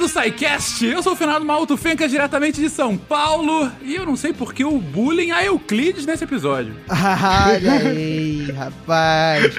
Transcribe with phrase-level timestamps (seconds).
[0.00, 0.86] do SciCast.
[0.86, 3.70] Eu sou o finado Malto Fenca, diretamente de São Paulo.
[3.82, 6.74] E eu não sei por que o bullying a Euclides nesse episódio.
[6.88, 9.54] Olha aí, rapaz.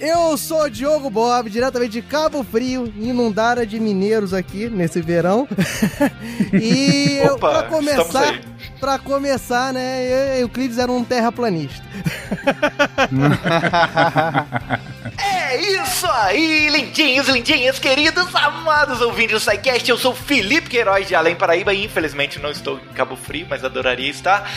[0.00, 5.48] Eu sou o Diogo Bob, diretamente de Cabo Frio, inundada de mineiros aqui nesse verão.
[6.54, 8.55] e eu, Opa, pra começar, estamos aí.
[8.78, 11.84] Pra começar, né, Euclides era um terraplanista.
[15.18, 19.88] É isso aí, lindinhos, lindinhas, queridos, amados ouvintes do SciCast.
[19.88, 23.46] Eu sou o Felipe Queiroz de Além Paraíba e infelizmente não estou em Cabo Frio,
[23.48, 24.50] mas adoraria estar.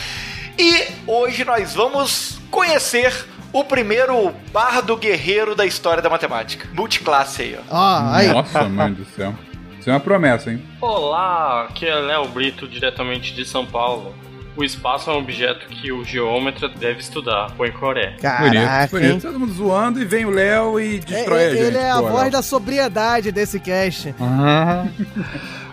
[0.58, 6.68] E hoje nós vamos conhecer o primeiro bardo guerreiro da história da matemática.
[6.72, 7.74] Multiclasse aí, ó.
[7.74, 8.28] Ó, aí.
[8.28, 9.34] Nossa, mãe do céu.
[9.80, 10.62] Isso é uma promessa, hein?
[10.80, 14.14] Olá, aqui é Léo Brito, diretamente de São Paulo.
[14.56, 18.14] O espaço é um objeto que o geômetra deve estudar, põe Coré.
[18.20, 19.12] Caraca, bonito, bonito.
[19.12, 19.20] hein?
[19.20, 21.62] Todo mundo zoando e vem o Léo e É, destrói a gente.
[21.62, 22.30] ele é a voz Léo.
[22.32, 24.14] da sobriedade desse cast.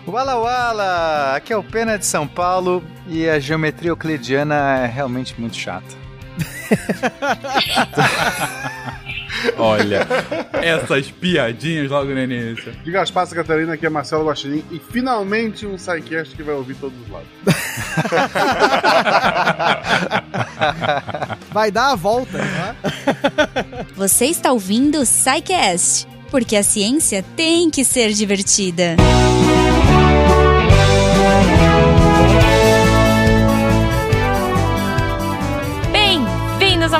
[0.07, 1.33] Wala Wala!
[1.35, 5.83] Aqui é o Pena de São Paulo e a geometria euclidiana é realmente muito chata.
[9.57, 10.07] Olha,
[10.53, 12.71] essas piadinhas logo no início.
[12.83, 16.75] De Gaspar Santa Catarina, aqui é Marcelo Guaxinim e finalmente um SciCast que vai ouvir
[16.75, 17.27] todos os lados.
[21.51, 22.75] Vai dar a volta, tá?
[23.95, 28.95] Você está ouvindo o SciCast, porque a ciência tem que ser divertida.
[28.97, 29.76] Bem-vindos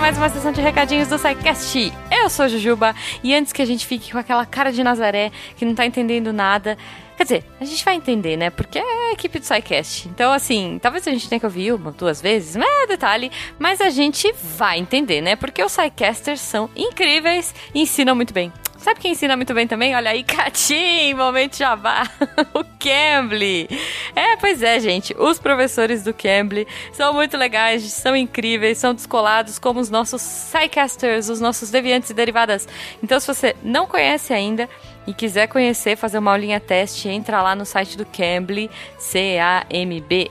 [0.08, 1.92] mais uma sessão de recadinhos do SciCast.
[2.10, 5.66] Eu sou Jujuba e antes que a gente fique com aquela cara de Nazaré que
[5.66, 6.78] não tá entendendo nada,
[7.18, 8.50] quer dizer, a gente vai entender, né?
[8.50, 10.08] Porque é a equipe do SciCast.
[10.08, 13.82] Então, assim, talvez a gente tenha que ouvir uma, duas vezes, não é detalhe, mas
[13.82, 15.36] a gente vai entender, né?
[15.36, 18.50] Porque os SciCasters são incríveis e ensinam muito bem.
[18.88, 19.94] Sabe quem ensina muito bem também?
[19.94, 22.10] Olha aí, Catim, momento jabá,
[22.54, 23.68] o Cambly.
[24.16, 29.60] É, pois é, gente, os professores do Cambly são muito legais, são incríveis, são descolados
[29.60, 32.66] como os nossos Psycasters, os nossos deviantes e derivadas.
[33.04, 34.70] Então, se você não conhece ainda
[35.06, 40.22] e quiser conhecer, fazer uma aulinha teste, entra lá no site do Cambly, C-A-M-B-L-Y.com,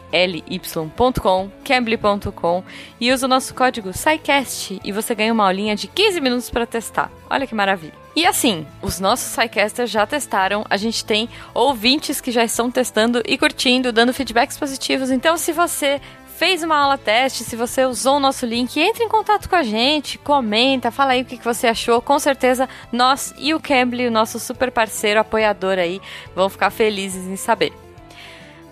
[1.62, 2.64] cambly.com
[2.98, 6.64] e usa o nosso código SciCast e você ganha uma aulinha de 15 minutos para
[6.64, 7.12] testar.
[7.28, 8.05] Olha que maravilha.
[8.16, 13.22] E assim, os nossos SciCasters já testaram, a gente tem ouvintes que já estão testando
[13.26, 15.10] e curtindo, dando feedbacks positivos.
[15.10, 16.00] Então, se você
[16.38, 19.62] fez uma aula teste, se você usou o nosso link, entre em contato com a
[19.62, 22.00] gente, comenta, fala aí o que você achou.
[22.00, 26.00] Com certeza, nós e o Cambly, o nosso super parceiro, apoiador aí,
[26.34, 27.74] vão ficar felizes em saber.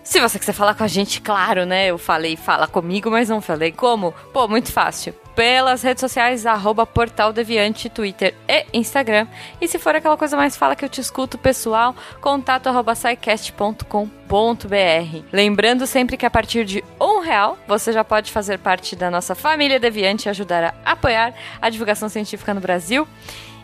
[0.03, 1.87] Se você quiser falar com a gente, claro, né?
[1.87, 4.13] Eu falei fala comigo, mas não falei como.
[4.33, 5.15] Pô, muito fácil.
[5.35, 9.27] Pelas redes sociais, arroba Portal Deviante, Twitter e Instagram.
[9.61, 14.05] E se for aquela coisa mais fala que eu te escuto, pessoal, contato arroba scicast.com.br.
[15.33, 19.35] Lembrando sempre que a partir de um real, você já pode fazer parte da nossa
[19.35, 23.07] família Deviante e ajudar a apoiar a divulgação científica no Brasil.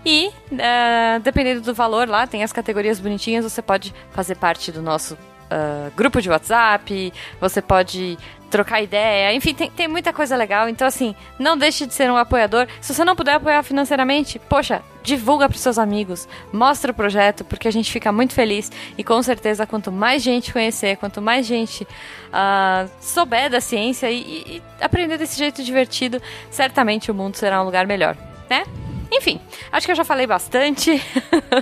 [0.04, 4.81] E, eh, dependendo do valor lá, tem as categorias bonitinhas, você pode fazer parte do
[4.81, 5.16] nosso
[5.50, 8.16] ah, grupo de WhatsApp, você pode
[8.50, 10.69] trocar ideia, enfim, tem, tem muita coisa legal.
[10.69, 12.66] Então, assim, não deixe de ser um apoiador.
[12.81, 17.69] Se você não puder apoiar financeiramente, poxa, divulga para seus amigos, mostra o projeto, porque
[17.69, 18.71] a gente fica muito feliz.
[18.99, 21.87] E com certeza, quanto mais gente conhecer, quanto mais gente
[22.32, 27.65] ah, souber da ciência e- e aprender desse jeito divertido, certamente o mundo será um
[27.65, 28.17] lugar melhor,
[28.50, 28.65] né?
[29.12, 29.41] Enfim,
[29.72, 31.03] acho que eu já falei bastante.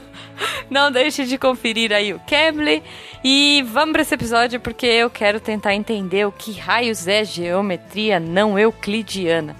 [0.68, 2.82] Não deixe de conferir aí o Cambly.
[3.24, 8.20] E vamos para esse episódio porque eu quero tentar entender o que raios é geometria
[8.20, 9.56] não euclidiana.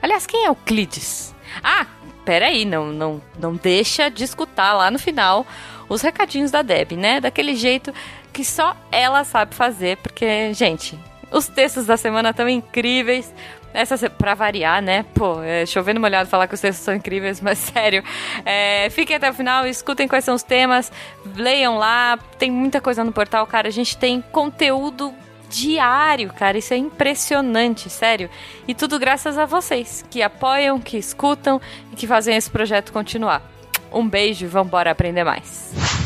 [0.00, 1.34] Aliás, quem é Euclides?
[1.62, 1.86] Ah,
[2.24, 5.46] peraí, não, não, não deixa de escutar lá no final
[5.88, 7.20] os recadinhos da Deb, né?
[7.20, 7.92] Daquele jeito
[8.32, 10.98] que só ela sabe fazer, porque, gente,
[11.30, 13.32] os textos da semana estão incríveis.
[13.74, 15.04] Essa pra variar, né?
[15.14, 18.02] Pô, é, chovendo molhado falar que os textos são incríveis, mas sério.
[18.44, 20.92] É, fiquem até o final, escutem quais são os temas,
[21.34, 22.18] leiam lá.
[22.38, 23.68] Tem muita coisa no portal, cara.
[23.68, 25.14] A gente tem conteúdo
[25.48, 26.58] diário, cara.
[26.58, 28.28] Isso é impressionante, sério.
[28.66, 31.60] E tudo graças a vocês, que apoiam, que escutam
[31.92, 33.42] e que fazem esse projeto continuar.
[33.92, 36.01] Um beijo e vambora aprender mais.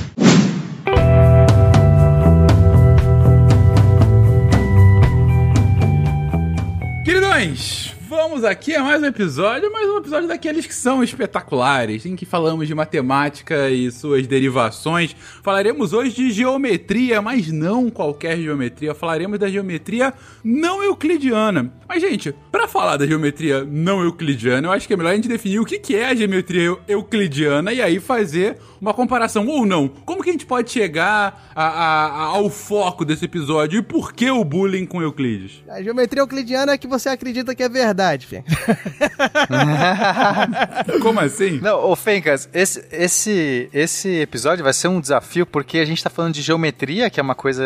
[7.06, 12.14] Queridões, Vamos aqui a mais um episódio, mais um episódio daqueles que são espetaculares, em
[12.14, 15.16] que falamos de matemática e suas derivações.
[15.42, 18.94] Falaremos hoje de geometria, mas não qualquer geometria.
[18.94, 20.14] Falaremos da geometria
[20.44, 21.72] não euclidiana.
[21.88, 25.26] Mas, gente, para falar da geometria não euclidiana, eu acho que é melhor a gente
[25.26, 29.88] definir o que é a geometria euclidiana e aí fazer uma comparação ou não.
[29.88, 34.12] Como que a gente pode chegar a, a, a, ao foco desse episódio e por
[34.12, 35.62] que o bullying com Euclides?
[35.68, 38.42] A geometria euclidiana é que você acredita que é verdade, Fê.
[41.02, 41.60] Como assim?
[41.60, 46.10] Não, ô Fencas, esse, esse, esse episódio vai ser um desafio porque a gente tá
[46.10, 47.64] falando de geometria, que é uma coisa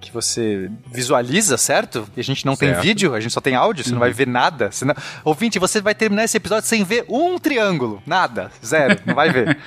[0.00, 2.06] que você visualiza, certo?
[2.16, 2.72] E a gente não certo.
[2.72, 3.94] tem vídeo, a gente só tem áudio, você uhum.
[3.94, 4.70] não vai ver nada.
[4.70, 4.94] Senão...
[5.24, 8.02] Ouvinte, você vai terminar esse episódio sem ver um triângulo.
[8.06, 8.50] Nada.
[8.64, 8.98] Zero.
[9.06, 9.58] Não vai ver.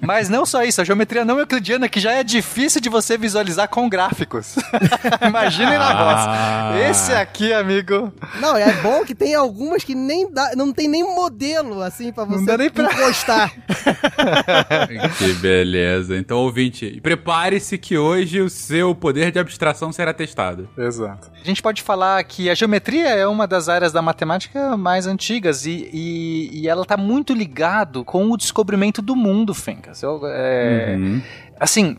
[0.00, 3.68] Mas não só isso, a geometria não euclidiana, que já é difícil de você visualizar
[3.68, 4.56] com gráficos.
[5.26, 5.78] Imaginem ah.
[5.78, 6.90] na voz.
[6.90, 8.12] Esse aqui, amigo.
[8.40, 12.24] Não, é bom que tem algumas que nem dá, não tem nem modelo assim para
[12.24, 12.84] você não pra...
[12.84, 13.52] encostar.
[15.18, 16.16] que beleza.
[16.16, 20.68] Então, ouvinte, prepare-se que hoje o seu poder de abstração será testado.
[20.76, 21.30] Exato.
[21.40, 25.66] A gente pode falar que a geometria é uma das áreas da matemática mais antigas
[25.66, 30.02] e, e, e ela está muito ligado com o descobrimento do mundo, Fencas.
[30.02, 31.22] Eu, é, uhum.
[31.60, 31.96] Assim,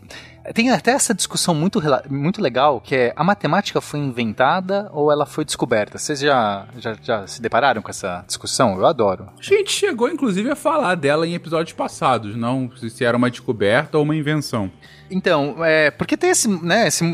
[0.54, 5.26] tem até essa discussão muito, muito legal, que é a matemática foi inventada ou ela
[5.26, 5.98] foi descoberta?
[5.98, 8.78] Vocês já, já, já se depararam com essa discussão?
[8.78, 9.28] Eu adoro.
[9.38, 13.98] A gente chegou, inclusive, a falar dela em episódios passados, não se era uma descoberta
[13.98, 14.70] ou uma invenção.
[15.10, 17.04] Então, é, porque tem esse, né, esse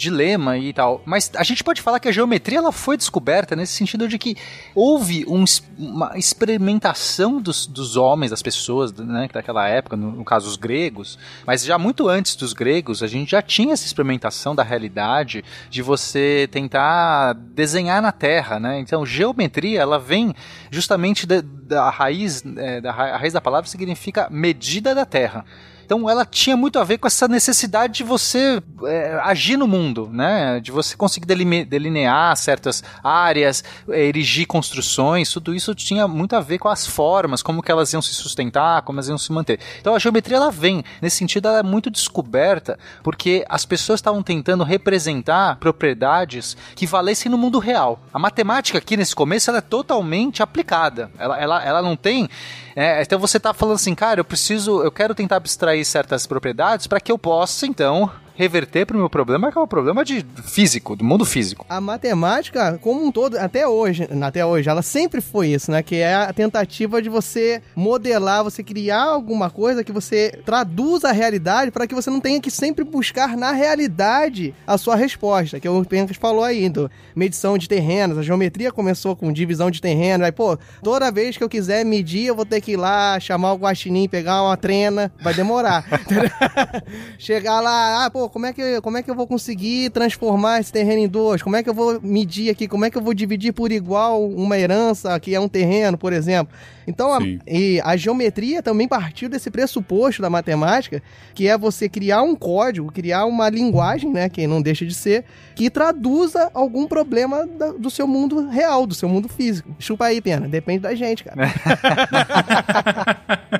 [0.00, 1.02] dilema e tal.
[1.04, 4.34] Mas a gente pode falar que a geometria ela foi descoberta nesse sentido de que
[4.74, 5.44] houve um,
[5.78, 11.18] uma experimentação dos, dos homens, das pessoas né, daquela época, no, no, caso os gregos,
[11.46, 15.82] mas já muito antes dos gregos, a gente já tinha essa experimentação da realidade de
[15.82, 18.80] você tentar desenhar na Terra, né?
[18.80, 20.34] Então, geometria, ela vem
[20.70, 25.44] justamente da, da raiz, é, da, a raiz da palavra significa medida da Terra.
[25.90, 30.08] Então ela tinha muito a ver com essa necessidade de você é, agir no mundo,
[30.12, 30.60] né?
[30.60, 31.26] De você conseguir
[31.64, 37.42] delinear certas áreas, é, erigir construções, tudo isso tinha muito a ver com as formas,
[37.42, 39.58] como que elas iam se sustentar, como elas iam se manter.
[39.80, 44.22] Então a geometria ela vem, nesse sentido ela é muito descoberta, porque as pessoas estavam
[44.22, 47.98] tentando representar propriedades que valessem no mundo real.
[48.14, 51.10] A matemática aqui nesse começo ela é totalmente aplicada.
[51.18, 52.28] Ela, ela, ela não tem
[52.74, 56.86] é, então você está falando assim, cara, eu preciso, eu quero tentar abstrair certas propriedades
[56.86, 58.10] para que eu possa, então,
[58.40, 61.66] reverter para o meu problema, que é um problema de físico, do mundo físico.
[61.68, 65.82] A matemática, como um todo, até hoje, até hoje, ela sempre foi isso, né?
[65.82, 71.12] Que é a tentativa de você modelar, você criar alguma coisa que você traduza a
[71.12, 75.68] realidade para que você não tenha que sempre buscar na realidade a sua resposta, que
[75.68, 79.82] é o Pencas falou aí, do medição de terrenos, a geometria começou com divisão de
[79.82, 83.20] terreno, aí, pô, toda vez que eu quiser medir, eu vou ter que ir lá,
[83.20, 85.84] chamar o guaxinim, pegar uma trena, vai demorar.
[87.18, 90.72] Chegar lá, ah, pô, como é, que, como é que eu vou conseguir transformar esse
[90.72, 91.42] terreno em dois?
[91.42, 92.66] Como é que eu vou medir aqui?
[92.66, 96.12] Como é que eu vou dividir por igual uma herança que é um terreno, por
[96.12, 96.54] exemplo?
[96.86, 101.02] Então, a, e a geometria também partiu desse pressuposto da matemática,
[101.34, 105.24] que é você criar um código, criar uma linguagem, né, que não deixa de ser,
[105.54, 109.74] que traduza algum problema da, do seu mundo real, do seu mundo físico.
[109.78, 110.48] Chupa aí, pena.
[110.48, 111.52] Depende da gente, cara.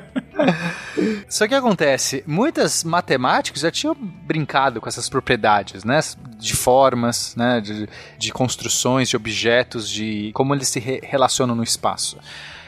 [1.31, 5.97] Só que acontece, muitas matemáticos já tinham brincado com essas propriedades, né?
[6.37, 7.61] De formas, né?
[7.61, 7.87] De,
[8.17, 12.17] de construções, de objetos, de como eles se re relacionam no espaço.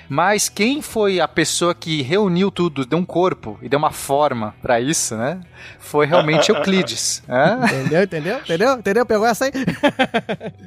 [0.10, 4.54] Mas quem foi a pessoa que reuniu tudo, deu um corpo e deu uma forma
[4.62, 5.40] para isso, né?
[5.80, 7.22] Foi realmente Euclides.
[7.34, 7.66] É?
[7.66, 8.38] Entendeu, entendeu?
[8.38, 8.74] Entendeu?
[8.74, 9.06] Entendeu?
[9.06, 9.52] Pegou essa aí?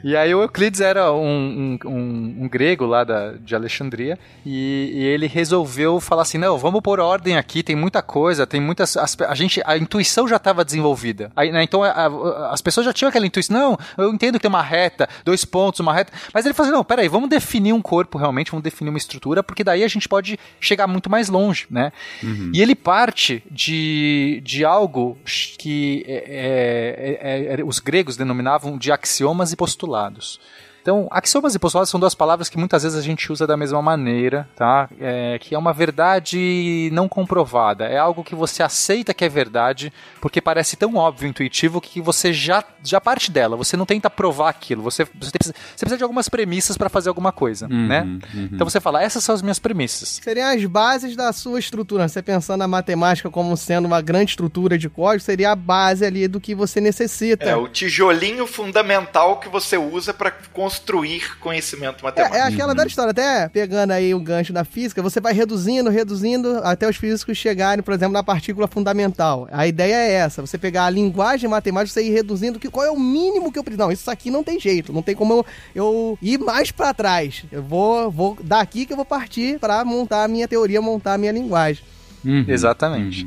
[0.02, 4.90] e aí o Euclides era um, um, um, um grego lá da, de Alexandria e,
[4.95, 8.97] e, ele resolveu falar assim, não, vamos pôr ordem aqui, tem muita coisa, tem muitas...
[8.97, 11.31] As, a gente, a intuição já estava desenvolvida.
[11.37, 14.40] Aí, né, então a, a, as pessoas já tinham aquela intuição, não, eu entendo que
[14.40, 17.73] tem uma reta, dois pontos, uma reta, mas ele falou assim, não, peraí, vamos definir
[17.73, 21.28] um corpo realmente, vamos definir uma estrutura porque daí a gente pode chegar muito mais
[21.28, 21.92] longe, né?
[22.23, 22.50] Uhum.
[22.54, 25.18] E ele parte de, de algo
[25.59, 30.40] que é, é, é, é os gregos denominavam de axiomas e postulados.
[30.87, 33.83] Então, axiomas e postulados são duas palavras que muitas vezes a gente usa da mesma
[33.83, 34.88] maneira, tá?
[35.00, 37.87] É, que é uma verdade não comprovada.
[37.87, 42.33] É algo que você aceita que é verdade, porque parece tão óbvio, intuitivo, que você
[42.33, 43.57] já, já parte dela.
[43.57, 44.81] Você não tenta provar aquilo.
[44.85, 48.02] Você, você, precisa, você precisa de algumas premissas para fazer alguma coisa, uhum, né?
[48.02, 48.50] Uhum.
[48.52, 50.21] Então você fala, essas são as minhas premissas.
[50.23, 52.07] Seriam as bases da sua estrutura.
[52.07, 56.28] Você pensando na matemática como sendo uma grande estrutura de código, seria a base ali
[56.28, 57.45] do que você necessita.
[57.45, 62.37] É o tijolinho fundamental que você usa para construir construir conhecimento É, matemático.
[62.37, 66.61] é aquela velha história, até pegando aí o gancho da física, você vai reduzindo, reduzindo,
[66.62, 69.49] até os físicos chegarem, por exemplo, na partícula fundamental.
[69.50, 72.90] A ideia é essa, você pegar a linguagem matemática, você ir reduzindo, que, qual é
[72.90, 73.83] o mínimo que eu preciso.
[73.83, 77.45] Não, isso aqui não tem jeito, não tem como eu, eu ir mais pra trás.
[77.50, 81.18] Eu vou, vou daqui que eu vou partir pra montar a minha teoria, montar a
[81.18, 81.83] minha linguagem.
[82.25, 82.45] Uhum.
[82.49, 83.26] Exatamente.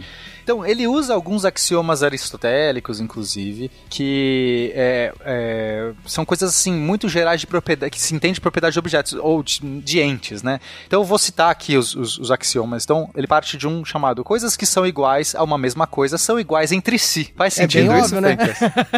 [0.50, 7.39] Então, ele usa alguns axiomas aristotélicos, inclusive, que é, é, são coisas assim muito gerais
[7.39, 10.60] de propriedade, que se entende de propriedade de objetos ou de, de entes, né?
[10.88, 12.84] Então, eu vou citar aqui os, os, os axiomas.
[12.84, 16.39] Então, ele parte de um chamado coisas que são iguais a uma mesma coisa são
[16.39, 17.32] iguais entre si.
[17.36, 18.36] Faz É sentido isso, óbvio, né?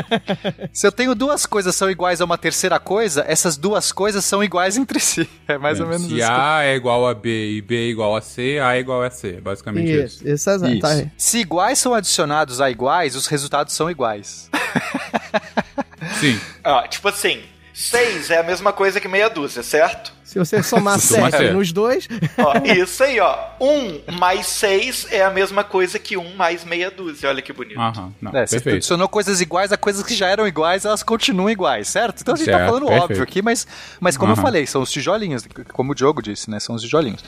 [0.72, 4.42] Se eu tenho duas coisas são iguais a uma terceira coisa, essas duas coisas são
[4.42, 5.28] iguais entre si.
[5.48, 6.32] É mais ou menos Se isso.
[6.32, 9.10] A é igual a B e B é igual a C, A é igual a
[9.10, 9.36] C.
[9.38, 10.24] É Basicamente isso.
[10.24, 10.80] Isso, isso, é exato.
[10.80, 11.02] Tá Isso.
[11.02, 11.12] aí.
[11.18, 14.50] Se iguais são adicionados a iguais, os resultados são iguais.
[16.20, 16.40] Sim.
[16.64, 17.44] Ó, tipo assim,
[17.74, 20.14] 6 é a mesma coisa que meia dúzia, certo?
[20.24, 21.54] Se você somar Soma 7 sete.
[21.54, 23.38] nos dois, Ó, isso aí, ó.
[23.60, 27.28] 1 mais 6 é a mesma coisa que 1 mais meia dúzia.
[27.28, 27.78] Olha que bonito.
[27.78, 28.14] Aham.
[28.22, 28.76] Não, É, você perfeito.
[28.78, 32.22] adicionou coisas iguais a coisas que já eram iguais, elas continuam iguais, certo?
[32.22, 33.04] Então a gente tá Certo, falando perfeito.
[33.04, 33.68] óbvio aqui, mas,
[34.00, 36.62] mas como eu falei, são os tijolinhos, como o Diogo disse, né?
[36.62, 37.22] São os tijolinhos.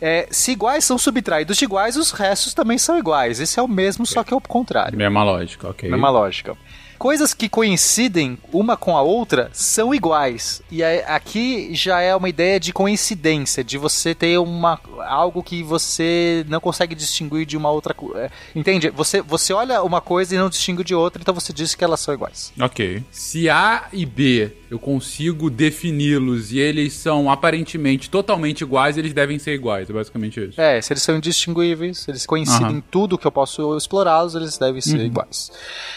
[0.00, 3.40] É, se iguais são subtraídos de iguais, os restos também são iguais.
[3.40, 4.96] Esse é o mesmo, só que é o contrário.
[4.96, 5.90] Mesma lógica, ok.
[5.90, 6.56] Mesma lógica.
[6.98, 10.60] Coisas que coincidem uma com a outra são iguais.
[10.70, 16.44] E aqui já é uma ideia de coincidência, de você ter uma algo que você
[16.48, 18.30] não consegue distinguir de uma outra coisa.
[18.54, 18.90] Entende?
[18.90, 22.00] Você, você olha uma coisa e não distingue de outra, então você diz que elas
[22.00, 22.52] são iguais.
[22.60, 23.02] Ok.
[23.10, 29.38] Se A e B eu consigo defini-los e eles são aparentemente totalmente iguais, eles devem
[29.38, 29.88] ser iguais.
[29.88, 30.60] É basicamente isso.
[30.60, 34.58] É, se eles são indistinguíveis, se eles coincidem em tudo que eu posso explorá-los, eles
[34.58, 35.50] devem ser iguais.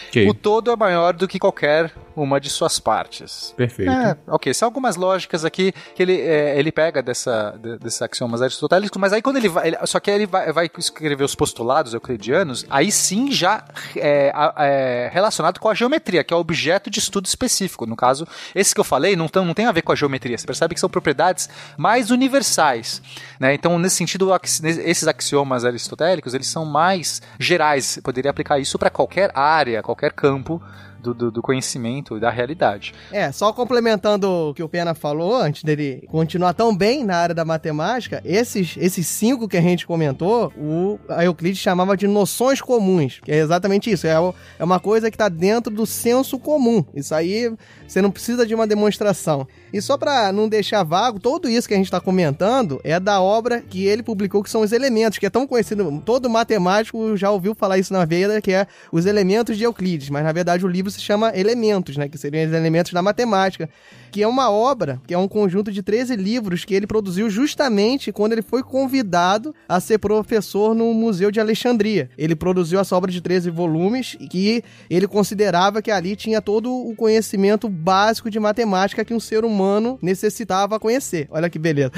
[0.08, 0.30] Ok.
[0.30, 3.54] O todo é maior do que qualquer uma de suas partes.
[3.58, 3.92] Perfeito.
[3.92, 8.42] É, ok, são algumas lógicas aqui que ele, é, ele pega dessa, de- desses axiomas
[8.42, 9.68] aristotélicos, mas aí quando ele vai.
[9.68, 13.64] ele- só que aí ele vai, vai escrever os postulados euclidianos, aí sim já
[13.96, 17.86] é, é, relacionado com a geometria, que é o objeto de estudo específico.
[17.86, 20.38] No caso, esses que eu falei não, tão, não tem a ver com a geometria.
[20.38, 23.02] Você percebe que são propriedades mais universais.
[23.40, 23.54] Né?
[23.54, 27.86] Então, nesse sentido, esses axiomas aristotélicos eles são mais gerais.
[27.86, 30.62] Você poderia aplicar isso para qualquer área, qualquer campo.
[31.02, 32.94] Do, do- do conhecimento e da realidade.
[33.12, 37.34] É, só complementando o que o Pena falou, antes dele continuar tão bem na área
[37.34, 43.20] da matemática, esses, esses cinco que a gente comentou, o Euclides chamava de noções comuns,
[43.24, 44.12] que é exatamente isso, é,
[44.60, 46.84] é uma coisa que está dentro do senso comum.
[46.94, 47.52] Isso aí
[47.88, 49.48] você não precisa de uma demonstração.
[49.74, 53.22] E só para não deixar vago, tudo isso que a gente está comentando é da
[53.22, 57.32] obra que ele publicou, que são os elementos, que é tão conhecido, todo matemático já
[57.32, 60.68] ouviu falar isso na vida, que é os elementos de Euclides, mas na verdade o
[60.68, 63.70] livro se chama Elementos, né, que seriam os elementos da matemática,
[64.12, 68.12] que é uma obra, que é um conjunto de 13 livros que ele produziu justamente
[68.12, 72.10] quando ele foi convidado a ser professor no Museu de Alexandria.
[72.18, 76.72] Ele produziu essa obra de 13 volumes e que ele considerava que ali tinha todo
[76.72, 81.28] o conhecimento básico de matemática que um ser humano necessitava conhecer.
[81.32, 81.92] Olha que beleza.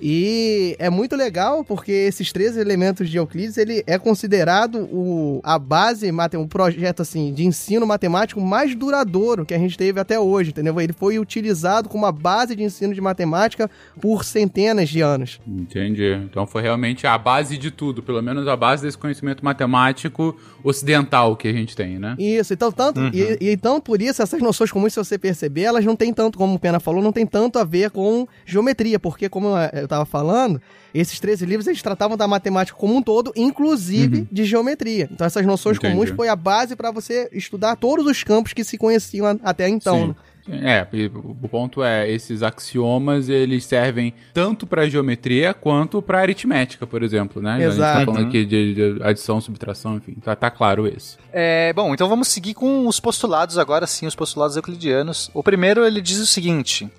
[0.00, 5.58] E é muito legal porque esses 13 elementos de Euclides, ele é considerado o, a
[5.58, 10.50] base, um projeto assim de ensino matemático mais duradouro que a gente teve até hoje,
[10.50, 10.80] entendeu?
[10.80, 15.40] Ele foi utilizado como uma base de ensino de matemática por centenas de anos.
[15.46, 16.12] Entendi.
[16.24, 21.36] Então foi realmente a base de tudo, pelo menos a base desse conhecimento matemático ocidental
[21.36, 22.14] que a gente tem, né?
[22.18, 25.84] Isso, então tanto e, e então por isso essas noções comuns, se você perceber, elas
[25.84, 29.28] não têm tanto, como o Pena falou, não tem tanto a ver com geometria, porque
[29.28, 30.60] como eu tava falando,
[30.94, 35.08] esses 13 livros eles tratavam da matemática como um todo, inclusive de geometria.
[35.10, 35.92] Então essas noções Entendi.
[35.92, 39.98] comuns foi a base para você estudar todos os campos que se conheciam até então.
[39.98, 40.06] Sim.
[40.08, 40.14] né?
[40.46, 46.86] É, e o ponto é, esses axiomas, eles servem tanto para geometria quanto para aritmética,
[46.86, 47.52] por exemplo, né?
[47.52, 47.98] A gente Exato.
[47.98, 51.16] tá falando aqui de, de adição, subtração, enfim, tá, tá claro esse.
[51.32, 55.30] É, bom, então vamos seguir com os postulados agora sim, os postulados euclidianos.
[55.32, 56.90] O primeiro ele diz o seguinte: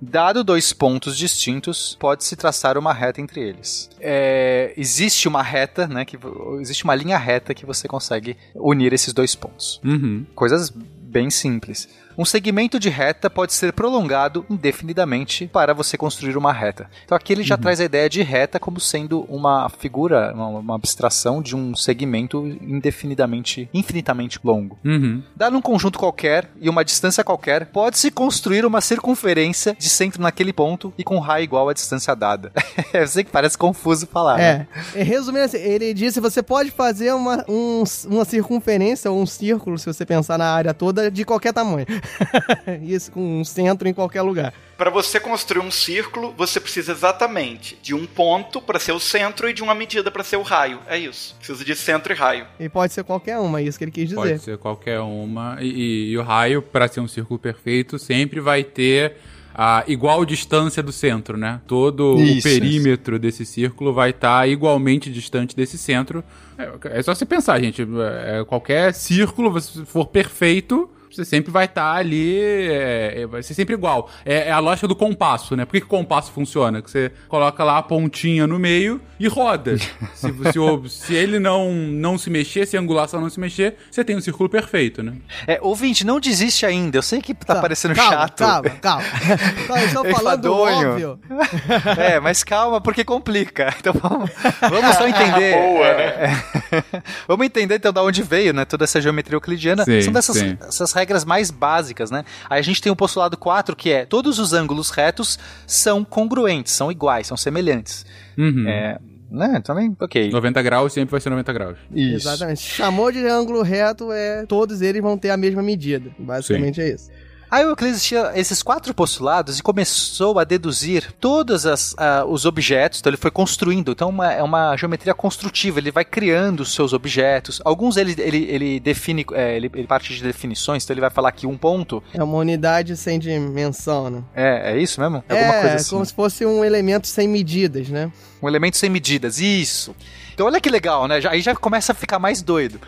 [0.00, 3.90] Dado dois pontos distintos, pode-se traçar uma reta entre eles.
[4.00, 6.04] É, existe uma reta, né?
[6.04, 6.16] Que,
[6.60, 9.80] existe uma linha reta que você consegue unir esses dois pontos.
[9.84, 10.24] Uhum.
[10.34, 11.88] Coisas bem simples.
[12.18, 16.90] Um segmento de reta pode ser prolongado indefinidamente para você construir uma reta.
[17.04, 20.74] Então aqui ele já traz a ideia de reta como sendo uma figura, uma, uma
[20.74, 24.78] abstração de um segmento indefinidamente, infinitamente longo.
[24.84, 25.22] Uhum.
[25.36, 30.52] Dado um conjunto qualquer e uma distância qualquer, pode-se construir uma circunferência de centro naquele
[30.52, 32.50] ponto e com raio igual à distância dada.
[32.92, 34.38] Eu sei que parece confuso falar.
[34.38, 34.66] né?
[34.94, 39.26] É, é, resumindo assim, ele disse você pode fazer uma, um- uma circunferência ou um
[39.26, 41.86] círculo, se você pensar na área toda, de qualquer tamanho.
[42.82, 44.52] Isso, com um centro em qualquer lugar.
[44.76, 49.48] Para você construir um círculo, você precisa exatamente de um ponto para ser o centro
[49.48, 50.78] e de uma medida para ser o raio.
[50.86, 51.34] É isso.
[51.36, 52.46] Precisa de centro e raio.
[52.60, 54.16] E pode ser qualquer uma, é isso que ele quis dizer.
[54.16, 55.56] Pode ser qualquer uma.
[55.60, 59.16] E, e- e o raio, para ser um círculo perfeito, sempre vai ter
[59.52, 61.60] a igual distância do centro, né?
[61.66, 66.22] Todo o Isso, perímetro desse círculo vai estar igualmente distante desse centro.
[66.56, 67.82] É, é só você pensar, gente.
[67.82, 70.88] é, qualquer círculo, se for perfeito.
[71.10, 74.10] Você sempre vai estar ali, é, é, vai ser sempre igual.
[74.24, 75.64] É, é a lógica do compasso, né?
[75.64, 76.82] Por que, que o compasso funciona?
[76.82, 79.76] Que você coloca lá a pontinha no meio e roda.
[80.14, 84.04] se, se, se ele não, não se mexer, se a angulação não se mexer, você
[84.04, 85.14] tem um círculo perfeito, né?
[85.46, 86.98] É, ouvinte, não desiste ainda.
[86.98, 88.38] Eu sei que tá, parecendo calma, chato.
[88.38, 89.04] Calma, calma.
[89.68, 90.90] Então, eu estou falando do Enfadonho.
[90.90, 91.20] óbvio.
[91.98, 93.74] É, mas calma, porque complica.
[93.78, 95.54] Então vamos, vamos só entender.
[95.54, 96.32] Boa, é,
[96.72, 97.02] é.
[97.26, 98.64] vamos entender então da onde veio, né?
[98.64, 99.84] Toda essa geometria euclidiana.
[99.84, 102.24] Sim, São dessas regras mais básicas, né?
[102.50, 106.72] Aí a gente tem o postulado 4, que é todos os ângulos retos são congruentes,
[106.72, 108.04] são iguais, são semelhantes.
[108.36, 108.68] Uhum.
[108.68, 108.98] É,
[109.30, 109.60] né?
[109.64, 110.30] Também, ok.
[110.30, 111.78] 90 graus sempre vai ser 90 graus.
[111.94, 112.28] Isso.
[112.28, 112.62] Exatamente.
[112.62, 116.10] Chamou de ângulo reto, é todos eles vão ter a mesma medida.
[116.18, 117.10] Basicamente é isso.
[117.50, 122.44] Aí o Euclides tinha esses quatro postulados e começou a deduzir todos as, ah, os
[122.44, 126.74] objetos, então ele foi construindo, então uma, é uma geometria construtiva, ele vai criando os
[126.74, 127.60] seus objetos.
[127.64, 131.32] Alguns ele, ele, ele define, é, ele, ele parte de definições, então ele vai falar
[131.32, 134.22] que um ponto É uma unidade sem dimensão, né?
[134.34, 135.24] é, é isso mesmo?
[135.28, 135.90] É alguma coisa assim.
[135.90, 138.10] como se fosse um elemento sem medidas, né?
[138.42, 139.94] Um elemento sem medidas, isso.
[140.34, 141.20] Então olha que legal, né?
[141.20, 142.80] Já- aí já começa a ficar mais doido.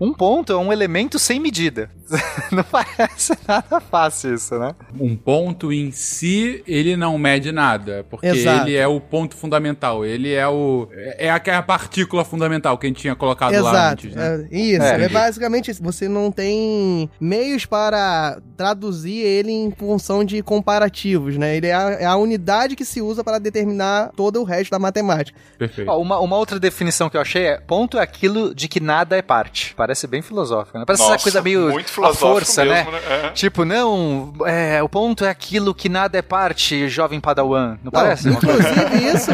[0.00, 1.90] Um ponto é um elemento sem medida.
[2.52, 4.74] Não parece nada fácil isso, né?
[4.98, 8.68] Um ponto em si, ele não mede nada, porque Exato.
[8.68, 13.00] ele é o ponto fundamental, ele é o é aquela partícula fundamental que a gente
[13.00, 13.92] tinha colocado lá Exato.
[14.06, 14.48] antes, né?
[14.50, 15.02] É, isso, É.
[15.04, 15.08] é.
[15.08, 15.82] basicamente isso.
[15.82, 21.56] Você não tem meios para traduzir ele em função de comparativos, né?
[21.56, 24.78] Ele é a, é a unidade que se usa para determinar todo o resto da
[24.78, 25.38] matemática.
[25.58, 25.90] Perfeito.
[25.90, 29.16] Ó, uma, uma outra definição que eu achei é ponto é aquilo de que nada
[29.16, 29.74] é parte.
[29.84, 30.84] Parece bem filosófico, né?
[30.86, 32.98] Parece essa coisa meio muito a força, mesmo, né?
[33.00, 33.26] né?
[33.26, 33.30] É.
[33.32, 37.76] Tipo, não, é, o ponto é aquilo que nada é parte, jovem padawan.
[37.84, 38.28] Não, parece?
[38.28, 39.30] Não, inclusive, isso,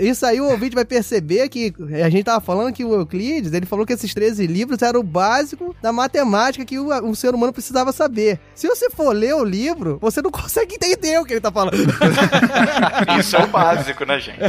[0.00, 1.72] isso aí o ouvinte vai perceber que
[2.04, 5.04] a gente tava falando que o Euclides, ele falou que esses 13 livros eram o
[5.04, 8.40] básico da matemática que o, o ser humano precisava saber.
[8.52, 11.76] Se você for ler o livro, você não consegue entender o que ele tá falando.
[13.20, 14.38] Isso é o básico, né, gente?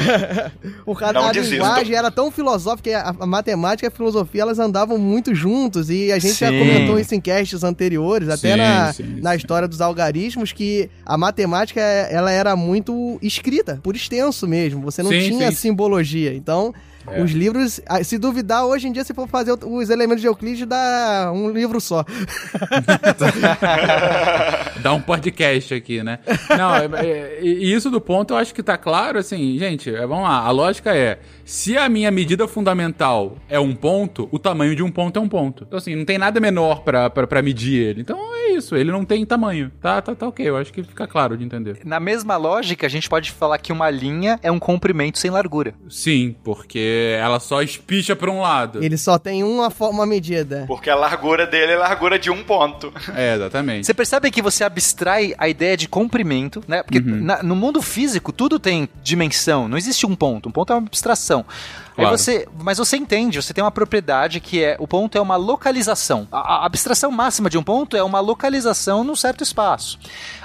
[0.85, 1.57] Não da desistam.
[1.57, 5.89] linguagem era tão filosófica que a, a matemática e a filosofia elas andavam muito juntos
[5.89, 6.59] e a gente já Sim.
[6.59, 11.17] comentou isso em casts anteriores, até Sim, na, sim, na história dos algarismos, que a
[11.17, 14.81] matemática ela era muito escrita, por extenso mesmo.
[14.81, 15.57] Você não tinha sim.
[15.57, 16.33] simbologia.
[16.33, 16.73] Então,
[17.07, 17.21] É.
[17.21, 20.65] os livros, ah, se duvidar, hoje em dia, se for fazer os elementos de Euclides,
[20.65, 22.03] dá um livro só.
[24.81, 26.19] Dá um podcast aqui, né?
[26.57, 30.05] Não, é- é- e isso do ponto eu acho que tá claro, assim, gente, é,
[30.05, 34.75] vamos lá, a lógica é, se a minha medida fundamental é um ponto, o tamanho
[34.75, 35.63] de um ponto é um ponto.
[35.67, 38.01] Então, assim, não tem nada menor pra medir ele.
[38.01, 39.71] Então é isso, ele não tem tamanho.
[39.81, 41.79] Tá, tá, tá ok, eu acho que fica claro de entender.
[41.85, 45.73] Na mesma lógica, a gente pode falar que uma linha é um comprimento sem largura.
[45.89, 48.83] Sim, porque ela só espicha pra um lado.
[48.83, 50.65] Ele só tem uma forma medida.
[50.67, 52.91] Porque a largura dele é a largura de um ponto.
[53.15, 53.85] É, exatamente.
[53.85, 56.81] Você percebe que você abstrai a ideia de comprimento, né?
[56.83, 57.21] Porque Uhum.
[57.23, 60.49] na- no mundo físico tudo tem dimensão, não existe um ponto.
[60.49, 61.34] Um ponto é uma abstração.
[61.39, 62.17] Aí Claro.
[62.17, 66.27] você, mas você entende, você tem uma propriedade que é o ponto é uma localização.
[66.31, 69.97] A, a abstração máxima de um ponto é uma localização num certo espaço.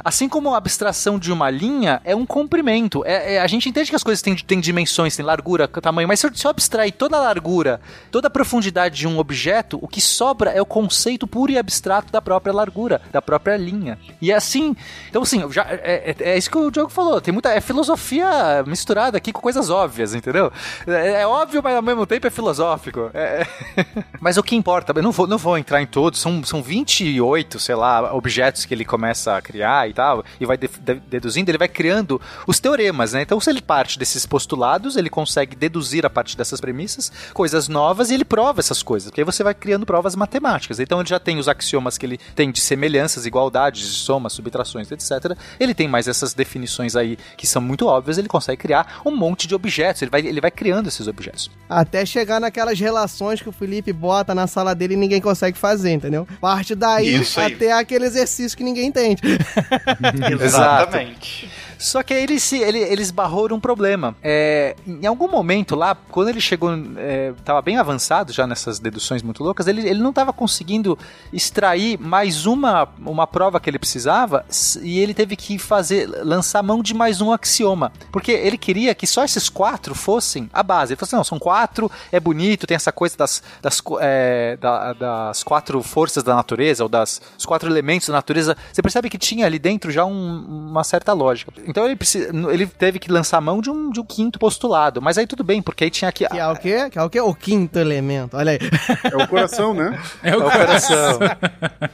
[0.04, 3.02] Assim como a abstração de uma linha é um comprimento.
[3.04, 6.20] É, é- a gente entende que as coisas têm, têm dimensões, têm largura, tamanho, mas
[6.20, 9.88] se eu, se eu abstrair toda a largura, toda a profundidade de um objeto, o
[9.88, 13.98] que sobra é o conceito puro e abstrato da própria largura, da própria linha.
[14.22, 14.76] E é assim,
[15.08, 18.62] então assim, já, é, é- é isso que o Diogo falou, tem muita é filosofia
[18.66, 20.52] misturada aqui com coisas óbvias, entendeu?
[20.86, 23.10] É, é óbvio, mas ao mesmo tempo é filosófico.
[23.14, 23.86] É- é.
[24.20, 27.58] mas o que importa, eu não vou, não vou entrar em todos, são, são 28,
[27.58, 31.50] sei lá, objetos que ele começa a criar e tal, e vai de- de- deduzindo,
[31.50, 33.22] ele vai criando os teoremas, né?
[33.22, 38.10] Então, se ele parte desses postulados, ele consegue deduzir a partir dessas premissas coisas novas
[38.10, 40.80] e ele prova essas coisas, porque aí você vai criando provas matemáticas.
[40.80, 45.36] Então, ele já tem os axiomas que ele tem de semelhanças, igualdades, somas, subtrações, etc.
[45.58, 49.46] Ele tem mais essas definições aí que são muito óbvias, ele consegue criar um monte
[49.46, 51.29] de objetos, ele vai, ele vai criando esses objetos.
[51.68, 55.92] Até chegar naquelas relações que o Felipe bota na sala dele e ninguém consegue fazer,
[55.92, 56.26] entendeu?
[56.40, 59.22] Parte daí até aquele exercício que ninguém entende.
[60.42, 61.48] Exatamente.
[61.80, 64.14] Só que aí ele, se, ele, ele esbarrou num problema.
[64.22, 69.22] É, em algum momento lá, quando ele chegou, é, tava bem avançado já nessas deduções
[69.22, 70.98] muito loucas, ele, ele não estava conseguindo
[71.32, 74.44] extrair mais uma, uma prova que ele precisava
[74.82, 77.92] e ele teve que fazer, lançar mão de mais um axioma.
[78.12, 80.92] Porque ele queria que só esses quatro fossem a base.
[80.92, 84.92] Ele falou assim: não, são quatro, é bonito, tem essa coisa das, das, é, da-
[84.92, 88.56] das quatro forças da natureza, ou das os quatro elementos da natureza.
[88.72, 91.52] Você percebe que tinha ali dentro já um- uma certa lógica.
[91.70, 95.00] Então ele, precisa, ele teve que lançar mão de um, de um quinto postulado.
[95.00, 96.28] Mas aí tudo bem, porque aí tinha que.
[96.28, 96.90] Que é o quê?
[96.90, 97.20] Que é o quê?
[97.20, 98.36] O quinto elemento.
[98.36, 98.58] Olha aí.
[99.04, 99.98] É o coração, né?
[100.22, 101.18] É o o coração.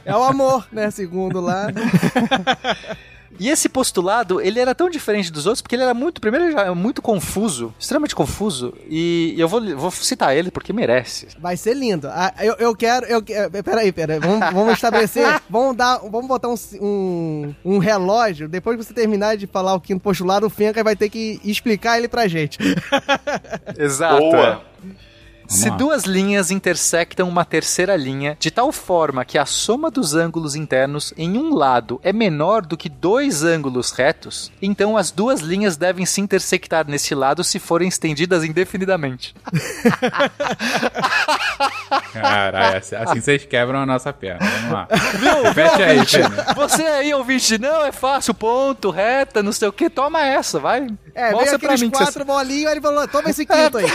[0.03, 0.89] É o amor, né?
[0.89, 1.67] Segundo lá.
[3.39, 6.53] E esse postulado, ele era tão diferente dos outros, porque ele era muito, primeiro, ele
[6.53, 11.27] já é muito confuso, extremamente confuso, e eu vou, vou citar ele porque merece.
[11.39, 12.07] Vai ser lindo.
[12.09, 13.05] Ah, eu, eu quero.
[13.05, 14.19] Eu, quero- peraí, peraí.
[14.19, 15.41] Vamos, vamos estabelecer.
[15.49, 15.97] Vamos dar.
[15.99, 18.47] Vamos botar um, um, um relógio.
[18.47, 21.97] Depois que você terminar de falar o quinto postulado, o Fenca vai ter que explicar
[21.97, 22.57] ele pra gente.
[23.77, 24.19] Exato.
[24.19, 24.63] Boa.
[25.47, 25.77] Se lá.
[25.77, 31.13] duas linhas intersectam uma terceira linha de tal forma que a soma dos ângulos internos
[31.15, 36.05] em um lado é menor do que dois ângulos retos, então as duas linhas devem
[36.05, 39.33] se intersectar nesse lado se forem estendidas indefinidamente.
[42.21, 44.45] Caralho, assim, assim vocês quebram a nossa perna.
[44.45, 44.87] Vamos lá.
[45.43, 46.55] Repete aí.
[46.55, 50.87] Você aí, ouvinte, não, é fácil, ponto, reta, não sei o que, toma essa, vai.
[51.15, 53.85] É, Mostra pra mim que você- quatro bolinhos, ele falou: toma esse quinto aí.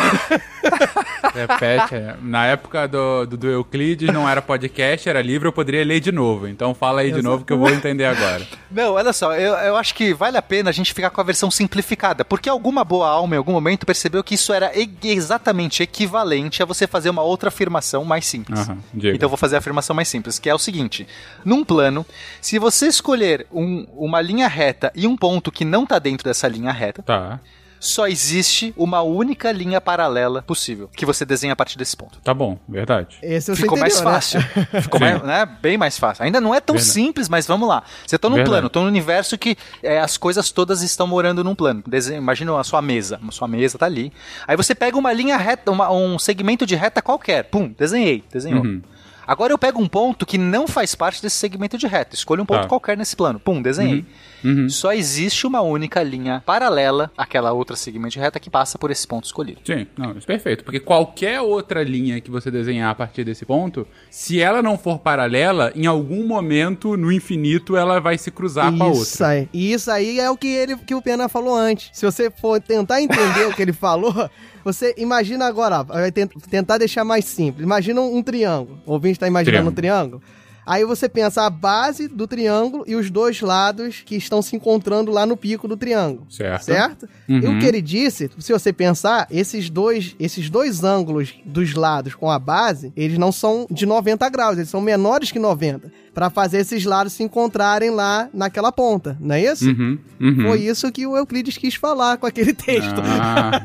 [1.34, 1.94] Repete.
[1.94, 2.14] aí.
[2.22, 6.10] Na época do, do, do Euclides não era podcast, era livro, eu poderia ler de
[6.12, 6.48] novo.
[6.48, 8.46] Então fala aí de novo que eu vou entender agora.
[8.70, 11.24] Não, olha só, eu, eu acho que vale a pena a gente ficar com a
[11.24, 16.62] versão simplificada, porque alguma boa alma em algum momento percebeu que isso era exatamente equivalente
[16.62, 18.60] a você fazer uma outra afirmação mais simples.
[18.94, 19.14] Diga.
[19.16, 21.06] Então eu vou fazer a afirmação mais simples, que é o seguinte:
[21.44, 22.04] num plano,
[22.40, 26.46] se você escolher um- uma linha reta e um ponto que não está dentro dessa
[26.48, 27.40] linha reta, Tá,
[27.84, 32.20] só existe uma única linha paralela possível que você desenha a partir desse ponto.
[32.22, 33.18] tá bom, verdade.
[33.20, 34.02] Esse é o Ficou mais né?
[34.04, 34.40] fácil.
[34.80, 36.24] Ficou mais, né, bem mais fácil.
[36.24, 36.92] Ainda não é tão Verdade.
[36.92, 37.82] simples, mas vamos lá.
[38.06, 38.50] Você tá num Verdade.
[38.52, 41.82] plano, tô num universo que é, as coisas todas estão morando num plano.
[42.16, 43.18] Imagina a sua mesa.
[43.26, 44.12] A sua mesa tá ali.
[44.46, 47.44] Aí você pega uma linha reta, uma- um segmento de reta qualquer.
[47.44, 48.22] Pum, desenhei.
[48.32, 48.62] Desenhou.
[48.64, 48.80] Uhum.
[49.26, 52.14] Agora eu pego um ponto que não faz parte desse segmento de reta.
[52.14, 52.68] Escolho um ponto Tá.
[52.68, 53.38] qualquer nesse plano.
[53.38, 54.04] Pum, desenhei.
[54.44, 54.68] Uhum.
[54.68, 59.06] Só existe uma única linha paralela àquela outra segmento de reta que passa por esse
[59.06, 59.60] ponto escolhido.
[59.64, 60.64] Sim, não, isso é perfeito.
[60.64, 64.98] Porque qualquer outra linha que você desenhar a partir desse ponto, se ela não for
[64.98, 69.26] paralela, em algum momento no infinito ela vai se cruzar com a Isso outra.
[69.28, 69.48] aí.
[69.52, 71.90] E isso aí é o que, ele, que o Pena falou antes.
[71.92, 74.28] Se você for tentar entender o que ele falou,
[74.64, 77.64] você imagina agora, vai tent- tentar deixar mais simples.
[77.64, 78.78] Imagina um, um triângulo.
[78.86, 80.22] O ouvinte está imaginando um triângulo?
[80.64, 85.10] Aí você pensa a base do triângulo e os dois lados que estão se encontrando
[85.10, 86.24] lá no pico do triângulo.
[86.30, 86.62] Certo.
[86.62, 87.08] Certo?
[87.28, 87.56] E Uhum.
[87.56, 92.30] o que ele disse, se você pensar, esses dois, esses dois ângulos dos lados com
[92.30, 95.90] a base, eles não são de 90 graus, eles são menores que 90.
[96.14, 99.66] Pra fazer esses lados se encontrarem lá naquela ponta, não é isso?
[99.66, 100.42] Uhum, uhum.
[100.48, 103.00] Foi isso que o Euclides quis falar com aquele texto.
[103.00, 103.62] Ah,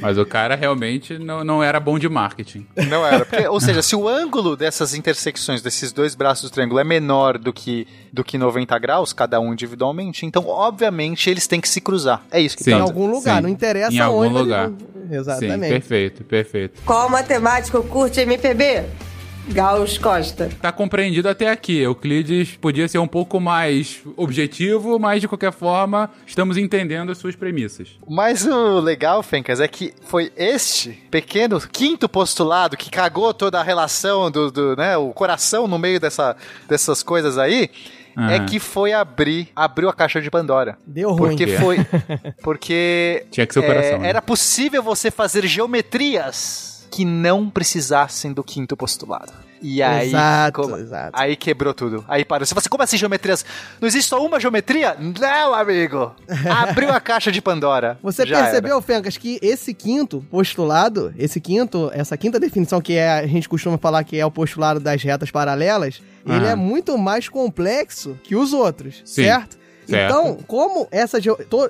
[0.00, 2.66] mas o cara realmente não, não era bom de marketing.
[2.88, 3.24] Não era.
[3.24, 7.38] Porque, ou seja, se o ângulo dessas intersecções desses dois braços do triângulo é menor
[7.38, 11.80] do que, do que 90 graus, cada um individualmente, então, obviamente, eles têm que se
[11.80, 12.22] cruzar.
[12.30, 12.72] É isso que Sim.
[12.72, 13.42] Em tá algum lugar, sim.
[13.42, 14.34] não interessa Em algum onde.
[14.38, 14.68] lugar.
[14.68, 14.76] Sim,
[15.16, 15.68] Exatamente.
[15.72, 16.82] perfeito, perfeito.
[16.84, 18.84] Qual matemático curte MPB?
[19.48, 20.48] Gauss Costa.
[20.60, 21.78] Tá compreendido até aqui.
[21.78, 27.36] Euclides podia ser um pouco mais objetivo, mas de qualquer forma, estamos entendendo as suas
[27.36, 27.90] premissas.
[28.08, 33.62] Mas o legal, Fencas, é que foi este pequeno quinto postulado que cagou toda a
[33.62, 36.36] relação do, do né, o coração no meio dessa,
[36.68, 37.70] dessas coisas aí,
[38.16, 38.34] Ah.
[38.34, 40.78] é que foi abrir, abriu a caixa de Pandora.
[40.86, 41.30] Deu ruim.
[41.30, 41.78] Porque foi.
[42.42, 43.26] Porque.
[43.32, 44.08] Tinha que ser o é, coração, né?
[44.08, 49.32] Era possível você fazer geometrias que não precisassem do quinto postulado.
[49.60, 50.08] E aí.
[50.08, 51.10] Exato, como- exato.
[51.14, 52.04] Aí quebrou tudo.
[52.06, 52.44] Aí parou.
[52.46, 53.44] Se você, como assim geometrias?
[53.80, 54.94] Não existe só uma geometria?
[55.00, 56.14] Não, amigo!
[56.68, 57.98] Abriu a caixa de Pandora.
[58.02, 63.10] Você Já percebeu, Fencas, que esse quinto postulado, esse quinto, essa quinta definição que é,
[63.20, 66.50] a gente costuma falar que é o postulado das retas paralelas, ele Ah.
[66.50, 69.56] é muito mais complexo que os outros, Sim, certo?
[69.88, 71.18] Então, como essa,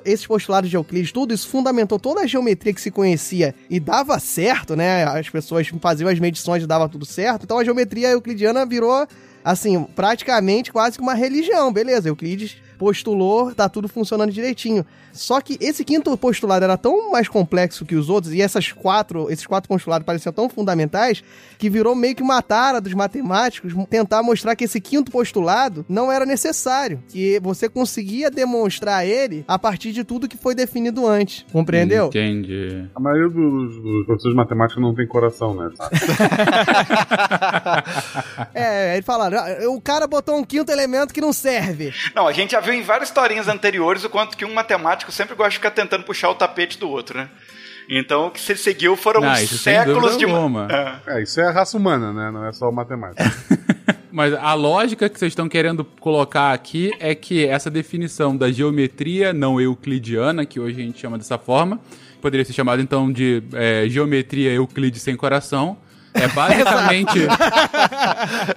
[0.05, 4.19] esses postulados de Euclides, tudo isso fundamentou toda a geometria que se conhecia e dava
[4.19, 5.03] certo, né?
[5.03, 7.43] As pessoas faziam as medições e dava tudo certo.
[7.43, 9.07] Então a geometria euclidiana virou,
[9.43, 12.09] assim, praticamente quase que uma religião, beleza?
[12.09, 14.85] Euclides postulou, tá tudo funcionando direitinho.
[15.15, 19.31] Só que esse quinto postulado era tão mais complexo que os outros, e essas quatro,
[19.31, 21.23] esses quatro postulados pareciam tão fundamentais,
[21.57, 26.11] que virou meio que uma tara dos matemáticos tentar mostrar que esse quinto postulado não
[26.11, 31.45] era necessário, que você conseguia demonstrar ele a partir de tudo que foi definido antes.
[31.51, 32.07] Compreendeu?
[32.07, 32.87] Entendi.
[32.93, 35.69] A maioria dos, dos professores de matemática não tem coração, né?
[38.53, 41.93] É, eles falaram, "Ah, o cara botou um quinto elemento que não serve.
[42.15, 45.35] Não, a gente já viu em várias historinhas anteriores o quanto que um matemático sempre
[45.35, 47.29] gosta de ficar tentando puxar o tapete do outro, né?
[47.89, 50.25] Então o que você seguiu foram Não, séculos de.
[50.25, 50.67] alguma.
[51.07, 51.17] É.
[51.17, 52.31] É, isso é a raça humana, né?
[52.31, 53.23] Não é só matemática.
[54.11, 59.33] Mas a lógica que vocês estão querendo colocar aqui é que essa definição da geometria
[59.33, 61.81] não euclidiana, que hoje a gente chama dessa forma,
[62.21, 65.77] poderia ser chamada então de é, geometria Euclide sem coração.
[66.15, 67.19] É basicamente.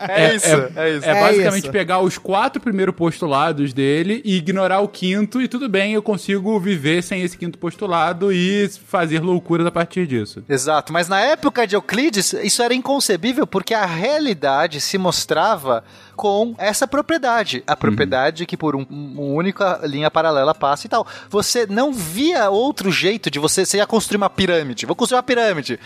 [0.09, 1.05] É, isso, é, isso.
[1.07, 1.73] É, É basicamente isso.
[1.73, 6.59] pegar os quatro primeiros postulados dele e ignorar o quinto, e tudo bem, eu consigo
[6.61, 10.43] viver sem esse quinto postulado e fazer loucuras a partir disso.
[10.49, 15.83] Exato, mas na época de Euclides, isso era inconcebível porque a realidade se mostrava
[16.19, 17.63] com essa propriedade.
[17.65, 21.07] A propriedade que por um, uma única linha paralela passa e tal.
[21.31, 24.85] Você não via outro jeito de você, você ia construir uma pirâmide.
[24.85, 25.79] Vou construir uma pirâmide.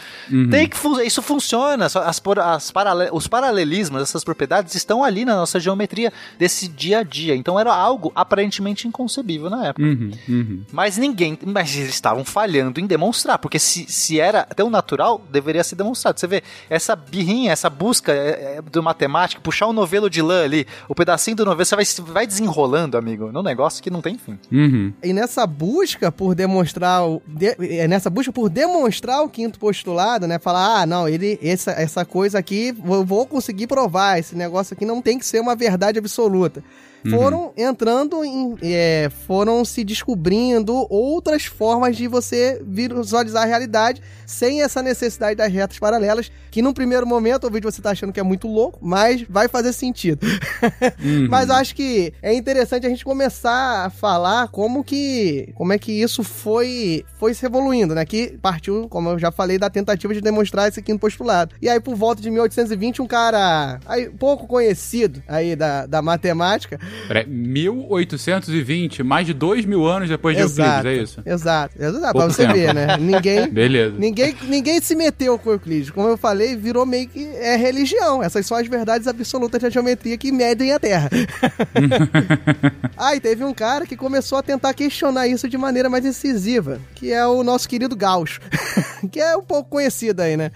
[0.51, 1.85] Tem que isso funciona.
[1.85, 7.03] As, as parale- os paralelismos, essas propriedades estão ali na nossa geometria desse dia a
[7.03, 7.37] dia.
[7.37, 9.87] Então era algo aparentemente inconcebível na época.
[9.87, 10.63] Uhum, uhum.
[10.73, 11.39] Mas ninguém.
[11.45, 16.19] Mas eles estavam falhando em demonstrar, porque se, se era tão natural, deveria ser demonstrado.
[16.19, 20.45] Você vê, essa birrinha, essa busca é, é, do matemático, puxar um novelo de lã
[20.45, 24.17] ali, o pedacinho do novelo, você vai, vai desenrolando, amigo, num negócio que não tem
[24.17, 24.39] fim.
[24.51, 24.93] Uhum.
[25.03, 30.27] E nessa busca por demonstrar o, de- é, nessa busca por demonstrar o quinto postulado,
[30.27, 34.75] né, falar, ah, não, ele essa, essa coisa aqui eu vou conseguir provar, esse negócio
[34.75, 36.63] aqui não tem que ser uma verdade absoluta.
[37.11, 38.57] Foram entrando em.
[38.63, 45.53] é, foram se descobrindo outras formas de você visualizar a realidade sem essa necessidade das
[45.53, 48.79] retas paralelas, que num primeiro momento o vídeo você tá achando que é muito louco,
[48.81, 50.27] mas vai fazer sentido.
[51.29, 55.79] Mas eu acho que é interessante a gente começar a falar como que como é
[55.79, 58.05] que isso foi foi se evoluindo, né?
[58.05, 61.55] Que partiu, como eu já falei, da tentativa de demonstrar esse quinto postulado.
[61.61, 66.79] E aí por volta de 1820 um cara aí, pouco conhecido aí da, da matemática,
[67.09, 71.23] Peraí, 1820, mais de dois mil anos depois de Euclides, é isso?
[71.25, 72.55] Exato, exato, pra você tempo.
[72.55, 72.97] ver, né?
[72.99, 73.95] Ninguém Beleza.
[73.99, 75.91] Ninguém, ninguém se meteu com Euclides.
[75.91, 78.23] Como eu falei, virou meio que é religião.
[78.23, 81.11] Essas são as verdades absolutas da geometria que medem a Terra.
[82.97, 86.81] ah, e teve um cara que começou a tentar questionar isso de maneira mais incisiva,
[86.95, 88.41] que é o nosso querido Gauss,
[89.11, 90.51] que é um pouco conhecido aí, né?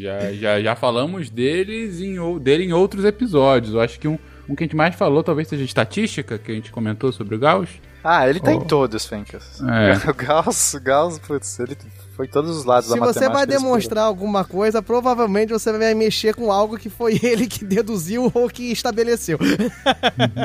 [0.00, 3.74] já, já, já falamos deles em, dele em outros episódios.
[3.74, 6.54] Eu acho que um, um que a gente mais falou talvez seja estatística, que a
[6.54, 7.68] gente comentou sobre o Gauss.
[8.04, 8.54] Ah, ele tá Oh.
[8.54, 9.60] em todos, Fencas.
[9.62, 9.92] É.
[10.10, 11.76] O Gauss, Gauss, putz, ele
[12.16, 13.26] foi em todos os lados Se da matemática.
[13.26, 17.64] você vai demonstrar alguma coisa, provavelmente você vai mexer com algo que foi ele que
[17.64, 19.38] deduziu ou que estabeleceu.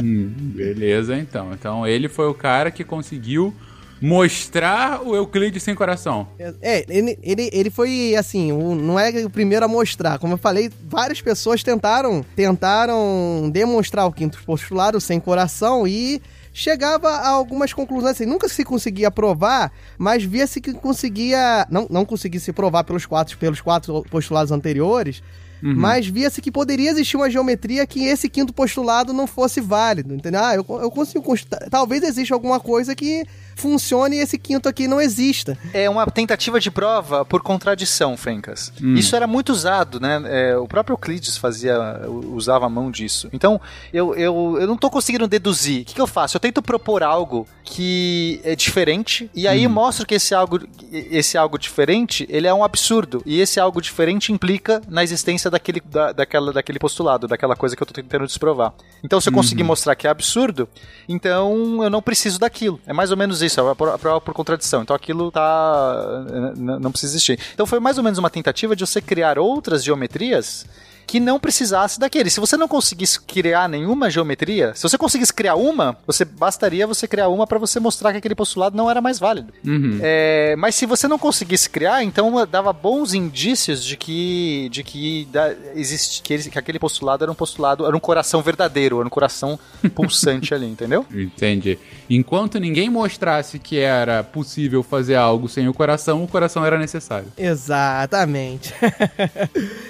[0.04, 1.52] Hum, beleza, então.
[1.54, 3.54] Então ele foi o cara que conseguiu
[4.02, 6.28] mostrar o Euclides sem coração.
[6.62, 10.20] É, ele, ele, ele foi assim, o- não é o primeiro a mostrar.
[10.20, 16.22] Como eu falei, várias pessoas tentaram tentaram demonstrar o quinto postulado sem coração e
[16.54, 22.04] chegava a algumas conclusões assim, nunca se conseguia provar, mas via-se que conseguia, não, não
[22.06, 25.22] conseguia se provar pelos quatro, pelos quatro postulados anteriores,
[25.60, 30.40] mas via-se que poderia existir uma geometria que esse quinto postulado não fosse válido, entendeu?
[30.44, 33.24] Ah, eu, eu consigo constatar, talvez exista alguma coisa que
[33.58, 35.58] funcione e esse quinto aqui não exista.
[35.74, 38.72] É uma tentativa de prova por contradição, Fencas.
[38.80, 40.22] Isso era muito usado, né?
[40.26, 43.30] É, o próprio Euclides fazia, usava a mão disso.
[43.34, 43.60] Então,
[43.92, 45.82] eu, eu, eu não tô conseguindo deduzir.
[45.82, 46.38] O que, que eu faço?
[46.38, 50.60] Eu tento propor algo que é diferente, e aí mostro que esse algo,
[50.92, 53.22] esse algo diferente, ele é um absurdo.
[53.26, 57.82] E esse algo diferente implica na existência daquele, da, daquela, daquele postulado, daquela coisa que
[57.82, 58.74] eu tô tentando desprovar.
[59.04, 60.68] Então, se eu conseguir mostrar que é absurdo,
[61.08, 62.80] então eu não preciso daquilo.
[62.86, 64.82] É mais ou menos isso, é a pro- a prova por contradição.
[64.82, 66.26] Então aquilo tá.
[66.56, 67.40] não precisa existir.
[67.54, 70.66] Então foi mais ou menos uma tentativa de você criar outras geometrias
[71.08, 72.30] que não precisasse daquele.
[72.30, 77.08] Se você não conseguisse criar nenhuma geometria, se você conseguisse criar uma, você bastaria você
[77.08, 79.54] criar uma para você mostrar que aquele postulado não era mais válido.
[79.66, 80.00] Uhum.
[80.02, 85.26] É, mas se você não conseguisse criar, então dava bons indícios de que de que,
[85.32, 89.08] da, existe, que, ele- que aquele postulado era um postulado, era um coração verdadeiro, era
[89.08, 89.58] um coração
[89.96, 91.06] pulsante ali, entendeu?
[91.10, 91.80] Entendi.
[92.10, 97.28] Enquanto ninguém mostrasse que era possível fazer algo sem o coração, o coração era necessário.
[97.38, 98.74] Exatamente.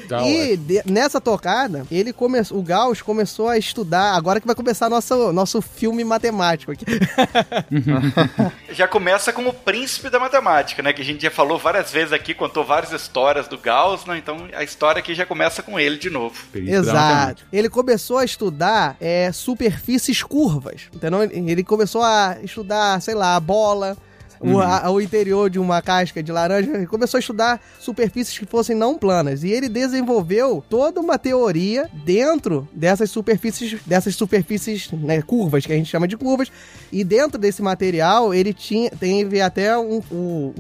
[0.08, 4.46] Tá e de- nessa nessa tocada, ele começou, o Gauss começou a estudar, agora que
[4.46, 6.86] vai começar nosso, nosso filme matemático aqui.
[8.70, 10.92] Já começa como o príncipe da matemática, né?
[10.92, 14.18] Que a gente já falou várias vezes aqui, contou várias histórias do Gauss, né?
[14.18, 16.36] Então a história aqui já começa com ele de novo.
[16.54, 17.44] Exato.
[17.52, 20.90] Ele começou a estudar é, superfícies curvas.
[20.94, 21.24] Entendeu?
[21.24, 23.98] Ele começou a estudar, sei lá, a bola,
[24.40, 28.46] o, a- o interior de uma casca de laranja, ele começou a estudar superfícies que
[28.46, 29.44] fossem não planas.
[29.44, 35.76] E ele desenvolveu toda uma teoria dentro dessas superfícies, dessas superfícies né, curvas, que a
[35.76, 36.52] gente chama de curvas.
[36.92, 40.02] E dentro desse material, ele tinha, teve até um,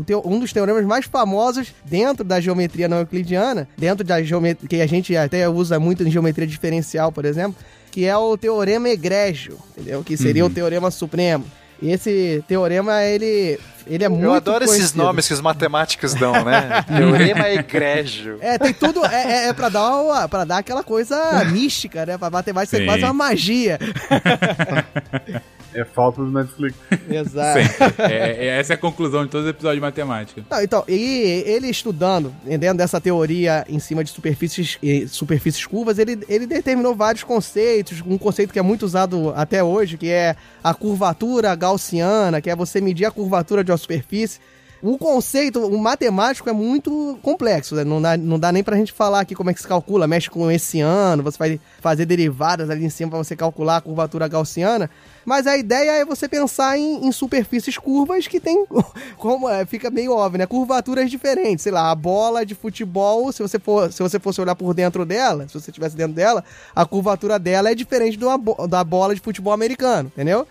[0.05, 4.81] teo- um dos teoremas mais famosos dentro da geometria não euclidiana, dentro da geometria, que
[4.81, 7.55] a gente até usa muito em geometria diferencial, por exemplo,
[7.91, 10.03] que é o teorema egrégio, entendeu?
[10.03, 11.45] Que seria o teorema supremo.
[11.81, 14.97] Esse teorema, ele, ele é muito Eu adoro esses conhecido.
[15.03, 16.83] nomes que os matemáticos dão, né?
[16.95, 18.37] Teorema egrégio.
[18.41, 19.05] É, tem tudo.
[19.05, 21.15] É, é, é pra, dar, uma- pra dar aquela coisa
[21.51, 22.17] mística, né?
[22.17, 23.77] Pra matemática ser quase uma magia.
[25.73, 26.75] É falta do Netflix.
[27.09, 28.01] Exato.
[28.01, 30.43] É, é- essa é a conclusão de todos os episódios de matemática.
[30.49, 36.19] Não, então, e ele estudando, dentro dessa teoria em cima de superfícies, superfícies curvas, ele,
[36.27, 38.01] ele determinou vários conceitos.
[38.05, 42.55] Um conceito que é muito usado até hoje, que é a curvatura gaussiana, que é
[42.55, 44.39] você medir a curvatura de uma superfície.
[44.81, 47.83] O conceito, o matemático é muito complexo, né?
[47.83, 50.29] não, dá, não dá nem pra gente falar aqui como é que se calcula, mexe
[50.29, 54.27] com esse ano, você vai fazer derivadas ali em cima pra você calcular a curvatura
[54.27, 54.87] gaussiana.
[55.27, 58.65] Mas a ideia é você pensar em, em superfícies curvas que tem,
[59.17, 60.45] como é, fica meio óbvio, né?
[60.45, 61.63] Curvaturas diferentes.
[61.63, 65.05] Sei lá, a bola de futebol, se você, for, se você fosse olhar por dentro
[65.05, 69.19] dela, se você estivesse dentro dela, a curvatura dela é diferente bo- da bola de
[69.19, 70.47] futebol americano, entendeu?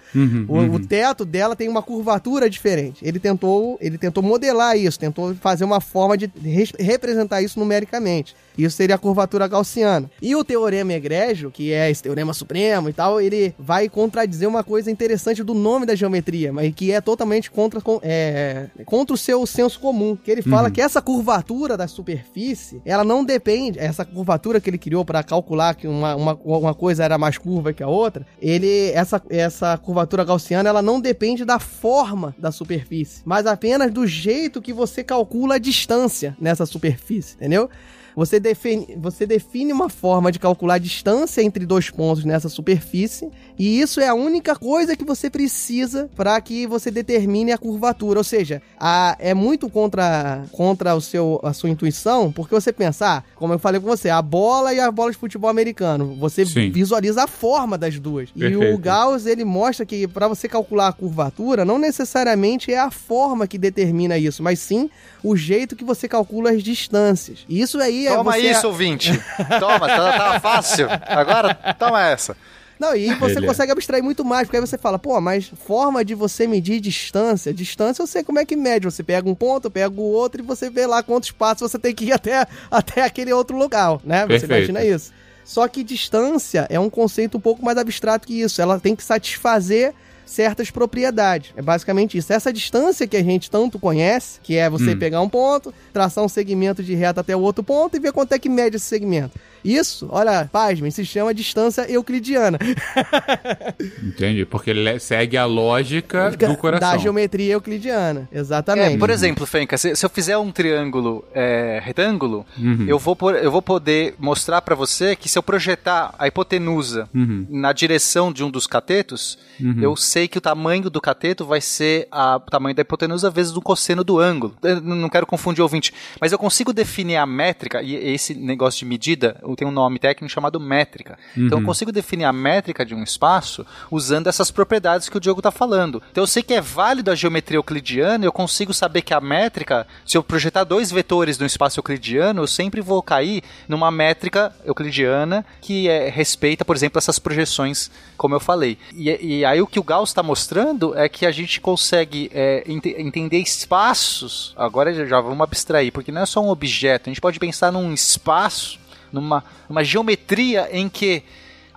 [0.47, 2.99] o, o teto dela tem uma curvatura diferente.
[3.03, 8.37] Ele tentou, ele tentou modelar isso, tentou fazer uma forma de res- representar isso numericamente.
[8.57, 10.11] Isso seria a curvatura gaussiana.
[10.21, 14.64] E o teorema egrégio, que é esse teorema supremo e tal, ele vai contradizer uma
[14.64, 19.47] coisa interessante do nome da geometria, mas que é totalmente contra, é, contra o seu
[19.47, 20.16] senso comum.
[20.16, 24.79] Que ele fala que essa curvatura da superfície, ela não depende, essa curvatura que ele
[24.79, 28.90] criou para calcular que uma, uma, uma coisa era mais curva que a outra, ele
[28.90, 34.62] essa, essa curvatura gaussiana, ela não depende da forma da superfície, mas apenas do jeito
[34.62, 37.69] que você calcula a distância nessa superfície, entendeu?
[38.16, 43.29] Você define, você define uma forma de calcular a distância entre dois pontos nessa superfície,
[43.59, 48.18] e isso é a única coisa que você precisa para que você determine a curvatura.
[48.18, 53.18] Ou seja, a- é muito contra, contra o seu, a sua intuição, porque você pensa,
[53.18, 56.46] ah, como eu falei com você, a bola e a bola de futebol americano, você
[56.46, 56.70] Sim.
[56.70, 58.31] visualiza a forma das duas.
[58.35, 58.79] E o Perfeito.
[58.79, 63.59] Gauss, ele mostra que para você calcular a curvatura, não necessariamente é a forma que
[63.59, 64.88] determina isso, mas sim
[65.22, 67.44] o jeito que você calcula as distâncias.
[67.48, 68.51] E isso aí é Toma você...
[68.51, 69.12] isso, ouvinte.
[69.61, 70.87] Toma, tá, tá fácil.
[71.07, 72.37] Agora, toma essa.
[72.79, 73.49] Não, e você Ele é.
[73.49, 77.53] consegue abstrair muito mais, porque aí você fala, pô, mas forma de você medir distância.
[77.53, 78.85] Distância eu sei como é que mede.
[78.85, 81.95] Você pega um ponto, pega o outro e você vê lá quantos passos você tem
[81.95, 84.23] que ir até, até aquele outro lugar, né?
[84.23, 84.71] Você Perfeito.
[84.71, 85.12] imagina isso.
[85.45, 88.61] Só que distância é um conceito um pouco mais abstrato que isso.
[88.61, 89.95] Ela tem que satisfazer
[90.27, 91.53] certas propriedades.
[91.57, 92.33] É basicamente isso.
[92.33, 94.99] Essa distância que a gente tanto conhece, que é você Hum.
[94.99, 98.33] pegar um ponto, traçar um segmento de reta até o outro ponto e ver quanto
[98.33, 99.39] é que mede esse segmento.
[99.66, 102.59] Isso, olha, pasmem, se chama distância euclidiana.
[104.02, 104.44] Entendi.
[104.44, 106.90] Porque ele le- segue a lógica do coração.
[106.92, 108.29] Da geometria euclidiana.
[108.33, 108.94] Exatamente.
[108.94, 112.85] É, por exemplo, Fenka, se, se eu fizer um triângulo é, retângulo, Uhum.
[112.88, 117.09] eu, vou por- eu vou poder mostrar pra você que se eu projetar a hipotenusa
[117.14, 117.46] Uhum.
[117.50, 119.38] na direção de um dos catetos,
[119.81, 123.57] eu sei que o tamanho do cateto vai ser a- o tamanho da hipotenusa vezes
[123.57, 124.55] o cosseno do ângulo.
[124.62, 128.81] Eu não quero confundir o ouvinte, mas eu consigo definir a métrica, e esse negócio
[128.81, 131.19] de medida tem um nome técnico chamado métrica.
[131.37, 135.40] Então eu consigo definir a métrica de um espaço usando essas propriedades que o Diogo
[135.40, 136.03] está falando.
[136.12, 139.87] Então eu sei que é válido a geometria euclidiana, eu consigo saber que a métrica,
[140.05, 145.45] se eu projetar dois vetores no espaço euclidiano, eu sempre vou cair numa métrica euclidiana
[145.61, 148.79] que é, respeita, por exemplo, essas projeções, como eu falei.
[148.95, 152.62] E, e aí o que o Gauss está mostrando é que a gente consegue é,
[152.66, 154.53] ente- entender espaços.
[154.57, 157.09] Agora já- já vamos abstrair, porque não é só um objeto.
[157.09, 158.79] A gente pode pensar num espaço,
[159.20, 161.22] numa, numa geometria em que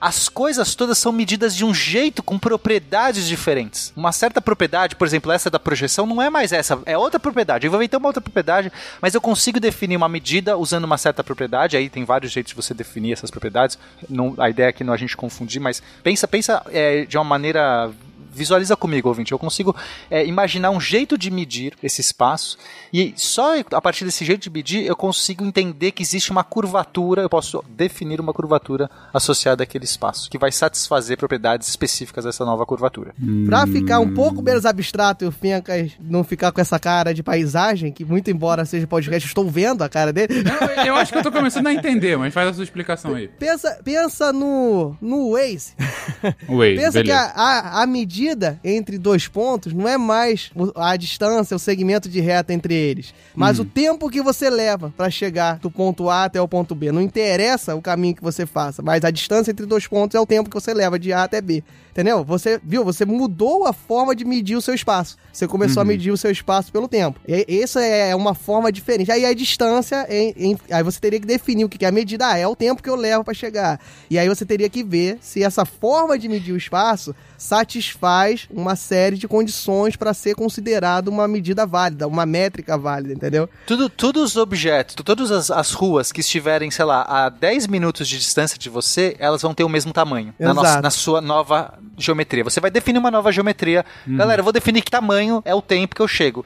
[0.01, 3.91] as coisas todas são medidas de um jeito com propriedades diferentes.
[3.97, 7.67] Uma certa propriedade, por exemplo, essa da projeção, não é mais essa, é outra propriedade.
[7.67, 8.71] Eu vou inventar uma outra propriedade,
[9.01, 11.75] mas eu consigo definir uma medida usando uma certa propriedade.
[11.75, 13.77] Aí tem vários jeitos de você definir essas propriedades.
[14.09, 17.25] Não- a ideia aqui não é a gente confundir, mas pensa, pensa é, de uma
[17.25, 17.91] maneira
[18.31, 19.75] visualiza comigo, ouvinte, eu consigo
[20.09, 22.57] é, imaginar um jeito de medir esse espaço
[22.93, 27.21] e só a partir desse jeito de medir eu consigo entender que existe uma curvatura,
[27.21, 32.65] eu posso definir uma curvatura associada àquele espaço, que vai satisfazer propriedades específicas dessa nova
[32.65, 33.13] curvatura.
[33.45, 37.23] Pra ficar um pouco menos abstrato e o Fencas não ficar com essa cara de
[37.23, 40.43] paisagem, que muito embora seja podcast, estou vendo a cara dele.
[40.77, 43.27] Eu, eu acho que eu tô começando a entender, mas faz a sua explicação aí.
[43.27, 45.73] Pensa, pensa no, no Waze.
[46.47, 47.33] Waze, pensa que beleza.
[47.35, 48.18] a, a, a medida
[48.63, 53.59] entre dois pontos não é mais a distância, o segmento de reta entre eles, mas
[53.59, 56.91] o tempo que você leva pra chegar do ponto A até o ponto B.
[56.91, 60.25] Não interessa o caminho que você faça, mas a distância entre dois pontos é o
[60.25, 61.63] tempo que você leva de A até B.
[61.99, 62.23] Entendeu?
[62.23, 62.85] Você, viu?
[62.85, 65.17] Você mudou a forma de medir o seu espaço.
[65.33, 67.19] Você começou a medir o seu espaço pelo tempo.
[67.27, 69.11] E essa é uma forma diferente.
[69.11, 72.25] Aí a distância, em- em- aí você teria que definir o que é a medida.
[72.29, 73.81] Ah, é o tempo que eu levo pra chegar.
[74.09, 78.75] E aí você teria que ver se essa forma de medir o espaço satisfaz uma
[78.75, 83.49] série de condições para ser considerado uma medida válida, uma métrica válida, entendeu?
[83.67, 88.07] Tudo, todos os objetos, todas as, as ruas que estiverem, sei lá, a 10 minutos
[88.07, 91.77] de distância de você, elas vão ter o mesmo tamanho na, nossa- na sua nova
[91.97, 92.43] geometria.
[92.43, 93.85] Você vai definir uma nova geometria.
[94.07, 96.45] Galera, eu vou definir que tamanho é o tempo que eu chego.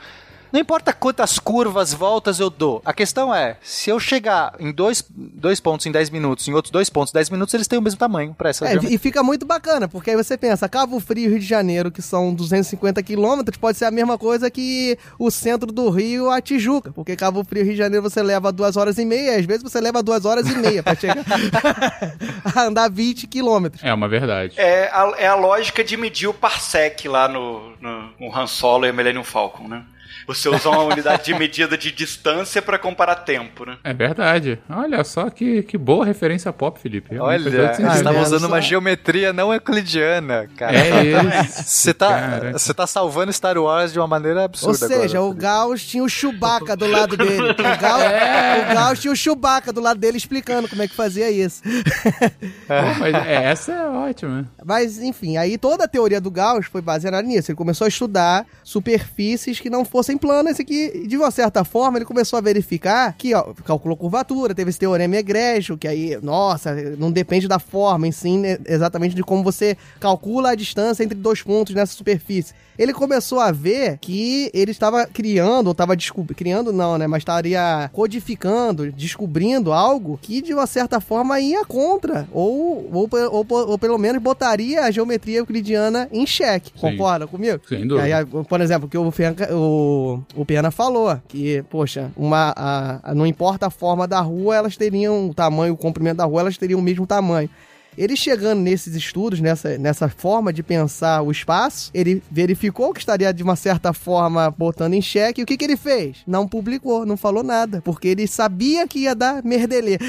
[0.53, 2.79] Não importa quantas curvas, voltas eu dou.
[2.85, 6.71] A questão é, se eu chegar em dois, dois pontos em 10 minutos, em outros
[6.71, 9.23] dois pontos em 10 minutos, eles têm o mesmo tamanho para essa É, e fica
[9.23, 13.01] muito bacana, porque aí você pensa, Cabo Frio e Rio de Janeiro, que são 250
[13.01, 17.43] quilômetros, pode ser a mesma coisa que o centro do Rio a Tijuca, porque Cabo
[17.43, 19.81] Frio e Rio de Janeiro você leva duas horas e meia, e às vezes você
[19.81, 21.25] leva duas horas e meia pra chegar
[22.55, 23.83] a andar 20 quilômetros.
[23.83, 24.53] É uma verdade.
[24.57, 28.85] É a, é a lógica de medir o parsec lá no, no, no Han Solo
[28.85, 29.83] e a Millennium Falcon, né?
[30.27, 33.77] Você usa uma unidade de medida de distância pra comparar tempo, né?
[33.83, 34.59] É verdade.
[34.69, 37.09] Olha só que, que boa referência pop, Felipe.
[37.09, 40.77] Faz Olha, todo você estava usando uma geometria não euclidiana, cara.
[40.77, 41.63] É isso.
[41.63, 45.31] Você tá, você tá salvando Star Wars de uma maneira Ou absurda seja, agora.
[45.31, 47.51] o Gauss tinha o Chewbacca do lado dele.
[47.51, 48.03] O Gauss,
[48.71, 51.61] o Gauss tinha o Chewbacca do lado dele explicando como é que fazia isso.
[52.67, 54.45] Pô, mas é, essa é ótima.
[54.63, 57.51] Mas, enfim, aí toda a teoria do Gauss foi baseada nisso.
[57.51, 61.97] Ele começou a estudar superfícies que não fossem planas e que, de uma certa forma,
[61.97, 66.73] ele começou a verificar que, ó, calculou curvatura, teve esse teorema egrégio, que aí, nossa,
[66.97, 71.17] não depende da forma, em sim, né, exatamente de como você calcula a distância entre
[71.17, 72.53] dois pontos nessa superfície.
[72.77, 77.21] Ele começou a ver que ele estava criando, ou estava descobrindo, criando não, né, mas
[77.21, 83.77] estaria codificando, descobrindo algo que, de uma certa forma, ia contra, ou, ou, ou, ou
[83.77, 86.71] pelo menos botaria a geometria euclidiana em xeque.
[86.79, 87.61] Concorda comigo?
[87.67, 88.17] Sem dúvida.
[88.17, 93.15] Aí, por exemplo, que o, Fenca- o, o Pena falou, que, poxa, uma, a- a-
[93.15, 96.57] não importa a forma da rua, elas teriam o tamanho, o comprimento da rua, elas
[96.57, 97.49] teriam o mesmo tamanho.
[97.97, 103.33] Ele chegando nesses estudos, nessa, nessa forma de pensar o espaço, ele verificou que estaria
[103.33, 105.41] de uma certa forma botando em xeque.
[105.41, 106.17] E o que, que ele fez?
[106.27, 109.97] Não publicou, não falou nada, porque ele sabia que ia dar merdelê.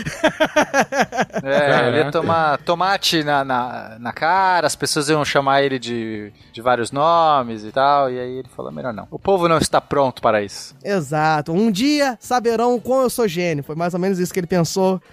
[1.43, 6.33] É, ele ia tomar tomate na, na, na cara, as pessoas iam chamar ele de,
[6.53, 9.07] de vários nomes e tal, e aí ele falou, melhor não.
[9.11, 10.75] O povo não está pronto para isso.
[10.83, 11.53] Exato.
[11.53, 13.65] Um dia saberão o quão eu sou gênio.
[13.65, 15.01] Foi mais ou menos isso que ele pensou.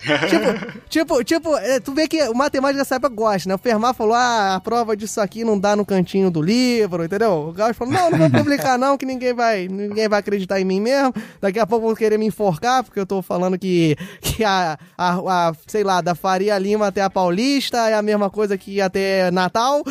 [0.90, 3.56] tipo, tipo, tipo, é, tu vê que o matemático dessa época gosta, né?
[3.56, 7.50] O Fermat falou: ah, a prova disso aqui não dá no cantinho do livro, entendeu?
[7.50, 10.66] O Gauss falou: não, não vou publicar, não, que ninguém vai, ninguém vai acreditar em
[10.66, 11.14] mim mesmo.
[11.40, 15.50] Daqui a pouco vão querer me enforcar, porque eu tô falando que, que a, a,
[15.50, 19.32] a, sei lá, da Faria Lima até a Paulista é a mesma coisa que até
[19.32, 19.84] Natal.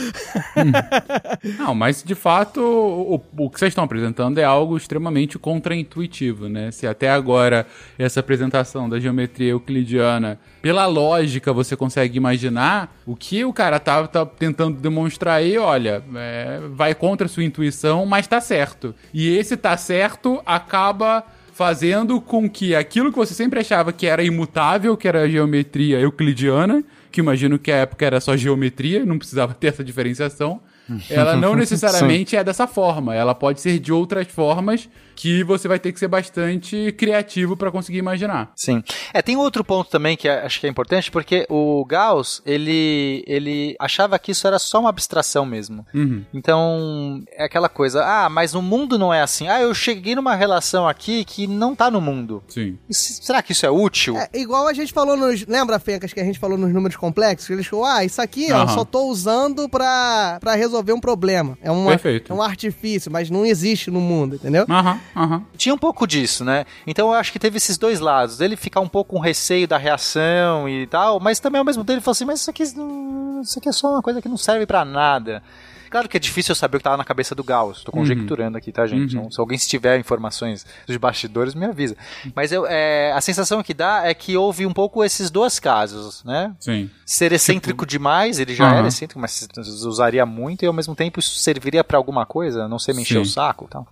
[1.59, 6.71] Não, mas de fato, o, o que vocês estão apresentando é algo extremamente contraintuitivo, né?
[6.71, 7.67] Se até agora
[7.99, 14.07] essa apresentação da geometria euclidiana, pela lógica, você consegue imaginar, o que o cara tá,
[14.07, 18.95] tá tentando demonstrar aí, olha, é, vai contra a sua intuição, mas tá certo.
[19.13, 24.23] E esse tá certo acaba fazendo com que aquilo que você sempre achava que era
[24.23, 26.83] imutável, que era a geometria euclidiana,
[27.13, 30.61] que imagino que a época era só geometria, não precisava ter essa diferenciação,
[31.09, 33.15] ela não necessariamente é dessa forma.
[33.15, 37.71] Ela pode ser de outras formas que você vai ter que ser bastante criativo para
[37.71, 38.53] conseguir imaginar.
[38.57, 38.83] Sim.
[39.13, 43.77] É, tem outro ponto também que acho que é importante, porque o Gauss, ele, ele
[43.79, 45.85] achava que isso era só uma abstração mesmo.
[45.93, 46.25] Uhum.
[46.33, 49.47] Então, é aquela coisa, ah, mas o mundo não é assim.
[49.47, 52.43] Ah, eu cheguei numa relação aqui que não tá no mundo.
[52.49, 52.79] Sim.
[52.91, 54.17] Se- Será que isso é útil?
[54.17, 55.45] É, igual a gente falou nos.
[55.47, 57.51] Lembra, Fencas, que a gente falou nos números complexos?
[57.51, 58.69] Eles falaram, ah, isso aqui, ó, Aham.
[58.75, 61.57] só tô usando pra, pra resolver um problema.
[61.63, 62.33] É, uma, Perfeito.
[62.33, 64.65] é um artifício, mas não existe no mundo, entendeu?
[64.69, 65.45] Aham, aham.
[65.57, 66.65] Tinha um pouco disso, né?
[66.87, 68.41] Então eu acho que teve esses dois lados.
[68.41, 71.95] Ele ficar um pouco com receio da reação e tal, mas também ao mesmo tempo
[71.95, 74.67] ele falou assim: mas isso aqui, isso aqui é só uma coisa que não serve
[74.67, 75.43] pra nada.
[75.91, 77.83] Claro que é difícil eu saber o que tava na cabeça do Gauss.
[77.83, 79.17] Tô conjecturando aqui, tá, gente?
[79.17, 79.23] Uhum.
[79.23, 81.97] Então, se alguém se tiver informações dos bastidores, me avisa.
[82.35, 86.23] Mas eu, é, a sensação que dá é que houve um pouco esses dois casos,
[86.25, 86.55] né?
[86.61, 86.89] Sim.
[87.05, 88.79] Ser excêntrico demais, ele já Aham.
[88.79, 89.49] era excêntrico, mas
[89.85, 93.15] usaria muito e ao mesmo tempo isso serviria pra alguma coisa, não sei me encher
[93.15, 93.21] Sim.
[93.21, 93.87] o saco e tal.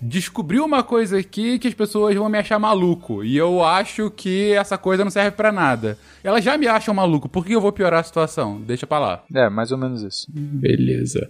[0.00, 3.24] Descobriu uma coisa aqui que as pessoas vão me achar maluco.
[3.24, 5.98] E eu acho que essa coisa não serve pra nada.
[6.22, 7.28] Elas já me acham maluco.
[7.28, 8.60] Por que eu vou piorar a situação?
[8.60, 9.24] Deixa pra lá.
[9.34, 10.26] É, mais ou menos isso.
[10.30, 11.28] Beleza.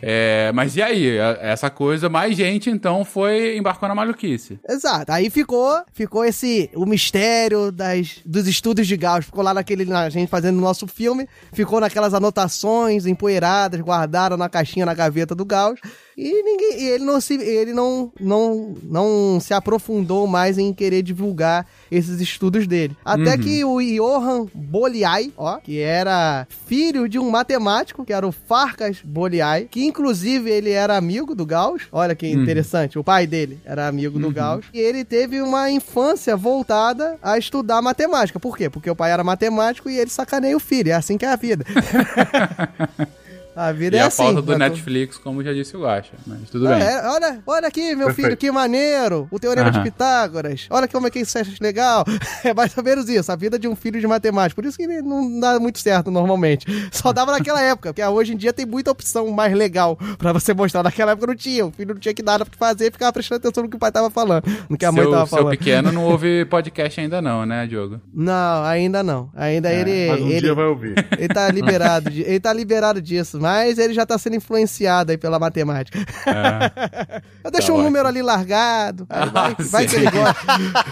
[0.00, 1.16] É, mas e aí?
[1.40, 4.58] Essa coisa, mais gente então foi embarcou na maluquice.
[4.68, 5.12] Exato.
[5.12, 9.26] Aí ficou, ficou esse o mistério das, dos estudos de Gauss.
[9.26, 14.48] Ficou lá naquele na gente fazendo o nosso filme, ficou naquelas anotações empoeiradas, guardaram na
[14.48, 15.80] caixinha na gaveta do Gauss.
[16.16, 21.02] E ninguém, e ele não se ele não, não não se aprofundou mais em querer
[21.02, 22.96] divulgar esses estudos dele.
[23.04, 28.32] Até que o Johann Bolyai, ó, que era filho de um matemático, que era o
[28.32, 31.82] Farkas Bolyai, que inclusive ele era amigo do Gauss.
[31.90, 34.64] Olha que interessante, o pai dele era amigo do Gauss.
[34.72, 38.38] E ele teve uma infância voltada a estudar matemática.
[38.38, 38.68] Por quê?
[38.68, 40.90] Porque o pai era matemático e ele sacaneia o filho.
[40.90, 41.64] É assim que é a vida.
[43.54, 44.22] a vida E é a assim.
[44.22, 44.68] falta do né?
[44.68, 46.12] Netflix, como já disse o Gacha.
[46.26, 46.82] Mas tudo Ah, bem.
[46.82, 48.26] é, olha, olha aqui, meu Perfeito.
[48.26, 49.28] filho, que maneiro.
[49.30, 49.84] O Teorema de Aham.
[49.84, 50.66] Pitágoras.
[50.70, 52.04] Olha como é que isso é legal.
[52.44, 54.60] É mais ou menos isso, a vida de um filho de matemático.
[54.60, 56.66] Por isso que ele não dá muito certo normalmente.
[56.90, 60.52] Só dava naquela época, porque hoje em dia tem muita opção mais legal pra você
[60.52, 60.82] mostrar.
[60.82, 61.64] Naquela época não tinha.
[61.66, 63.78] O filho não tinha que nada pra fazer e ficava prestando atenção no que o
[63.78, 65.50] pai tava falando, no que a mãe seu, tava seu falando.
[65.56, 68.00] pequeno não ouve podcast ainda não, né, Diogo?
[68.12, 69.30] Não, ainda não.
[69.36, 70.08] Ainda ele.
[70.10, 70.40] Mas um ele...
[70.40, 70.94] dia vai ouvir.
[71.16, 75.18] Ele tá liberado, de- ele tá liberado disso, mas ele já tá sendo influenciado aí
[75.18, 75.98] pela matemática.
[77.44, 77.82] Eu deixo Tá um ótimo.
[77.90, 80.40] número ali largado, aí vai, Ah, vai que ele gosta.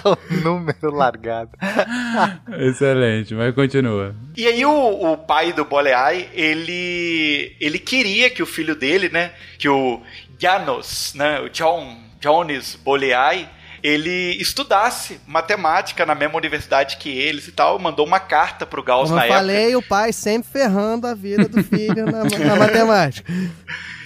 [0.05, 1.51] o número largado.
[2.59, 4.15] Excelente, mas continua.
[4.37, 9.31] E aí o, o pai do Boleai, ele ele queria que o filho dele, né,
[9.59, 10.01] que o
[10.39, 13.49] Janos, né, o John Jones Boleai,
[13.83, 19.09] ele estudasse matemática na mesma universidade que eles e tal, mandou uma carta pro Gauss
[19.09, 19.39] Como na eu época.
[19.39, 23.33] falei, o pai sempre ferrando a vida do filho na, na matemática.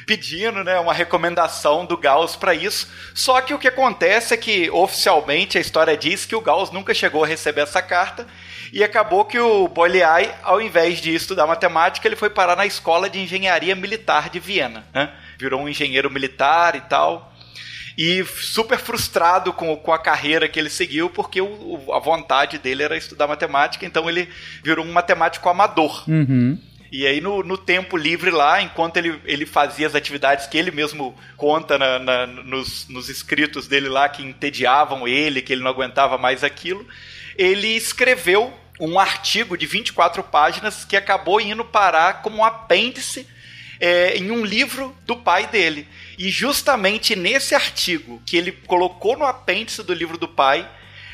[0.07, 2.89] pedindo né, uma recomendação do Gauss para isso.
[3.15, 6.93] Só que o que acontece é que, oficialmente, a história diz que o Gauss nunca
[6.95, 8.27] chegou a receber essa carta
[8.73, 13.09] e acabou que o Bolyai, ao invés de estudar matemática, ele foi parar na Escola
[13.09, 14.85] de Engenharia Militar de Viena.
[14.93, 15.11] Né?
[15.39, 17.33] Virou um engenheiro militar e tal.
[17.97, 22.59] E super frustrado com, com a carreira que ele seguiu, porque o, o- a vontade
[22.59, 24.29] dele era estudar matemática, então ele
[24.63, 26.03] virou um matemático amador.
[26.09, 26.59] Uhum.
[26.91, 30.71] E aí, no, no tempo livre lá, enquanto ele, ele fazia as atividades que ele
[30.71, 35.71] mesmo conta na- na- nos, nos escritos dele lá, que entediavam ele, que ele não
[35.71, 36.87] aguentava mais aquilo,
[37.37, 43.27] ele escreveu um artigo de 24 páginas que acabou indo parar como um apêndice
[43.81, 45.87] é, em um livro do pai dele.
[46.19, 50.69] E justamente nesse artigo que ele colocou no apêndice do livro do pai,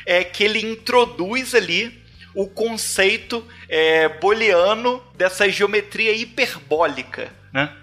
[0.06, 2.00] é que ele introduz ali
[2.34, 7.76] o conceito é, booleano dessa geometria hiperbólica, né?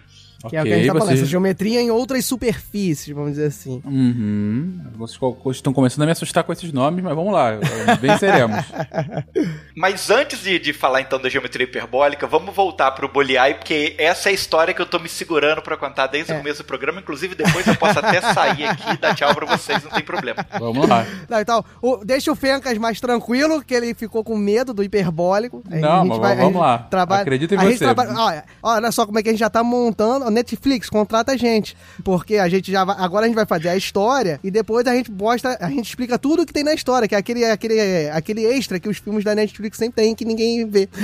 [0.50, 3.32] Que é o que a gente tá falando, vocês- essa geometria em outras superfícies, vamos
[3.32, 3.82] dizer assim.
[3.84, 4.82] Uhum.
[4.96, 5.20] Vocês
[5.56, 7.52] estão começando a me assustar com esses nomes, mas vamos lá,
[8.00, 8.58] venceremos.
[9.76, 14.30] Mas antes de, de falar então da geometria hiperbólica, vamos voltar pro Bolyai, porque essa
[14.30, 17.00] é a história que eu tô me segurando pra contar desde o começo do programa.
[17.00, 20.46] Inclusive, depois eu posso até sair aqui e dar tchau pra vocês, não tem problema.
[20.60, 21.06] Vamos lá.
[21.30, 25.64] Não, então, o- deixa o Fencas mais tranquilo, que ele ficou com medo do hiperbólico.
[25.70, 26.78] Não, a gente mas vai- a vamos gente lá.
[26.80, 27.86] Trabalha, Acredita em a gente você.
[27.86, 30.27] trabalha- olha, olha só como é que a gente já tá montando.
[30.32, 31.76] Netflix contrata a gente.
[32.04, 34.94] Porque a gente já vai, agora a gente vai fazer a história e depois a
[34.94, 38.10] gente mostra, a gente explica tudo o que tem na história, que é aquele, aquele,
[38.10, 40.90] aquele extra que os filmes da Netflix sempre tem que ninguém vê.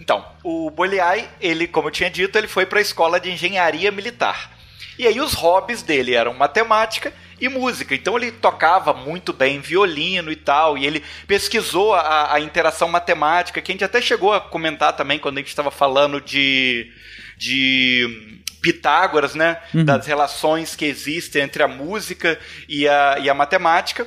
[0.00, 3.90] Então, o Bolyai, ele, como eu tinha dito, ele foi para a escola de engenharia
[3.92, 4.56] militar.
[4.98, 7.94] E aí os hobbies dele eram matemática e música.
[7.94, 13.62] Então ele tocava muito bem violino e tal, e ele pesquisou a, a interação matemática,
[13.62, 16.90] que a gente até chegou a comentar também quando a gente estava falando de
[17.38, 24.06] de Pitágoras, né, das relações que existem entre a música e a, e a matemática.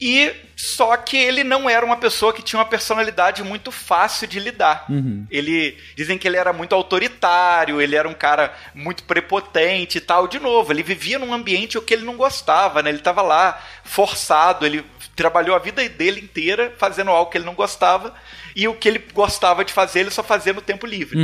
[0.00, 4.38] E só que ele não era uma pessoa que tinha uma personalidade muito fácil de
[4.38, 4.86] lidar.
[5.28, 10.28] Ele dizem que ele era muito autoritário, ele era um cara muito prepotente e tal.
[10.28, 12.90] De novo, ele vivia num ambiente que ele não gostava, né?
[12.90, 14.84] Ele estava lá forçado, ele
[15.16, 18.14] trabalhou a vida dele inteira fazendo algo que ele não gostava
[18.54, 21.18] e o que ele gostava de fazer ele só fazia no tempo livre.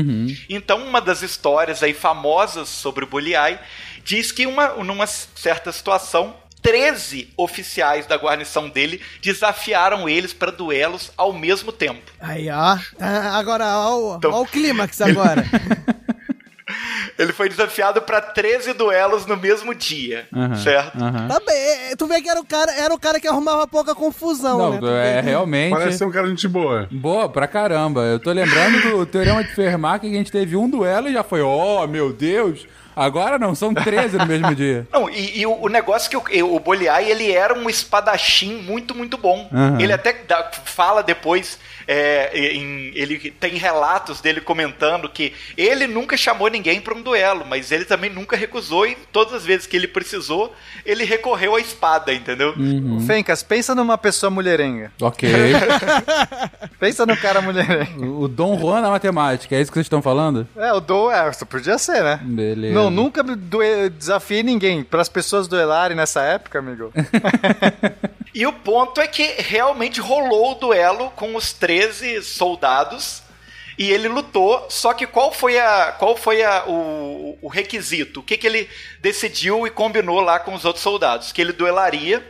[0.49, 3.59] Então, uma das histórias aí famosas sobre o Bolyai
[4.05, 11.13] diz que uma, numa certa situação 13 oficiais da guarnição dele desafiaram eles para duelos
[11.17, 12.11] ao mesmo tempo.
[12.21, 12.77] Aí, ó.
[12.99, 15.45] Tá, agora, ó, Então- ó o clímax agora.
[17.19, 20.97] Ele foi desafiado pra 13 duelos no mesmo dia, Aham, certo?
[21.03, 21.29] aham.
[21.29, 21.57] Tá bem,
[21.91, 24.81] é, tu vê que era o cara, era o cara que arrumava pouca confusão, Não,
[24.81, 25.19] né?
[25.19, 25.31] É vê.
[25.31, 25.71] realmente.
[25.75, 26.87] Parece ser um cara de gente boa.
[26.91, 28.03] Boa pra caramba.
[28.03, 31.23] Eu tô lembrando do Teorema de Fermat que a gente teve um duelo e já
[31.25, 32.67] foi, oh meu Deus.
[32.95, 34.85] Agora não, são 13 no mesmo dia.
[34.93, 38.57] Não, e, e o, o negócio é que o, o Boliai, ele era um espadachim
[38.63, 39.49] muito, muito bom.
[39.53, 39.81] Aham.
[39.81, 41.59] Ele até dá- fala depois,
[41.89, 47.47] é, em- ele tem relatos dele comentando que ele nunca chamou ninguém para um duelo,
[47.49, 51.61] mas ele também nunca recusou e todas as vezes que ele precisou, ele recorreu à
[51.61, 52.53] espada, entendeu?
[52.57, 53.01] Uhum.
[53.07, 54.93] Fencas, pensa numa pessoa mulherenga.
[55.01, 55.29] Ok.
[56.79, 58.05] Pensa no cara mulherenga.
[58.07, 60.47] O Dom Juan na matemática, é isso que vocês estão falando?
[60.57, 62.21] É, o do é, só podia ser, né?
[62.23, 62.75] Beleza.
[62.75, 63.23] Não, nunca
[63.91, 64.83] desafiei ninguém.
[64.85, 66.93] Para as pessoas duelarem nessa época, amigo.
[68.39, 73.21] E o ponto é que realmente rolou o duelo com os 13 soldados
[73.77, 78.21] e ele lutou, só que qual foi, a, qual foi a, o, o requisito?
[78.21, 78.71] O que, que ele
[79.01, 81.33] decidiu e combinou lá com os outros soldados?
[81.33, 82.25] Que ele duelaria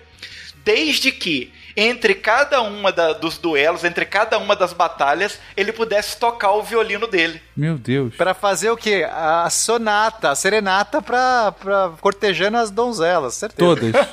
[0.65, 6.17] desde que entre cada uma da- dos duelos, entre cada uma das batalhas, ele pudesse
[6.19, 7.41] tocar o violino dele.
[7.57, 8.15] Meu Deus.
[8.17, 9.07] Pra fazer o quê?
[9.11, 13.77] A sonata, a serenata pra, pra cortejando as donzelas, certeza.
[13.77, 13.95] Todas.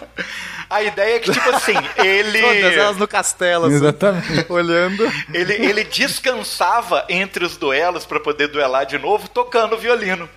[0.68, 2.42] A ideia é que, tipo assim, ele.
[2.42, 4.46] Todas elas no castelo, assim, Exatamente.
[4.52, 5.04] olhando.
[5.32, 10.28] Ele, ele descansava entre os duelos para poder duelar de novo, tocando violino.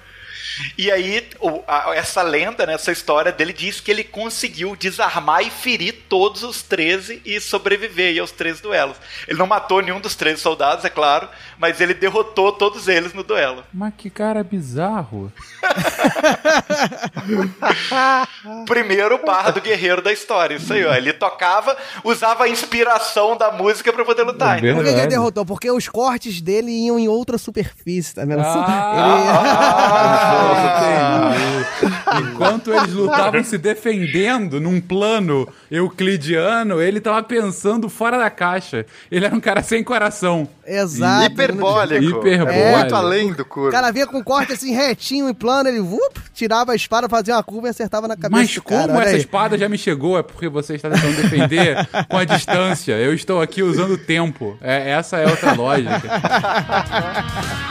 [0.77, 5.43] E aí, o- a- essa lenda, né, essa história dele diz que ele conseguiu desarmar
[5.43, 8.97] e ferir todos os 13 e sobreviver aos 13 duelos.
[9.27, 11.29] Ele não matou nenhum dos 13 soldados, é claro,
[11.59, 13.65] mas ele derrotou todos eles no duelo.
[13.73, 15.33] Mas que cara bizarro.
[18.67, 20.95] Primeiro bardo guerreiro da história, isso aí, ó.
[20.95, 24.63] Ele tocava, usava a inspiração da música para poder lutar.
[24.65, 24.73] É.
[24.75, 25.45] Por que, ele derrotou?
[25.45, 28.43] Porque os cortes dele iam em outra superfície, tá vendo?
[28.43, 32.31] Ah, entendi.
[32.31, 38.85] Enquanto eles lutavam se defendendo num plano euclidiano, ele tava pensando fora da caixa.
[39.11, 40.49] Ele era um cara sem coração.
[40.67, 41.33] Exato.
[41.33, 42.05] Hiperbólico.
[42.05, 42.53] Hiperbólico.
[42.59, 43.71] É muito além do O curvo.
[43.71, 47.43] cara vinha com corte assim retinho em plano, ele vup, tirava a espada, fazia uma
[47.43, 48.83] curva e acertava na cabeça Mas cara.
[48.83, 49.21] como olha essa aí.
[49.21, 51.77] espada já me chegou, é porque você está tentando defender
[52.09, 52.93] com a distância.
[52.95, 54.57] Eu estou aqui usando o tempo.
[54.61, 56.03] É, essa é outra lógica.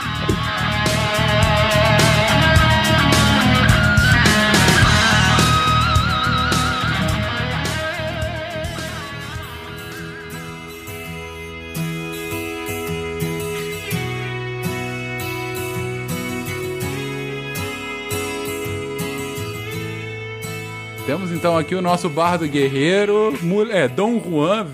[21.18, 23.36] Temos então aqui o nosso bardo guerreiro,
[23.72, 24.68] é, Dom Juan,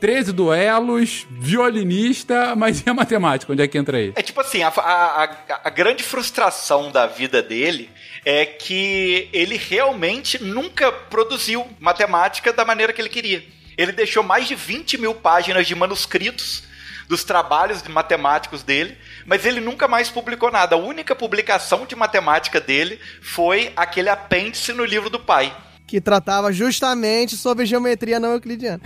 [0.00, 3.52] 13 duelos, violinista, mas e a matemática?
[3.52, 4.12] Onde é que entra aí?
[4.16, 7.88] É tipo assim, a, a, a- a grande frustração da vida dele
[8.24, 13.44] é que ele realmente nunca produziu matemática da maneira que ele queria.
[13.78, 16.64] Ele deixou mais de 20 mil páginas de manuscritos
[17.08, 20.74] dos trabalhos de matemáticos dele, mas ele nunca mais publicou nada.
[20.74, 25.54] A única publicação de matemática dele foi aquele apêndice no livro do pai.
[25.86, 28.80] Que tratava justamente sobre geometria não euclidiana.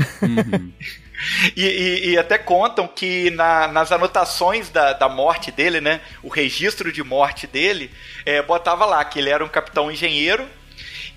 [1.57, 6.01] E, e- e até contam que na- nas anotações da, da morte dele, né?
[6.23, 7.91] O registro de morte dele,
[8.25, 10.47] é, botava lá que ele era um capitão engenheiro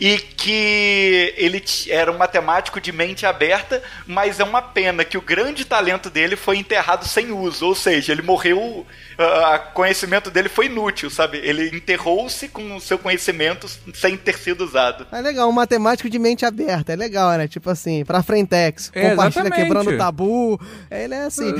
[0.01, 5.21] e que ele era um matemático de mente aberta, mas é uma pena que o
[5.21, 8.83] grande talento dele foi enterrado sem uso, ou seja, ele morreu,
[9.19, 11.37] o conhecimento dele foi inútil, sabe?
[11.37, 15.05] Ele enterrou-se com o seu conhecimento sem ter sido usado.
[15.11, 16.93] É legal, um matemático de mente aberta.
[16.93, 17.47] É legal, né?
[17.47, 18.89] Tipo assim, pra Frentex.
[18.95, 19.67] É, compartilha exatamente.
[19.67, 20.59] quebrando tabu.
[20.89, 21.53] Ele é assim.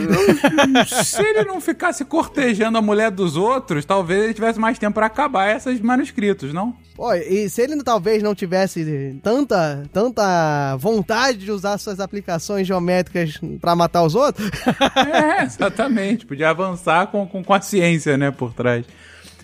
[1.06, 5.06] Se ele não ficasse cortejando a mulher dos outros, talvez ele tivesse mais tempo pra
[5.06, 6.76] acabar esses manuscritos, não?
[7.02, 13.39] Pô, e se ele talvez não tivesse tanta, tanta vontade de usar suas aplicações geométricas
[13.60, 14.52] pra matar os outros,
[15.12, 16.28] É, exatamente.
[16.28, 18.86] Podia avançar com, com, com a ciência, né, por trás.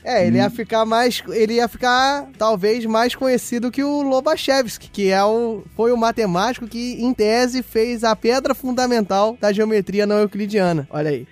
[0.03, 1.23] é, ele ia ficar mais.
[1.29, 6.67] Ele ia ficar, talvez, mais conhecido que o Lobachevsky, que é o, foi o matemático
[6.67, 10.87] que, em tese, fez a pedra fundamental da geometria não euclidiana.
[10.91, 11.27] Olha aí.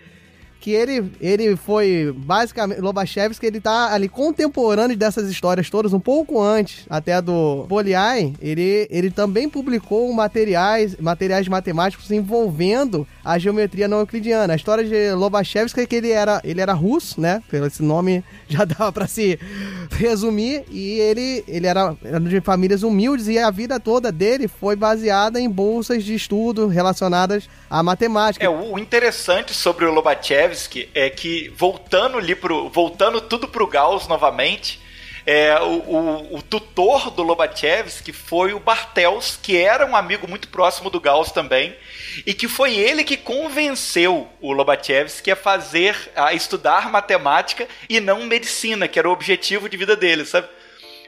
[0.65, 2.81] Que ele, ele foi basicamente.
[2.81, 8.33] Lobachevsky, ele tá ali contemporâneo dessas histórias todas, um pouco antes até do Poliai.
[8.41, 14.53] Ele, ele também publicou materiais, materiais matemáticos envolvendo a geometria não euclidiana.
[14.53, 17.41] A história de Lobachevsky é que ele era, ele era russo, né?
[17.49, 19.39] Pelo esse nome já dava para se
[19.91, 20.63] resumir.
[20.69, 25.39] E ele, ele era, era de famílias humildes e a vida toda dele foi baseada
[25.41, 28.45] em bolsas de estudo relacionadas à matemática.
[28.45, 32.69] É, o interessante sobre o Lobachevsky é que, voltando ali pro.
[32.69, 34.84] voltando tudo pro Gauss novamente.
[35.25, 40.47] É, o, o, o, tutor do Lobachevsky foi o Bartels, que era um amigo muito
[40.49, 41.75] próximo do Gauss também,
[42.27, 48.25] e que foi ele que convenceu o Lobachevsky a fazer, a estudar matemática e não
[48.25, 50.47] medicina, que era o objetivo de vida dele, sabe?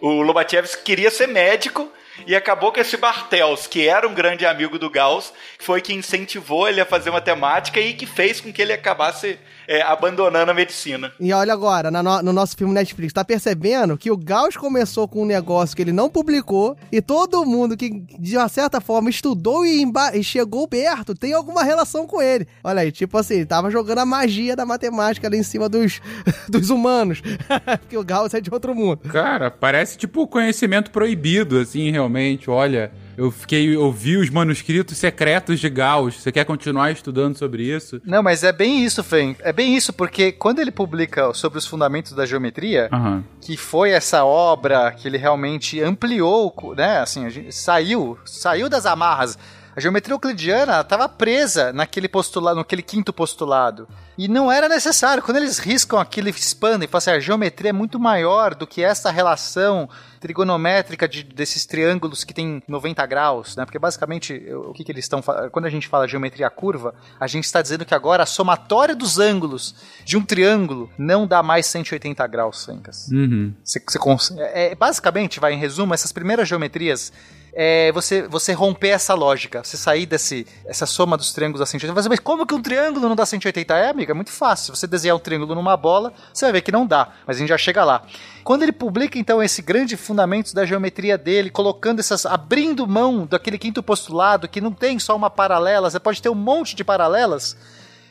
[0.01, 1.91] O Lobachevsky queria ser médico,
[2.25, 6.67] e acabou que esse Bartels, que era um grande amigo do Gauss, foi que incentivou
[6.67, 9.37] ele a fazer matemática e que fez com que ele acabasse
[9.67, 11.11] é, abandonando a medicina.
[11.19, 15.23] E olha agora, no, no, nosso filme Netflix, tá percebendo que o Gauss começou com
[15.23, 19.65] um negócio que ele não publicou e todo mundo que, de uma certa forma, estudou
[19.65, 22.47] e, e chegou perto tem alguma relação com ele.
[22.63, 26.01] Olha aí, tipo assim, tava jogando a magia da matemática ali em cima dos,
[26.47, 27.21] dos humanos.
[27.81, 28.99] Porque o Gauss é de outro mundo.
[29.09, 32.49] Cara, parece tipo conhecimento proibido, assim, realmente.
[32.49, 32.91] Olha.
[33.17, 36.21] Eu fiquei, eu vi os manuscritos secretos de Gauss.
[36.21, 37.99] Você quer continuar estudando sobre isso?
[38.05, 39.35] Não, mas é bem isso, Fen.
[39.39, 43.23] É bem isso, porque quando ele publica sobre os fundamentos da geometria, uhum.
[43.41, 46.99] que foi essa obra que ele realmente ampliou, né?
[46.99, 49.37] Assim, gente, saiu, saiu das amarras.
[49.77, 53.87] A geometria euclidiana estava presa naquele postulado, naquele quinto postulado.
[54.17, 55.21] E não era necessário.
[55.21, 58.83] Quando eles riscam aquilo e expandem, falam assim, a geometria é muito maior do que
[58.83, 59.87] essa relação
[60.19, 63.65] trigonométrica de, desses triângulos que tem 90 graus, né?
[63.65, 65.21] Porque basicamente o que, que eles estão
[65.51, 69.19] quando a gente fala geometria curva, a gente está dizendo que agora a somatória dos
[69.19, 73.09] ângulos de um triângulo não dá mais 180 graus, Fencas.
[73.09, 73.53] Uhum.
[73.63, 77.13] Você, você, é, basicamente, vai em resumo, essas primeiras geometrias
[77.59, 82.07] é você, você romper essa lógica, você sair desse essa soma dos triângulos a 180.
[82.07, 83.75] Mas como que um triângulo não dá 180?
[83.75, 84.75] É, amiga, é muito fácil.
[84.75, 87.49] Você desenhar um triângulo numa bola, você vai ver que não dá, mas a gente
[87.49, 88.03] já chega lá.
[88.43, 93.57] Quando ele publica então esse grande fundamento da geometria dele, colocando essas abrindo mão daquele
[93.57, 97.57] quinto postulado que não tem só uma paralela, você pode ter um monte de paralelas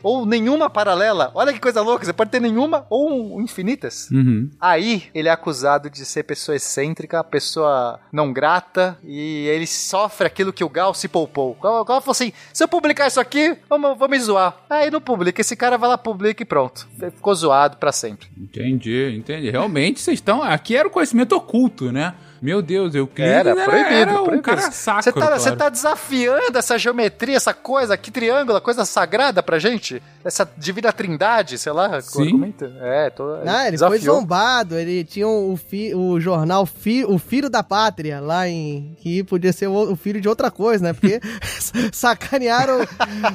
[0.06, 1.32] ou nenhuma paralela.
[1.34, 4.08] Olha que coisa louca, você pode ter nenhuma ou infinitas.
[4.12, 4.48] Uhum.
[4.60, 10.52] Aí ele é acusado de ser pessoa excêntrica, pessoa não grata, e ele sofre aquilo
[10.52, 11.58] que o Gal se poupou.
[11.60, 14.56] O Gal falou assim: se eu publicar isso aqui, vamos, vamos me zoar.
[14.70, 16.86] Aí não publica, esse cara vai lá, publica e pronto.
[16.96, 18.28] Ficou zoado para sempre.
[18.38, 19.50] Entendi, entendi.
[19.50, 20.40] Realmente vocês estão.
[20.40, 22.14] Aqui era o conhecimento oculto, né?
[22.40, 24.42] Meu Deus, eu era, era proibido, era um proibido.
[24.42, 25.56] cara sacro, Você tá, claro.
[25.56, 30.02] tá desafiando essa geometria, essa coisa, que triângulo, coisa sagrada pra gente?
[30.24, 32.52] Essa divina trindade, sei lá, Sim.
[32.80, 33.88] É, tô, Não, ele desafiou.
[33.88, 38.94] foi zombado, ele tinha o, fi, o jornal fi, O Filho da Pátria, lá em...
[39.00, 40.92] que podia ser o, o filho de outra coisa, né?
[40.92, 41.20] Porque
[41.92, 42.80] sacanearam,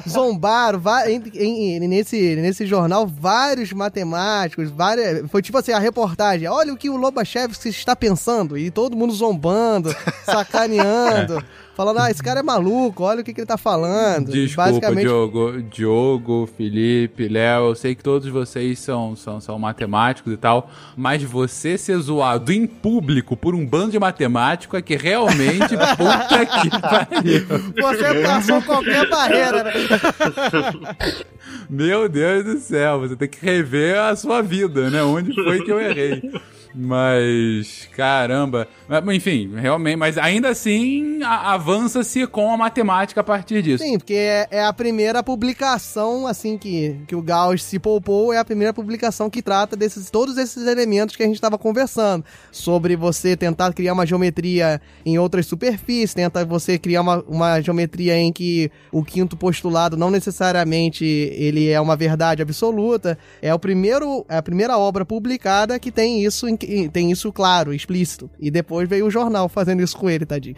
[0.08, 5.28] zombaram, em, em, nesse, nesse jornal, vários matemáticos, várias...
[5.30, 8.96] Foi tipo assim, a reportagem, olha o que o Lobachevsky está pensando, e todo todo
[8.96, 11.42] mundo zombando, sacaneando.
[11.74, 14.30] falando, ah, esse cara é maluco, olha o que, que ele tá falando.
[14.30, 15.06] Desculpa, Basicamente...
[15.06, 20.70] Diogo, Diogo, Felipe, Léo, eu sei que todos vocês são, são, são matemáticos e tal,
[20.94, 26.46] mas você ser zoado em público por um bando de matemático é que realmente, puta
[26.46, 27.46] que pariu.
[27.80, 29.72] Você passou qualquer barreira, né?
[31.70, 35.02] Meu Deus do céu, você tem que rever a sua vida, né?
[35.02, 36.22] Onde foi que eu errei?
[36.74, 38.66] Mas, caramba.
[39.12, 43.84] Enfim, realmente, mas ainda assim avança-se com a matemática a partir disso.
[43.84, 48.38] Sim, porque é, é, a primeira publicação, assim, que, que o Gauss se poupou, é
[48.38, 52.24] a primeira publicação que trata desses todos esses elementos que a gente estava conversando.
[52.50, 58.16] Sobre você tentar criar uma geometria em outras superfícies, tenta você criar uma, uma geometria
[58.16, 63.18] em que o quinto postulado não necessariamente ele é uma verdade absoluta.
[63.40, 66.56] É o primeiro, é a primeira obra publicada que tem isso em
[66.92, 68.30] tem isso claro, explícito.
[68.38, 70.56] E depois veio o jornal fazendo isso com ele, tadinho.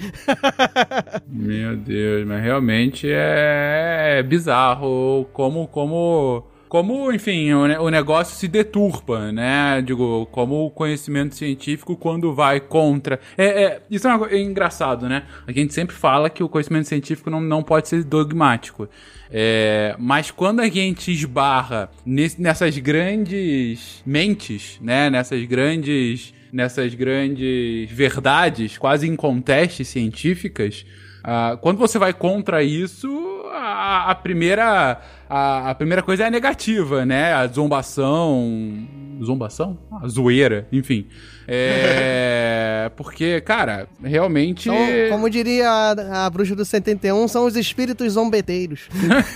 [1.28, 6.44] Meu Deus, mas realmente é, é bizarro como como
[6.74, 9.80] como, enfim, o, negócio se deturpa, né?
[9.80, 13.20] Digo, como o conhecimento científico quando vai contra.
[13.38, 15.22] É, é isso é, uma, é, engraçado, né?
[15.46, 18.88] A gente sempre fala que o conhecimento científico não, não pode ser dogmático.
[19.30, 25.08] É, mas quando a gente esbarra nesse, nessas grandes mentes, né?
[25.08, 30.84] Nessas grandes, nessas grandes verdades, quase incontestes científicas,
[31.24, 33.08] uh, quando você vai contra isso,
[33.52, 37.32] a, a primeira a, a, primeira coisa é a negativa, né?
[37.32, 38.86] A zombação.
[39.22, 39.78] Zombação?
[40.02, 41.06] A zoeira, enfim.
[41.48, 44.64] É, porque, cara, realmente.
[44.64, 44.76] São,
[45.10, 48.88] como diria a, a bruxa do 71, são os espíritos zombeteiros.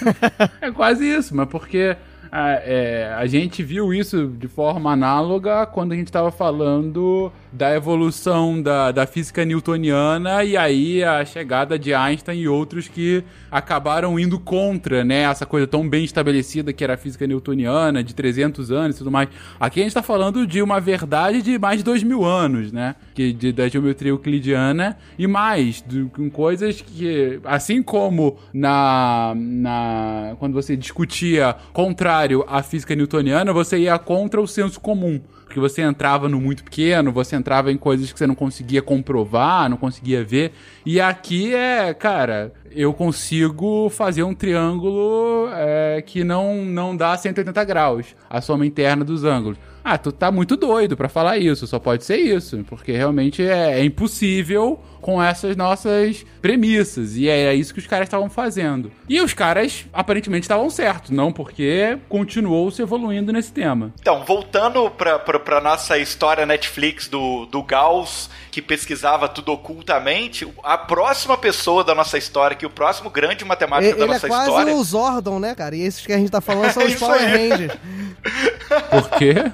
[0.61, 1.97] é quase isso, mas porque
[2.30, 7.74] a, é, a gente viu isso de forma análoga quando a gente estava falando da
[7.74, 14.18] evolução da, da física newtoniana e aí a chegada de Einstein e outros que acabaram
[14.18, 18.70] indo contra, né, essa coisa tão bem estabelecida que era a física newtoniana, de 300
[18.70, 19.28] anos e tudo mais.
[19.59, 22.94] Aqui a gente está falando de uma verdade de mais de 2 mil anos, né,
[23.14, 30.53] que, de, da geometria euclidiana e mais, com coisas que, assim como na, na quando
[30.53, 36.28] você discutia contrário à física newtoniana, você ia contra o senso comum porque você entrava
[36.28, 40.53] no muito pequeno, você entrava em coisas que você não conseguia comprovar, não conseguia ver.
[40.84, 47.64] E aqui é, cara, eu consigo fazer um triângulo é, que não, não dá 180
[47.64, 49.59] graus, a soma interna dos ângulos.
[49.91, 53.81] Ah, tu tá muito doido para falar isso, só pode ser isso, porque realmente é,
[53.81, 57.16] é impossível com essas nossas premissas.
[57.16, 58.93] E é isso que os caras estavam fazendo.
[59.09, 63.93] E os caras aparentemente estavam certos, não porque continuou se evoluindo nesse tema.
[63.99, 70.47] Então, voltando pra, pra, pra nossa história Netflix do, do Gauss, que pesquisava tudo ocultamente,
[70.62, 74.27] a próxima pessoa da nossa história, que o próximo grande matemático ele, da ele nossa
[74.27, 74.75] é quase história.
[74.75, 75.75] o Zordon, né, cara?
[75.75, 77.21] E esses que a gente tá falando são É os Power.
[77.21, 77.73] Rangers.
[78.91, 79.53] Por quê?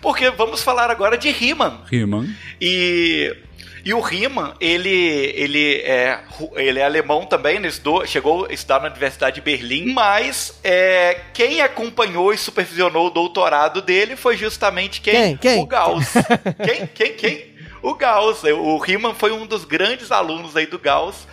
[0.00, 1.80] Porque vamos falar agora de Riemann.
[1.90, 2.34] Riemann.
[2.60, 3.36] E,
[3.84, 4.88] e o Riemann, ele,
[5.34, 6.20] ele, é,
[6.54, 11.20] ele é alemão também, ele estudou, chegou a estudar na Universidade de Berlim, mas é,
[11.34, 15.14] quem acompanhou e supervisionou o doutorado dele foi justamente quem?
[15.14, 15.36] Quem?
[15.36, 15.60] Quem?
[15.62, 16.12] O Gauss.
[16.64, 16.86] quem?
[16.86, 17.14] Quem?
[17.14, 17.52] Quem?
[17.82, 18.44] O Gauss.
[18.44, 21.26] O Riemann foi um dos grandes alunos aí do Gauss.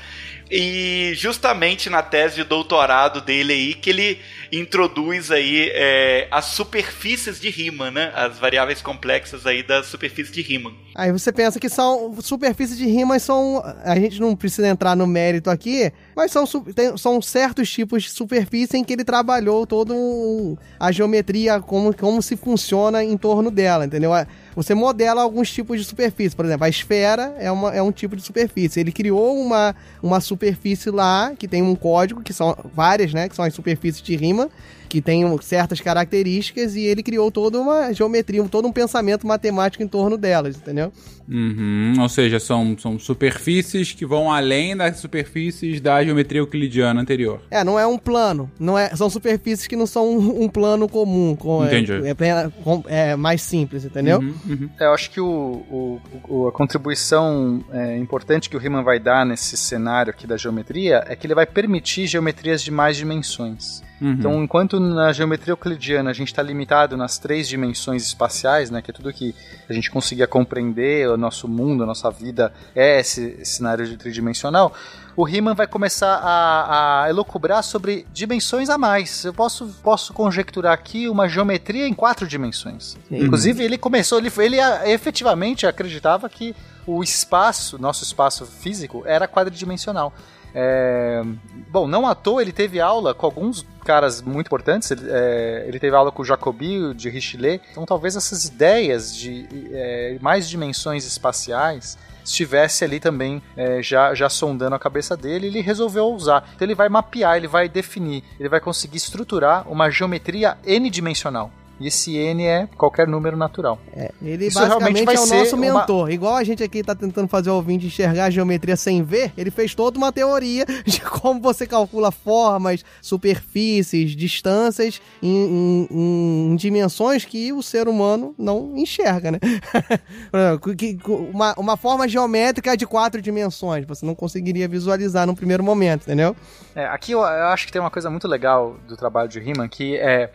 [0.51, 4.19] E justamente na tese de doutorado dele aí que ele
[4.51, 8.11] introduz aí é, as superfícies de Riemann, né?
[8.15, 10.73] As variáveis complexas aí da superfície de Riemann.
[10.95, 13.63] Aí você pensa que são superfícies de rimas são.
[13.83, 18.09] A gente não precisa entrar no mérito aqui, mas são, tem- são certos tipos de
[18.09, 23.51] superfície em que ele trabalhou todo um- a geometria, como, como se funciona em torno
[23.51, 24.11] dela, entendeu?
[24.59, 26.35] Você modela alguns tipos de superfície.
[26.35, 28.81] Por exemplo, a esfera é, uma, é um tipo de superfície.
[28.81, 33.29] Ele criou uma, uma superfície lá, que tem um código, que são várias, né?
[33.29, 34.49] Que são as superfícies de Riemann,
[34.89, 39.83] que tem um- certas características, e ele criou toda uma geometria, todo um pensamento matemático
[39.83, 40.91] em torno delas, entendeu?
[41.31, 47.39] Uhum, ou seja, são, são superfícies que vão além das superfícies da geometria euclidiana anterior.
[47.51, 48.49] É, não é um plano.
[48.59, 51.35] Não é, são superfícies que não são um, um plano comum.
[51.35, 51.93] Com, Entendi.
[51.93, 54.17] É, é, com- é mais simples, entendeu?
[54.19, 54.69] Uhum, uhum.
[54.79, 55.27] É, eu acho que o,
[55.69, 60.35] o- o- a contribuição é, importante que o Riemann vai dar nesse cenário aqui da
[60.35, 63.83] geometria é que ele vai permitir geometrias de mais dimensões.
[64.01, 64.11] Uhum.
[64.11, 68.91] Então, enquanto na geometria euclidiana a gente está limitado nas três dimensões espaciais, né, que
[68.91, 69.35] é tudo que
[69.69, 73.97] a gente conseguia compreender, o nosso mundo, a nossa vida é esse, esse cenário de
[73.97, 74.73] tridimensional,
[75.15, 79.25] o Riemann vai começar a, a elocubrar sobre dimensões a mais.
[79.25, 82.95] Eu posso, posso conjecturar aqui uma geometria em quatro dimensões.
[83.11, 86.55] Inclusive, ele começou, ele, ele efetivamente acreditava que
[86.87, 90.13] o espaço, nosso espaço físico, era quadridimensional.
[90.53, 91.23] É,
[91.69, 94.91] bom, não à toa ele teve aula com alguns caras muito importantes.
[94.91, 97.61] Ele, é, ele teve aula com o Jacobi, de Richelet.
[97.71, 104.29] Então, talvez essas ideias de é, mais dimensões espaciais estivesse ali também é, já, já
[104.29, 106.47] sondando a cabeça dele, ele resolveu usar.
[106.53, 111.51] Então ele vai mapear, ele vai definir, ele vai conseguir estruturar uma geometria n-dimensional.
[111.79, 113.79] E esse n é qualquer número natural.
[114.21, 116.11] Ele Isso basicamente vai é o ser nosso uma- mentor.
[116.11, 119.49] Igual a gente aqui tá tentando fazer o ouvinte enxergar a geometria sem ver, ele
[119.49, 127.23] fez toda uma teoria de como você calcula formas, superfícies, distâncias em, em- em dimensões
[127.23, 129.39] que o ser humano não enxerga, né?
[131.33, 136.35] Uma, uma forma geométrica de quatro dimensões, você não conseguiria visualizar no primeiro momento, entendeu?
[136.79, 139.67] É, aqui eu, eu acho que tem uma coisa muito legal do trabalho de Riemann,
[139.67, 140.29] que é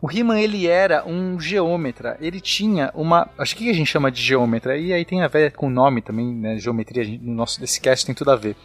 [0.00, 4.22] o Riemann ele era um geômetra, ele tinha uma, acho que a gente chama de
[4.22, 7.60] geômetra e aí tem a ver com o nome também, né, geometria, gente- no nosso
[7.60, 8.56] desse cast tem tudo a ver.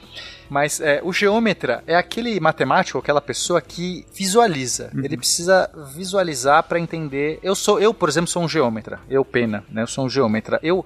[0.50, 4.92] Mas é, o geômetra é aquele matemático, aquela pessoa que visualiza.
[5.04, 7.40] Ele precisa visualizar para entender.
[7.42, 9.00] Eu sou, eu por exemplo sou um geômetra.
[9.10, 9.82] Eu pena, né?
[9.82, 10.60] Eu sou um geômetra.
[10.62, 10.86] Eu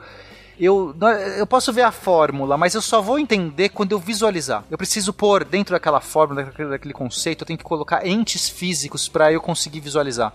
[0.59, 0.95] eu,
[1.37, 4.63] eu posso ver a fórmula, mas eu só vou entender quando eu visualizar.
[4.69, 9.07] Eu preciso pôr dentro daquela fórmula, daquele, daquele conceito, eu tenho que colocar entes físicos
[9.07, 10.33] para eu conseguir visualizar.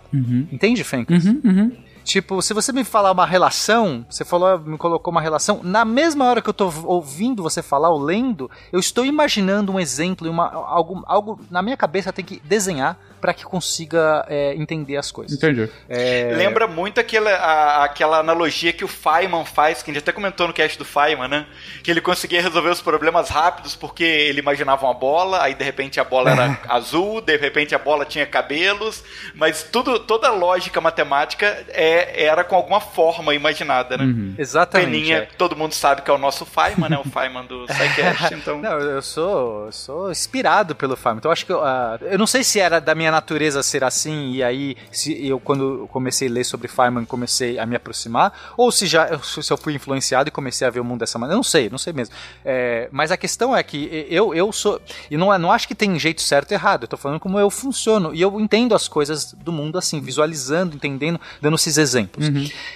[0.51, 1.25] Entende, Fencas?
[1.25, 1.73] Uhum, uhum.
[2.05, 6.27] Tipo, se você me falar uma relação, você falou, me colocou uma relação, na mesma
[6.27, 10.53] hora que eu tô ouvindo você falar ou lendo, eu estou imaginando um exemplo, uma,
[10.53, 15.35] algo, algo na minha cabeça tem que desenhar para que consiga é, entender as coisas.
[15.39, 15.71] Entendi.
[15.89, 20.13] É, Lembra muito aquela, a- aquela analogia que o Feynman faz, que a gente até
[20.13, 21.47] comentou no cast do Feynman, né?
[21.83, 25.99] Que ele conseguia resolver os problemas rápidos porque ele imaginava uma bola, aí de repente
[25.99, 29.03] a bola era azul, de repente a bola tinha cabelos,
[29.35, 34.05] mas tudo, toda a lógica matemática é, era com alguma forma imaginada, né?
[34.05, 34.35] Uhum.
[34.39, 34.91] Exatamente.
[34.91, 35.29] Peninha, é.
[35.39, 36.99] todo mundo sabe que é o nosso Feynman, né?
[36.99, 38.61] O Feynman do SciCast, então...
[38.61, 41.19] Não, eu sou, eu sou inspirado pelo Feynman.
[41.19, 43.85] Então eu acho que eu, ah, eu não sei se era da minha natureza ser
[43.85, 48.33] assim e aí se eu quando comecei a ler sobre Feynman comecei a me aproximar
[48.57, 51.35] ou se já se eu fui influenciado e comecei a ver o mundo dessa maneira.
[51.35, 52.15] Eu não sei, não sei mesmo.
[52.45, 54.81] É, mas a questão é que eu, eu sou
[55.11, 56.85] e não, é- não acho que tem jeito certo e errado.
[56.85, 60.77] Eu tô falando como eu funciono e eu entendo as coisas do mundo assim, visualizando,
[60.77, 62.27] entendendo, dando esses exemplos.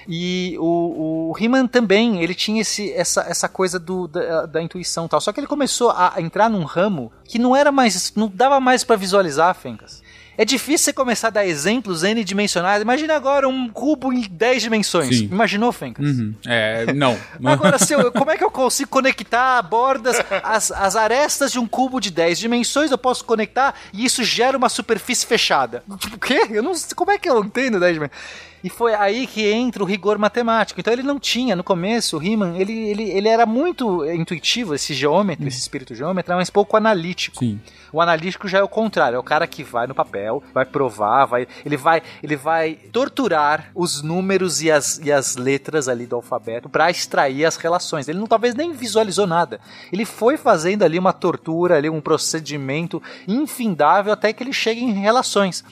[0.06, 5.06] E o, o He-Man também, ele tinha esse, essa, essa coisa do, da, da intuição
[5.06, 5.20] e tal.
[5.20, 8.12] Só que ele começou a entrar num ramo que não era mais.
[8.14, 10.02] não dava mais pra visualizar, Fencas.
[10.40, 12.80] É difícil você começar a dar exemplos n-dimensionais.
[12.80, 15.18] Imagina agora um cubo em 10 dimensões.
[15.18, 15.24] Sim.
[15.24, 16.06] Imaginou, Fencas?
[16.06, 16.32] Uhum.
[16.46, 17.18] É, não.
[17.44, 21.98] Agora, eu- como é que eu consigo conectar bordas, as, as arestas de um cubo
[21.98, 25.82] de 10 dimensões, eu posso conectar e isso gera uma superfície fechada?
[25.98, 26.46] Tipo, o quê?
[26.50, 28.20] Eu não sei, como é que eu entendo 10 dimensões?
[28.62, 30.80] E foi aí que entra o rigor matemático.
[30.80, 34.94] Então ele não tinha, no começo, o Riemann, ele, ele, ele era muito intuitivo, esse
[34.94, 37.38] geômetra, esse espírito geômetra, mas pouco analítico.
[37.38, 37.60] Sim.
[37.92, 41.24] O analítico já é o contrário, é o cara que vai no papel, vai provar,
[41.26, 46.16] vai, ele vai, ele vai torturar os números e as, e as letras ali do
[46.16, 48.08] alfabeto para extrair as relações.
[48.08, 49.60] Ele não talvez nem visualizou nada.
[49.92, 54.92] Ele foi fazendo ali uma tortura, ali um procedimento infindável até que ele chegue em
[54.92, 55.64] relações.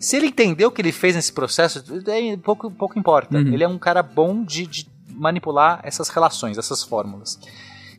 [0.00, 3.38] Se ele entendeu o que ele fez nesse processo, daí pouco, pouco importa.
[3.54, 7.38] Ele é um cara bom de, de manipular essas relações, essas fórmulas.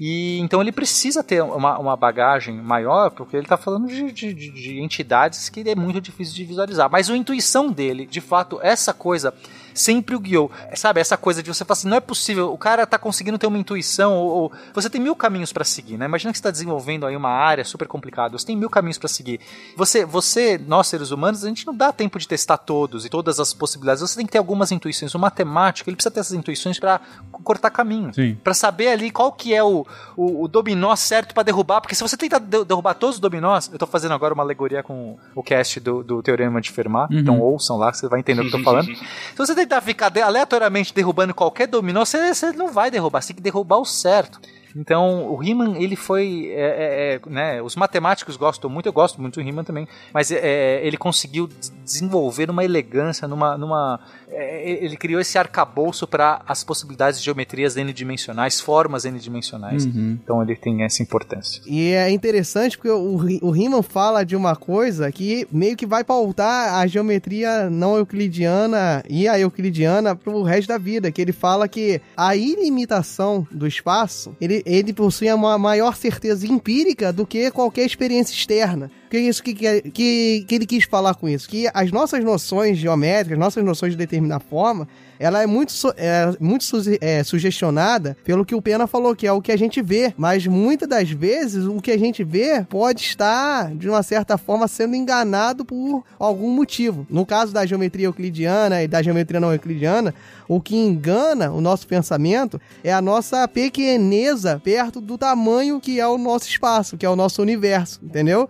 [0.05, 4.33] E então ele precisa ter uma, uma bagagem maior, porque ele está falando de, de-
[4.33, 6.89] de- de entidades que é muito difícil de visualizar.
[6.91, 9.33] Mas a intuição dele, de fato, essa coisa
[9.73, 10.51] sempre o guiou.
[10.75, 13.47] Sabe, essa coisa de você falar assim, não é possível, o cara tá conseguindo ter
[13.47, 16.05] uma intuição, ou, ou- você tem mil caminhos para seguir, né?
[16.05, 19.07] Imagina que você está desenvolvendo aí uma área super complicada, você tem mil caminhos para
[19.07, 19.39] seguir.
[19.75, 23.39] Você, você, nós seres humanos, a gente não dá tempo de testar todos e todas
[23.39, 24.01] as possibilidades.
[24.01, 25.13] Você tem que ter algumas intuições.
[25.15, 26.99] O matemático, ele precisa ter essas intuições para
[27.43, 28.13] cortar caminho.
[28.13, 28.37] Sim.
[28.43, 32.01] Pra saber ali qual que é o, o, o dominó certo pra derrubar, porque se
[32.01, 35.43] você tentar de- derrubar todos os dominós, eu tô fazendo agora uma alegoria com o
[35.43, 38.55] cast do, do Teorema de Fermat, então ouçam lá que você vai entender o que
[38.55, 38.85] eu tô falando.
[38.87, 43.35] se você tentar ficar aleatoriamente derrubando qualquer dominó, você, você não vai derrubar, você tem
[43.37, 44.39] que derrubar o certo.
[44.75, 49.21] Então, o Riemann, ele foi, é, é, é, né, os matemáticos gostam muito, eu gosto
[49.21, 54.22] muito do Riemann também, mas é, ele conseguiu des- desenvolver uma elegância, numa, numa é,
[54.35, 59.85] ele criou esse arcabouço para as possibilidades de geometrias n-dimensionais, formas n-dimensionais.
[59.85, 61.61] Então ele tem essa importância.
[61.65, 66.03] E é interessante porque o, o Riemann fala de uma coisa que meio que vai
[66.03, 71.67] pautar a geometria não euclidiana e a euclidiana pro resto da vida, que ele fala
[71.67, 77.85] que a ilimitação do espaço, ele, ele possui uma maior certeza empírica do que qualquer
[77.85, 78.91] experiência externa.
[79.13, 81.47] O que é isso que, que, que, que ele quis falar com isso?
[81.47, 84.87] Que as nossas noções geométricas, nossas noções de determinada forma,
[85.19, 89.31] ela é muito, é, muito su- é, sugestionada pelo que o Pena falou, que é
[89.31, 90.15] o que a gente vê.
[90.17, 94.67] Mas muitas das vezes o que a gente vê pode estar, de uma certa forma,
[94.67, 97.05] sendo enganado por algum motivo.
[97.07, 100.11] No caso da geometria euclidiana e da geometria não euclidiana,
[100.47, 106.07] o que engana o nosso pensamento é a nossa pequeneza perto do tamanho que é
[106.07, 108.49] o nosso espaço, que é o nosso universo, entendeu?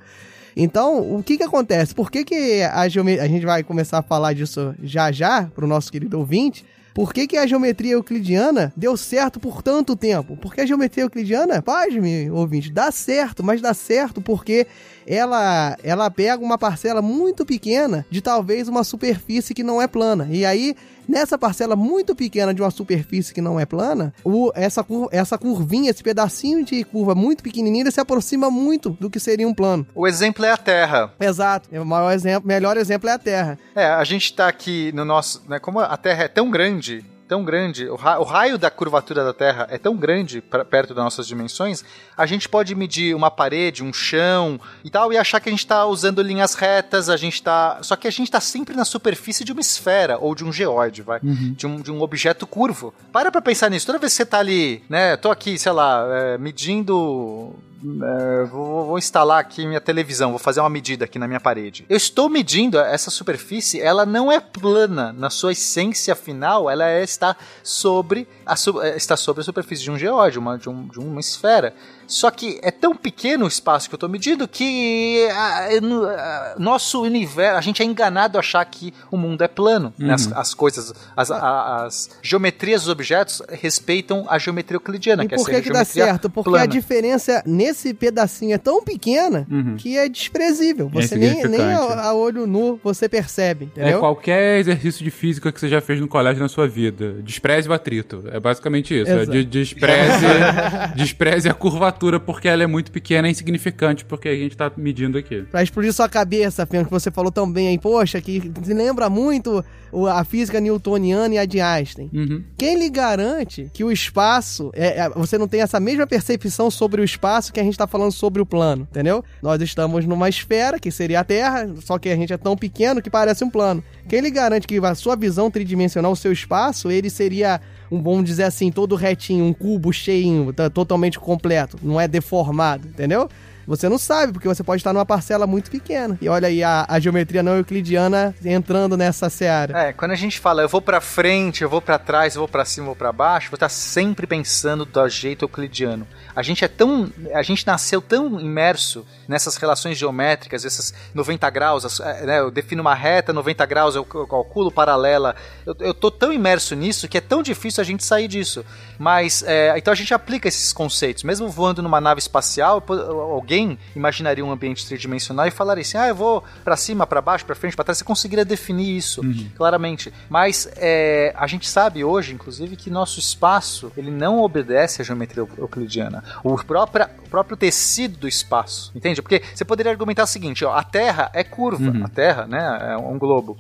[0.56, 1.94] Então, o que que acontece?
[1.94, 3.24] Por que que a geometria...
[3.24, 6.66] A gente vai começar a falar disso já já, pro nosso querido ouvinte.
[6.94, 10.38] Por que que a geometria euclidiana deu certo por tanto tempo?
[10.38, 14.68] Porque a geometria euclidiana, pasme, ouvinte, dá certo, mas dá certo porque
[15.08, 20.28] ela, ela pega uma parcela muito pequena de talvez uma superfície que não é plana.
[20.30, 20.76] E aí,
[21.08, 25.38] nessa parcela muito pequena de uma superfície que não é plana, o, essa, cur- essa
[25.38, 29.86] curvinha, esse pedacinho de curva muito pequenininha, se aproxima muito do que seria um plano.
[29.96, 31.14] O exemplo é a Terra.
[31.20, 31.70] Exato.
[31.72, 33.58] O maior exemplo, melhor exemplo é a Terra.
[33.76, 35.44] É, a gente tá aqui no nosso.
[35.48, 39.24] Né, como a Terra é tão grande, tão grande, o, ra- o raio da curvatura
[39.24, 41.84] da Terra é tão grande pra- perto das nossas dimensões,
[42.18, 45.66] a gente pode medir uma parede, um chão e tal, e achar que a gente
[45.66, 47.80] tá usando linhas retas, a gente tá.
[47.82, 51.02] Só que a gente tá sempre na superfície de uma esfera ou de um geóide,
[51.02, 51.20] vai.
[51.22, 52.94] De, um, de um objeto curvo.
[53.12, 53.86] Para pra pensar nisso.
[53.86, 55.16] Toda vez que você tá ali, né?
[55.18, 57.54] Tô aqui, sei lá, é, medindo
[57.86, 61.86] é, vou, vou instalar aqui minha televisão, vou fazer uma medida aqui na minha parede.
[61.90, 67.04] Eu estou medindo essa superfície, ela não é plana na sua essência final, ela é,
[67.04, 71.00] está sobre a, é, está sobre a superfície de um geóide, uma, de, um- de
[71.00, 71.74] uma esfera.
[72.08, 75.28] Só que é tão pequeno o espaço que eu estou medindo que
[75.72, 79.48] eu não- ah, nosso universo, a gente é enganado a achar que o mundo é
[79.48, 79.94] plano.
[79.98, 80.14] né?
[80.14, 85.36] As, as coisas, as, a- as geometrias dos objetos respeitam a geometria euclidiana, E que
[85.36, 86.30] é por ser que, que dá certo?
[86.30, 86.64] Porque plana.
[86.66, 89.76] a diferença nesse pedacinho é tão pequena Uhum.
[89.78, 90.92] que é desprezível.
[90.94, 91.94] É Você nem, nem insignificante.
[91.94, 93.98] a, a olho nu você percebe, entendeu?
[93.98, 97.14] É qualquer exercício de física que você já fez no colégio na sua vida.
[97.22, 98.24] Despreze o atrito.
[98.32, 99.12] É basicamente isso.
[99.12, 100.26] É de- despreze,
[100.96, 101.93] despreze a curvatura
[102.26, 105.44] porque ela é muito pequena e insignificante porque a gente tá medindo aqui.
[105.44, 109.10] Pra explodir sua cabeça, Fênix, que você falou tão bem aí, poxa, que se lembra
[109.10, 109.64] muito
[110.10, 112.10] a física newtoniana e a de Einstein.
[112.14, 112.44] Uhum.
[112.58, 117.02] Quem lhe garante que o espaço, é, é, você não tem essa mesma percepção sobre
[117.02, 119.24] o espaço que a gente tá falando sobre o plano, entendeu?
[119.42, 123.02] Nós estamos numa esfera, que seria a Terra, só que a gente é tão pequeno
[123.02, 123.84] que parece um plano.
[124.08, 127.62] Quem lhe garante que a sua visão tridimensional, o seu espaço, ele seria
[127.94, 132.88] um bom dizer assim, todo retinho, um cubo cheinho, tá, totalmente completo, não é deformado,
[132.88, 133.30] entendeu?
[133.66, 136.18] Você não sabe, porque você pode estar numa parcela muito pequena.
[136.22, 139.88] E olha aí a, a geometria não euclidiana entrando nessa seara.
[139.88, 142.48] É, quando a gente fala eu vou pra frente, eu vou pra trás, eu vou
[142.48, 146.06] pra cima, eu vou pra baixo, você tá sempre pensando do jeito euclidiano.
[146.36, 152.00] A gente é tão, a gente nasceu tão imerso nessas relações geométricas, essas 90 graus,
[152.00, 155.36] é, né, eu defino uma reta, 90 graus, eu, eu calculo paralela.
[155.66, 158.66] Eu, eu tô tão imerso nisso que é tão difícil a gente sair disso.
[159.00, 164.46] Mas é, então a gente aplica esses conceitos, mesmo voando numa nave espacial, alguém imaginaria
[164.46, 167.76] um ambiente tridimensional e falaria assim: "Ah, eu vou pra cima, pra baixo, pra frente,
[167.76, 167.98] pra trás".
[167.98, 169.22] Você conseguiria definir isso
[169.56, 170.14] claramente.
[170.30, 175.42] Mas é, a gente sabe hoje, inclusive, que nosso espaço ele não obedece à geometria
[175.42, 176.24] eu- euclidiana.
[176.44, 179.22] O próprio, o próprio tecido do espaço, entende?
[179.24, 182.98] Porque você poderia argumentar o seguinte: ó, a Terra é curva, a Terra, né, é
[182.98, 183.58] um globo.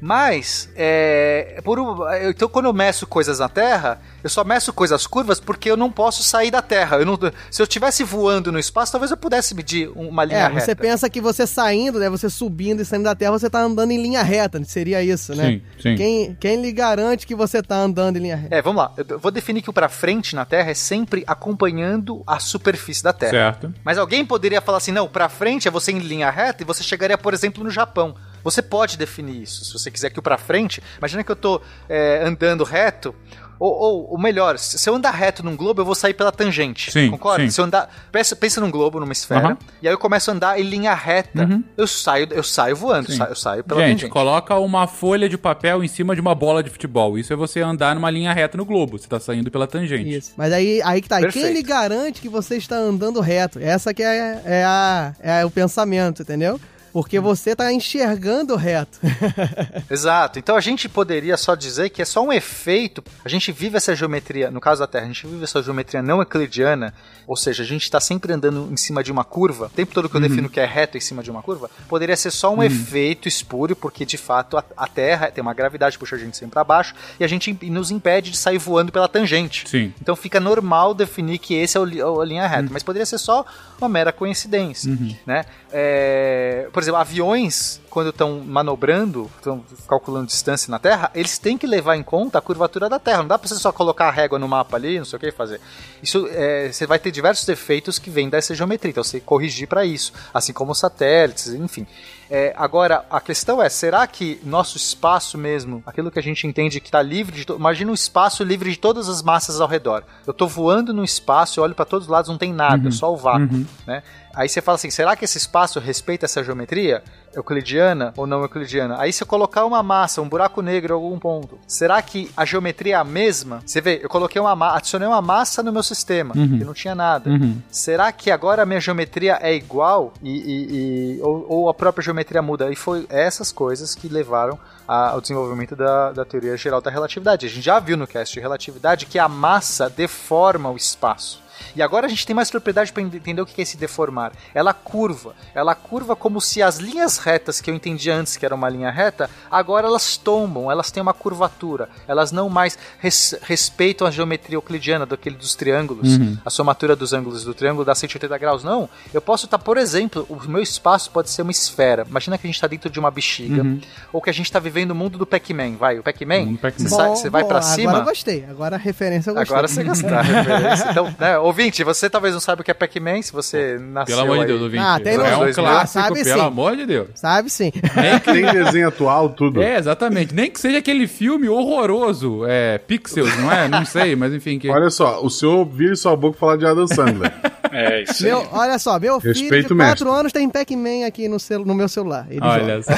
[0.00, 1.96] Mas, é, por, um-
[2.28, 5.90] então quando eu meço coisas na Terra, eu só meço coisas curvas porque eu não
[5.90, 6.98] posso sair da Terra.
[6.98, 7.18] Eu não,
[7.50, 10.60] se eu estivesse voando no espaço, talvez eu pudesse medir uma linha É, reta.
[10.60, 12.08] você pensa que você saindo, né?
[12.10, 14.62] Você subindo e saindo da Terra, você tá andando em linha reta.
[14.64, 15.44] Seria isso, né?
[15.46, 15.94] Sim, sim.
[15.96, 18.54] Quem, quem lhe garante que você tá andando em linha reta?
[18.54, 18.92] É, vamos lá.
[18.96, 23.12] Eu vou definir que o pra frente na Terra é sempre acompanhando a superfície da
[23.12, 23.30] Terra.
[23.30, 23.74] Certo.
[23.84, 26.82] Mas alguém poderia falar assim, não, pra frente é você em linha reta e você
[26.82, 28.14] chegaria, por exemplo, no Japão.
[28.46, 29.64] Você pode definir isso.
[29.64, 33.12] Se você quiser que o pra frente, imagina que eu tô é, andando reto,
[33.58, 36.92] ou, ou, ou melhor, se eu andar reto num globo, eu vou sair pela tangente.
[36.92, 37.42] Sim, concorda?
[37.42, 37.50] sim.
[37.50, 39.58] Se eu andar, pensa, pensa num globo, numa esfera, Aham.
[39.82, 41.48] e aí eu começo a andar em linha reta.
[41.76, 43.20] Eu saio, eu saio voando, Sim.
[43.28, 44.12] eu saio pela Gente, tangente.
[44.12, 47.18] coloca uma folha de papel em cima de uma bola de futebol.
[47.18, 48.96] Isso é você andar numa linha reta no globo.
[48.96, 50.16] Você tá saindo pela tangente.
[50.16, 50.34] Isso.
[50.36, 51.18] Mas aí, aí que tá.
[51.18, 51.44] Perfeito.
[51.46, 53.58] Quem lhe garante que você está andando reto?
[53.58, 56.60] Essa que é, é, a, é o pensamento, entendeu?
[56.96, 58.98] Porque você tá enxergando reto.
[59.90, 60.38] Exato.
[60.38, 63.04] Então a gente poderia só dizer que é só um efeito.
[63.22, 66.20] A gente vive essa geometria, no caso da Terra, a gente vive essa geometria não
[66.20, 66.94] euclidiana,
[67.26, 69.66] ou seja, a gente está sempre andando em cima de uma curva.
[69.66, 72.16] O tempo todo que eu defino que é reto em cima de uma curva, poderia
[72.16, 76.16] ser só um efeito espúrio, porque de fato a, a Terra tem uma gravidade puxa
[76.16, 79.68] a gente sempre para baixo e a gente nos impede de sair voando pela tangente.
[79.68, 79.92] Sim.
[80.00, 83.44] Então fica normal definir que esse é o, a linha reta, mas poderia ser só
[83.78, 85.44] uma mera coincidência, né?
[85.70, 91.66] É, por exemplo, aviões quando estão manobrando, estão calculando distância na Terra, eles têm que
[91.66, 93.18] levar em conta a curvatura da Terra.
[93.18, 95.32] Não dá para você só colocar a régua no mapa ali, não sei o que
[95.32, 95.60] fazer.
[96.02, 99.84] Isso é, você vai ter diversos defeitos que vêm dessa geometria, então você corrigir para
[99.84, 101.86] isso, assim como os satélites, enfim.
[102.30, 106.80] É, agora, a questão é, será que nosso espaço mesmo, aquilo que a gente entende
[106.80, 107.52] que está livre de...
[107.52, 110.02] Imagina um espaço livre de todas as massas ao redor.
[110.26, 112.90] Eu estou voando no espaço, eu olho para todos os lados, não tem nada, é
[112.90, 114.02] só o vácuo, né?
[114.34, 117.02] Aí você fala assim, será que esse espaço respeita essa geometria?
[117.36, 118.96] Euclidiana ou não euclidiana?
[118.98, 122.44] Aí se eu colocar uma massa, um buraco negro em algum ponto, será que a
[122.44, 123.62] geometria é a mesma?
[123.64, 126.94] Você vê, eu coloquei uma massa, adicionei uma massa no meu sistema, que não tinha
[126.94, 127.28] nada.
[127.30, 127.58] Uhum.
[127.70, 132.02] Será que agora a minha geometria é igual e, e- e- ou, ou a própria
[132.02, 132.70] geometria muda?
[132.72, 134.58] E foi essas coisas que levaram
[134.88, 137.46] a- ao desenvolvimento da, da teoria geral da relatividade.
[137.46, 141.42] A gente já viu no cast de relatividade que a massa deforma o espaço.
[141.74, 144.32] E agora a gente tem mais propriedade para entender o que é esse deformar.
[144.54, 145.34] Ela curva.
[145.54, 148.90] Ela curva como se as linhas retas que eu entendi antes que era uma linha
[148.90, 151.88] reta, agora elas tombam, elas têm uma curvatura.
[152.08, 156.08] Elas não mais res- respeitam a geometria euclidiana daquele dos triângulos,
[156.44, 158.64] a somatura dos ângulos do triângulo dá 180 graus.
[158.64, 158.88] Não.
[159.12, 162.06] Eu posso estar, por exemplo, o meu espaço pode ser uma esfera.
[162.08, 163.64] Imagina que a gente está dentro de uma bexiga,
[164.12, 165.76] ou que a gente está vivendo o mundo do Pac-Man.
[165.76, 167.92] Vai, o Pac-Man, você sai- Bom, você vai para Agora cima.
[167.98, 168.44] eu gostei.
[168.48, 169.52] Agora a referência eu gostei.
[169.54, 170.22] Agora você gostar.
[170.22, 170.86] referência.
[170.96, 174.32] Então, né, ouvinte, você talvez não saiba o que é Pac-Man, se você nasceu Pelo
[174.32, 174.52] amor de.
[174.52, 174.82] Deus, ouvinte.
[174.84, 176.46] Ah, tem é um clássico, Sabe pelo sim.
[176.46, 177.08] amor de Deus.
[177.14, 177.72] Sabe sim.
[177.94, 179.62] Nem que- Tem desenho atual, tudo.
[179.62, 180.34] É, exatamente.
[180.34, 183.68] Nem que seja aquele filme horroroso, é, Pixels, não é?
[183.68, 184.58] Não sei, mas enfim.
[184.58, 184.68] Que...
[184.70, 187.32] Olha só, o senhor vira sua boca falar de Adam Sandler.
[187.72, 190.08] É isso Meu, olha só, meu filho Respeito de o 4 mestre.
[190.20, 192.26] anos tem Pac-Man aqui no, celu- no meu celular.
[192.30, 192.52] Ele joga.
[192.62, 192.92] Olha só.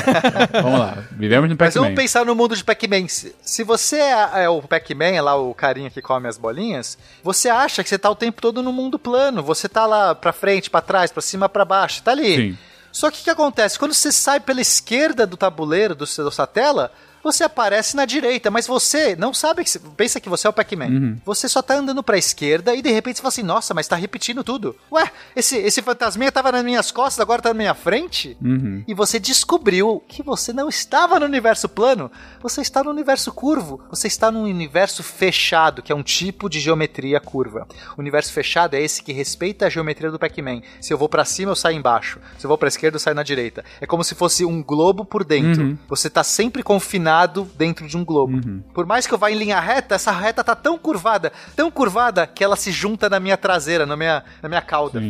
[0.63, 0.99] Vamos lá.
[1.13, 1.83] Vivemos no Mas Pac-Man.
[1.83, 3.09] vamos pensar no mundo de Pac-Man.
[3.09, 7.49] Se, se você é, é o Pac-Man, lá o carinha que come as bolinhas, você
[7.49, 9.43] acha que você tá o tempo todo no mundo plano.
[9.43, 12.37] Você tá lá pra frente, pra trás, pra cima, pra baixo, tá ali.
[12.37, 12.59] Sim.
[12.91, 13.79] Só que o que acontece?
[13.79, 16.91] Quando você sai pela esquerda do tabuleiro, do da sua tela,
[17.23, 19.79] você aparece na direita, mas você não sabe que.
[19.97, 21.19] Pensa que você é o Pac-Man.
[21.25, 23.97] Você só tá andando pra esquerda e de repente você fala assim: nossa, mas tá
[23.97, 24.77] repetindo tudo.
[24.93, 28.37] Ué, esse, esse fantasminha tava nas minhas costas, agora tá na minha frente?
[28.43, 28.85] Uhum.
[28.87, 33.81] E você descobriu que você não estava no universo plano, você está no universo curvo.
[33.91, 37.67] Você está num universo fechado, que é um tipo de geometria curva.
[37.97, 40.63] O universo fechado é esse que respeita a geometria do Pac-Man.
[40.81, 42.21] Se eu vou pra cima, eu saio embaixo.
[42.39, 43.65] Se eu vou pra esquerda, eu saio na direita.
[43.81, 45.63] É como se fosse um globo por dentro.
[45.63, 45.79] Uhum.
[45.89, 47.08] Você tá sempre confinado
[47.57, 48.41] dentro de um globo.
[48.73, 52.27] Por mais que eu vá em linha reta, essa reta tá tão curvada, tão curvada
[52.27, 55.01] que ela se junta na minha traseira, na minha, na minha cauda.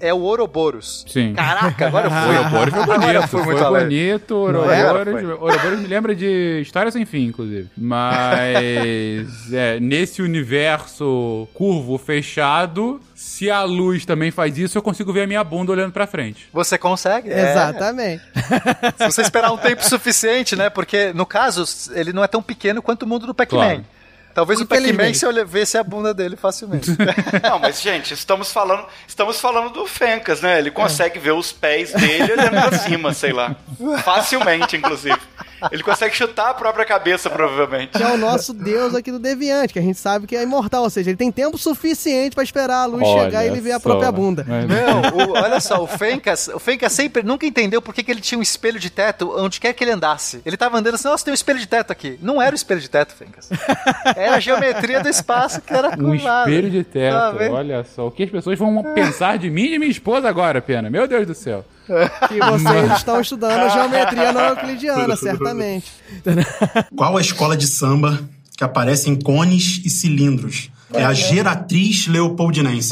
[0.00, 1.04] É o Ouroboros.
[1.08, 1.34] Sim.
[1.34, 2.36] Caraca, agora fui.
[2.36, 3.82] Ouroboros foi bonito, foi muito além.
[3.84, 7.68] bonito, Ouroboros, Ouroboros me lembra de História Sem Fim, inclusive.
[7.76, 15.22] Mas, é, nesse universo curvo, fechado, se a luz também faz isso, eu consigo ver
[15.22, 16.48] a minha bunda olhando pra frente.
[16.52, 17.28] Você consegue?
[17.28, 17.50] É.
[17.50, 18.22] Exatamente.
[18.96, 20.70] Se você esperar um tempo suficiente, né?
[20.70, 23.58] Porque, no caso, ele não é tão pequeno quanto o mundo do Pac-Man.
[23.58, 23.84] Claro.
[24.38, 26.90] Talvez o Pac-Man se eu vesse a bunda dele facilmente.
[27.42, 30.60] Não, mas, gente, estamos falando, estamos falando do Fencas, né?
[30.60, 33.56] Ele consegue ver os pés dele olhando pra cima, sei lá.
[34.04, 35.18] Facilmente, inclusive.
[35.72, 37.90] Ele consegue chutar a própria cabeça, provavelmente.
[37.98, 40.84] Que é o nosso deus aqui do Deviante, que a gente sabe que é imortal,
[40.84, 43.72] ou seja, ele tem tempo suficiente pra esperar a luz Olha chegar e ele ver
[43.72, 44.46] a própria bunda.
[44.46, 48.20] Não, o- olha só, o Fencas, o Fencas sempre nunca entendeu por que, que ele
[48.20, 50.40] tinha um espelho de teto onde quer que ele andasse.
[50.46, 52.16] Ele tava andando assim, nossa, tem um espelho de teto aqui.
[52.22, 53.48] Não era o espelho de teto, Fencas.
[54.28, 56.50] Era a geometria do espaço que era Um curvada.
[56.50, 58.06] espelho de teto, Tá olha só.
[58.06, 60.88] O que as pessoas vão pensar de mim e de minha esposa agora, Pena?
[60.90, 61.64] Meu Deus do céu.
[62.28, 65.90] Que vocês estão estudando a geometria não euclidiana, certamente.
[66.94, 68.20] Qual a escola de samba
[68.56, 70.70] que aparece em cones e cilindros?
[70.92, 72.90] É a Geratriz Leopoldinense.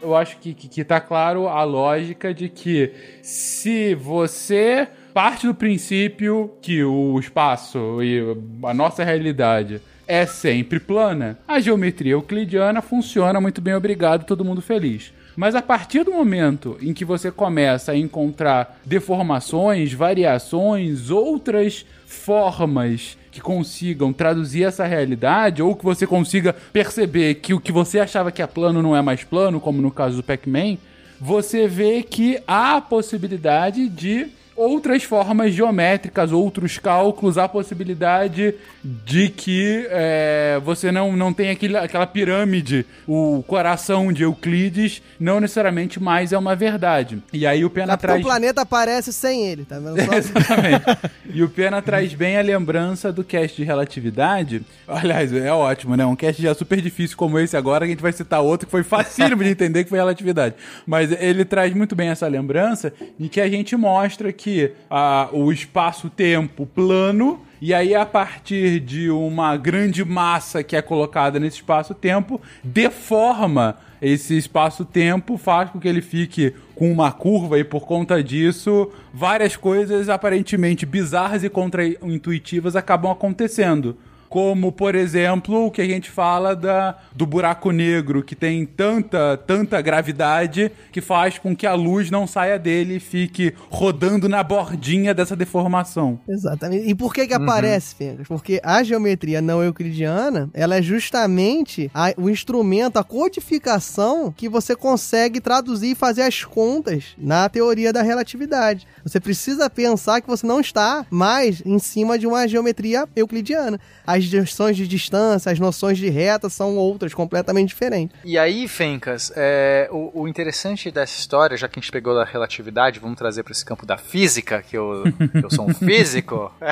[0.00, 2.92] Eu acho que, que, que tá claro a lógica de que
[3.22, 8.20] se você parte do princípio que o espaço e
[8.64, 14.60] a nossa realidade é sempre plana, a geometria euclidiana funciona muito bem, obrigado, todo mundo
[14.60, 15.12] feliz.
[15.36, 23.16] Mas a partir do momento em que você começa a encontrar deformações, variações, outras formas
[23.30, 28.30] que consigam traduzir essa realidade, ou que você consiga perceber que o que você achava
[28.30, 30.76] que é plano não é mais plano, como no caso do Pac-Man,
[31.18, 34.26] você vê que há a possibilidade de
[34.62, 41.76] outras formas geométricas, outros cálculos, a possibilidade de que é, você não, não tem aquele,
[41.76, 47.22] aquela pirâmide, o coração de Euclides não necessariamente mais é uma verdade.
[47.32, 48.22] E aí o Pena Capitão traz...
[48.22, 50.00] Planeta aparece sem ele, tá vendo?
[50.04, 50.84] Só- Exatamente.
[51.32, 54.62] E o Pena traz bem a lembrança do cast de relatividade.
[54.86, 56.04] Aliás, é ótimo, né?
[56.04, 58.70] Um cast já super difícil como esse agora, que a gente vai citar outro que
[58.70, 60.54] foi facílimo de entender que foi relatividade.
[60.86, 64.51] Mas ele traz muito bem essa lembrança em que a gente mostra que
[64.90, 71.38] ah, o espaço-tempo plano e aí, a partir de uma grande massa que é colocada
[71.38, 77.86] nesse espaço-tempo, deforma esse espaço-tempo, faz com que ele fique com uma curva e, por
[77.86, 83.96] conta disso, várias coisas aparentemente bizarras e contra-intuitivas acabam acontecendo.
[84.32, 89.36] Como, por exemplo, o que a gente fala da, do buraco negro, que tem tanta,
[89.36, 94.42] tanta gravidade que faz com que a luz não saia dele e fique rodando na
[94.42, 96.18] bordinha dessa deformação.
[96.26, 96.88] Exatamente.
[96.88, 97.28] E por que Uhum.
[97.28, 98.26] que aparece, Fencas?
[98.26, 104.74] Porque a geometria não euclidiana, ela é justamente a- o instrumento, a codificação que você
[104.74, 108.86] consegue traduzir e fazer as contas na teoria da relatividade.
[109.04, 113.78] Você precisa pensar que você não está mais em cima de uma geometria euclidiana.
[114.26, 118.16] As noções de distância, as noções de reta são outras, completamente diferentes.
[118.24, 122.24] E aí, Fencas, é, o, o interessante dessa história, já que a gente pegou da
[122.24, 125.04] relatividade, vamos trazer para esse campo da física, que eu,
[125.42, 126.52] eu sou um físico.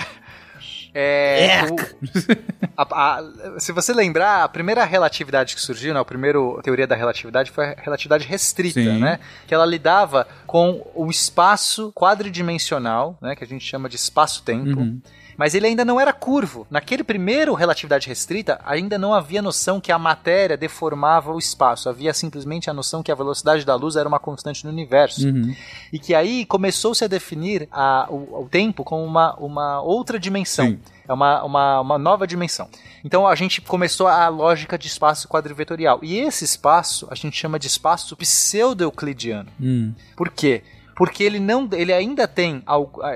[0.93, 1.77] É, o-
[2.77, 6.97] a- a- se você lembrar, a primeira relatividade que surgiu, né, a primeira teoria da
[6.97, 8.99] relatividade foi a relatividade restrita, Sim.
[8.99, 9.21] né?
[9.47, 15.01] Que ela lidava com o espaço quadridimensional, né, que a gente chama de espaço-tempo.
[15.41, 16.67] Mas ele ainda não era curvo.
[16.71, 21.89] Naquele primeiro relatividade restrita, ainda não havia noção que a matéria deformava o espaço.
[21.89, 25.27] Havia simplesmente a noção que a velocidade da luz era uma constante no universo.
[25.27, 25.57] Uhum.
[25.91, 30.67] E que aí começou-se a definir a, o, o tempo como uma, uma outra dimensão.
[30.73, 30.79] Sim.
[31.09, 32.69] É uma, uma, uma nova dimensão.
[33.03, 36.01] Então a gente começou a lógica de espaço quadrivetorial.
[36.03, 39.49] E esse espaço a gente chama de espaço pseudo-euclidiano.
[39.59, 39.95] Hum.
[40.15, 40.63] Por quê?
[41.01, 42.63] Porque ele não, ele ainda tem,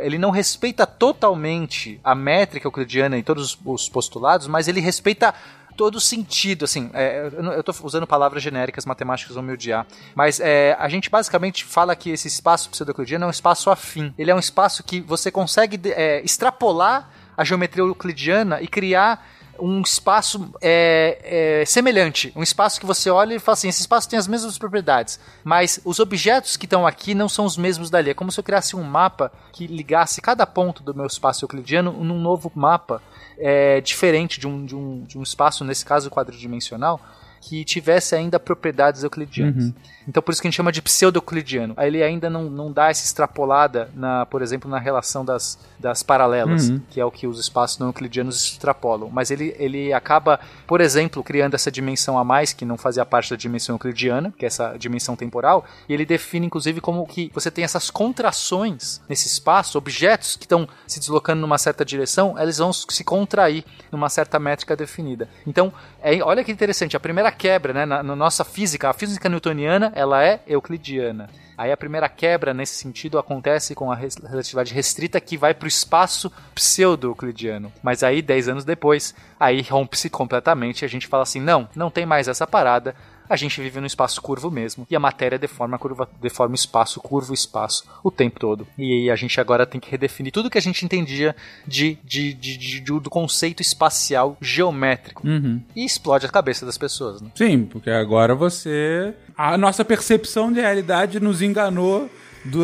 [0.00, 5.34] ele não respeita totalmente a métrica euclidiana e todos os- os postulados, mas ele respeita
[5.76, 9.84] todo o sentido, assim, é, eu tô usando palavras genéricas, matemáticas vão me odiar,
[10.14, 14.30] mas é, a gente basicamente fala que esse espaço pseudo-euclidiano é um espaço afim, ele
[14.30, 19.26] é um espaço que você consegue é, extrapolar a geometria euclidiana e criar
[19.58, 24.08] um espaço é, é, semelhante, um espaço que você olha e fala assim, esse espaço
[24.08, 28.10] tem as mesmas propriedades, mas os objetos que estão aqui não são os mesmos dali.
[28.10, 31.92] É como se eu criasse um mapa que ligasse cada ponto do meu espaço euclidiano
[31.92, 33.02] num novo mapa
[33.38, 37.00] é, diferente de um, de, um, de um espaço, nesse caso quadridimensional,
[37.40, 39.66] que tivesse ainda propriedades euclidianas.
[39.66, 39.74] Uhum.
[40.06, 41.74] Então por isso que a gente chama de pseudo-euclidiano.
[41.78, 46.68] Ele ainda não, não dá essa extrapolada, na, por exemplo, na relação das, das paralelas,
[46.68, 46.80] Uhum.
[46.90, 49.08] que é o que os espaços não euclidianos extrapolam.
[49.10, 53.30] Mas ele, ele acaba, por exemplo, criando essa dimensão a mais, que não fazia parte
[53.30, 57.50] da dimensão euclidiana, que é essa dimensão temporal, e ele define, inclusive, como que você
[57.50, 62.72] tem essas contrações nesse espaço, objetos que estão se deslocando numa certa direção, eles vão
[62.72, 65.28] se contrair numa certa métrica definida.
[65.46, 65.72] Então,
[66.02, 69.92] é, olha que interessante, a primeira quebra né, na, na nossa física, a física newtoniana,
[69.94, 71.30] ela é euclidiana.
[71.56, 75.68] Aí a primeira quebra nesse sentido acontece com a relatividade restrita que vai para o
[75.68, 77.72] espaço pseudo-euclidiano.
[77.80, 81.90] Mas aí, 10 anos depois, aí rompe-se completamente e a gente fala assim: não, não
[81.90, 82.96] tem mais essa parada.
[83.28, 84.86] A gente vive no espaço curvo mesmo.
[84.90, 88.66] E a matéria deforma, curva, deforma o espaço, curva o espaço o tempo todo.
[88.78, 91.34] E a gente agora tem que redefinir tudo que a gente entendia
[91.66, 95.26] de, de, de- de- do conceito espacial geométrico.
[95.26, 95.60] Uhum.
[95.74, 97.30] E explode a cabeça das pessoas, né?
[97.34, 99.14] Sim, porque agora você.
[99.36, 102.08] A nossa percepção de realidade nos enganou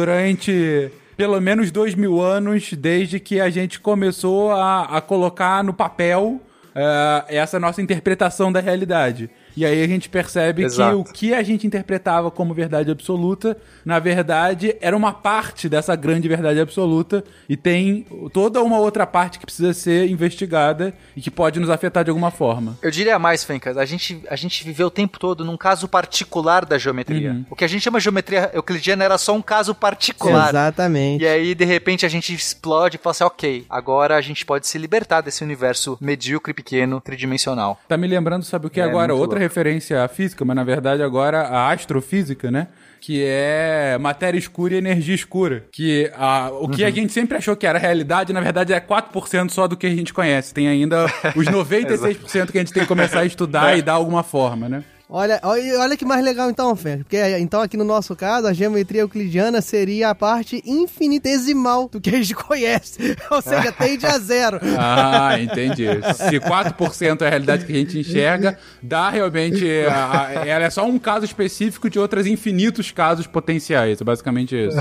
[0.04, 5.74] durante pelo menos dois mil anos, desde que a gente começou a, a colocar no
[5.74, 6.40] papel
[6.74, 9.28] eh, essa nossa interpretação da realidade.
[9.56, 11.04] E aí a gente percebe Exato.
[11.04, 15.94] que o que a gente interpretava como verdade absoluta, na verdade, era uma parte dessa
[15.96, 21.30] grande verdade absoluta e tem toda uma outra parte que precisa ser investigada e que
[21.30, 22.78] pode nos afetar de alguma forma.
[22.82, 26.64] Eu diria mais, Fencas, a gente, a gente viveu o tempo todo num caso particular
[26.64, 27.32] da geometria.
[27.32, 27.44] Uhum.
[27.50, 30.50] O que a gente chama de geometria euclidiana era só um caso particular.
[30.50, 31.22] Exatamente.
[31.22, 34.66] E aí, de repente, a gente explode e fala assim, ok, agora a gente pode
[34.66, 37.80] se libertar desse universo medíocre, pequeno, tridimensional.
[37.88, 39.14] Tá me lembrando, sabe o que É, agora?
[39.14, 39.39] Outra.
[39.40, 42.68] Referência à física, mas na verdade agora a astrofísica, né?
[43.00, 45.64] Que é matéria escura e energia escura.
[45.72, 49.50] Que a, o que a gente sempre achou que era realidade, na verdade é 4%
[49.50, 50.52] só do que a gente conhece.
[50.52, 54.22] Tem ainda os 96% que a gente tem que começar a estudar e dar alguma
[54.22, 54.84] forma, né?
[55.12, 56.98] Olha, olha, olha que mais legal então, Fer.
[56.98, 62.10] Porque então aqui no nosso caso, a geometria euclidiana seria a parte infinitesimal do que
[62.10, 63.16] a gente conhece.
[63.30, 64.60] Ou seja, tende a zero.
[64.78, 65.84] Ah, entendi.
[66.14, 69.66] Se 4% é a realidade que a gente enxerga, dá realmente.
[69.88, 74.00] a- a- ela é só um caso específico de outros infinitos casos potenciais.
[74.00, 74.76] É basicamente isso.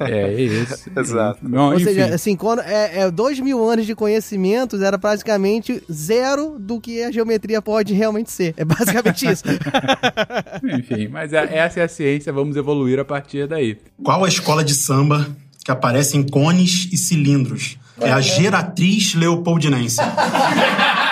[0.00, 0.90] É, é isso.
[0.96, 1.38] Exato.
[1.42, 1.84] Não, Ou enfim.
[1.84, 7.02] seja, assim, quando é, é dois mil anos de conhecimentos, era praticamente zero do que
[7.02, 8.54] a geometria pode realmente ser.
[8.56, 9.33] É basicamente isso.
[10.78, 13.78] Enfim, mas é- essa é a ciência, vamos evoluir a partir daí.
[14.02, 15.26] Qual a escola de samba
[15.64, 17.76] que aparece em cones e cilindros?
[18.00, 19.98] É a Geratriz Leopoldinense.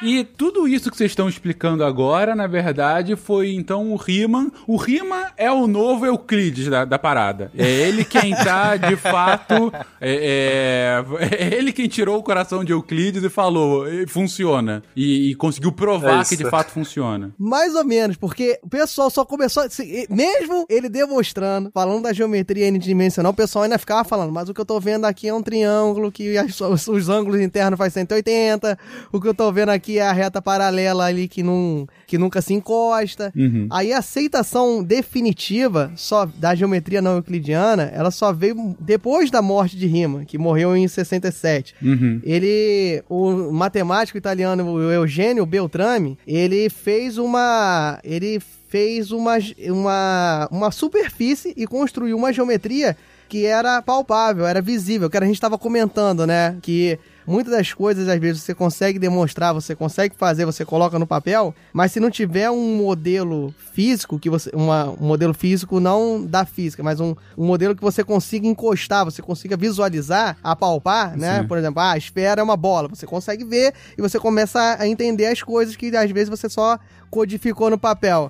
[0.00, 4.50] E tudo isso que vocês estão explicando agora, na verdade, foi então o Riemann.
[4.66, 7.50] O Riemann é o novo Euclides da, da parada.
[7.56, 9.72] É ele quem tá, de fato.
[10.00, 14.82] É, é- é ele quem tirou o coração de Euclides e falou: "Eh, funciona.
[14.94, 17.32] E, e conseguiu provar É que de fato funciona.
[17.38, 19.64] Mais ou menos, porque o pessoal só começou.
[19.64, 24.54] assim, mesmo ele demonstrando, falando da geometria n-dimensional, o pessoal ainda ficava falando, mas o
[24.54, 27.92] que eu tô vendo aqui é um triângulo que as- os, os ângulos internos faz
[27.92, 28.78] 180.
[29.12, 32.42] O que eu tô vendo aqui é a reta paralela ali que, não, que nunca
[32.42, 33.32] se encosta.
[33.34, 33.66] Uhum.
[33.70, 39.76] Aí a aceitação definitiva só da geometria não euclidiana, ela só veio depois da morte
[39.76, 41.74] de Riemann, que morreu em 67.
[41.80, 42.20] Uhum.
[42.22, 49.36] Ele, o matemático italiano o Eugenio Beltrame, ele fez uma, ele fez uma,
[49.70, 52.96] uma, uma superfície e construiu uma geometria
[53.28, 56.56] que era palpável, era visível, que a gente estava comentando, né?
[56.62, 56.98] Que
[57.28, 61.54] muitas das coisas, às vezes, você consegue demonstrar, você consegue fazer, você coloca no papel,
[61.72, 64.50] mas se não tiver um modelo físico, que você.
[64.54, 69.04] Uma, um modelo físico não da física, mas um, um modelo que você consiga encostar,
[69.04, 71.42] você consiga visualizar, apalpar, né?
[71.42, 71.46] Sim.
[71.46, 72.88] Por exemplo, ah, a esfera é uma bola.
[72.88, 76.78] Você consegue ver e você começa a entender as coisas que às vezes você só
[77.10, 78.28] codificou no papel.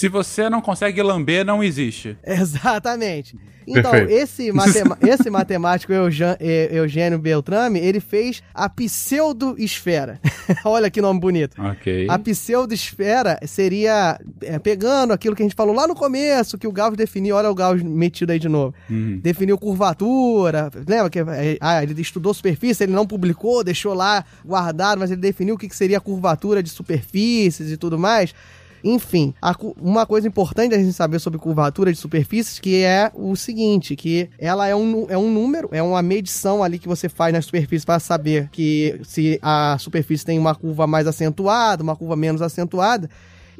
[0.00, 2.16] Se você não consegue lamber, não existe.
[2.24, 3.36] Exatamente.
[3.66, 4.22] Então, Perfeito.
[4.22, 6.36] esse, matema- esse matemático Eugen-
[6.72, 10.18] Eugênio Beltrame, ele fez a pseudo-esfera.
[10.64, 11.60] Olha que nome bonito.
[11.62, 12.06] Ok.
[12.08, 16.72] A pseudo-esfera seria, é, pegando aquilo que a gente falou lá no começo, que o
[16.72, 18.74] Gauss definiu, olha o Gauss metido aí de novo.
[18.88, 19.20] Uhum.
[19.22, 24.98] Definiu curvatura, lembra que é, ah, ele estudou superfície, ele não publicou, deixou lá guardado,
[24.98, 28.34] mas ele definiu o que que seria a curvatura de superfícies e tudo mais.
[28.82, 33.36] Enfim, a uma coisa importante a gente saber sobre curvatura de superfícies que é o
[33.36, 37.32] seguinte, que ela é um, é um número, é uma medição ali que você faz
[37.32, 42.16] na superfície para saber que se a superfície tem uma curva mais acentuada, uma curva
[42.16, 43.08] menos acentuada.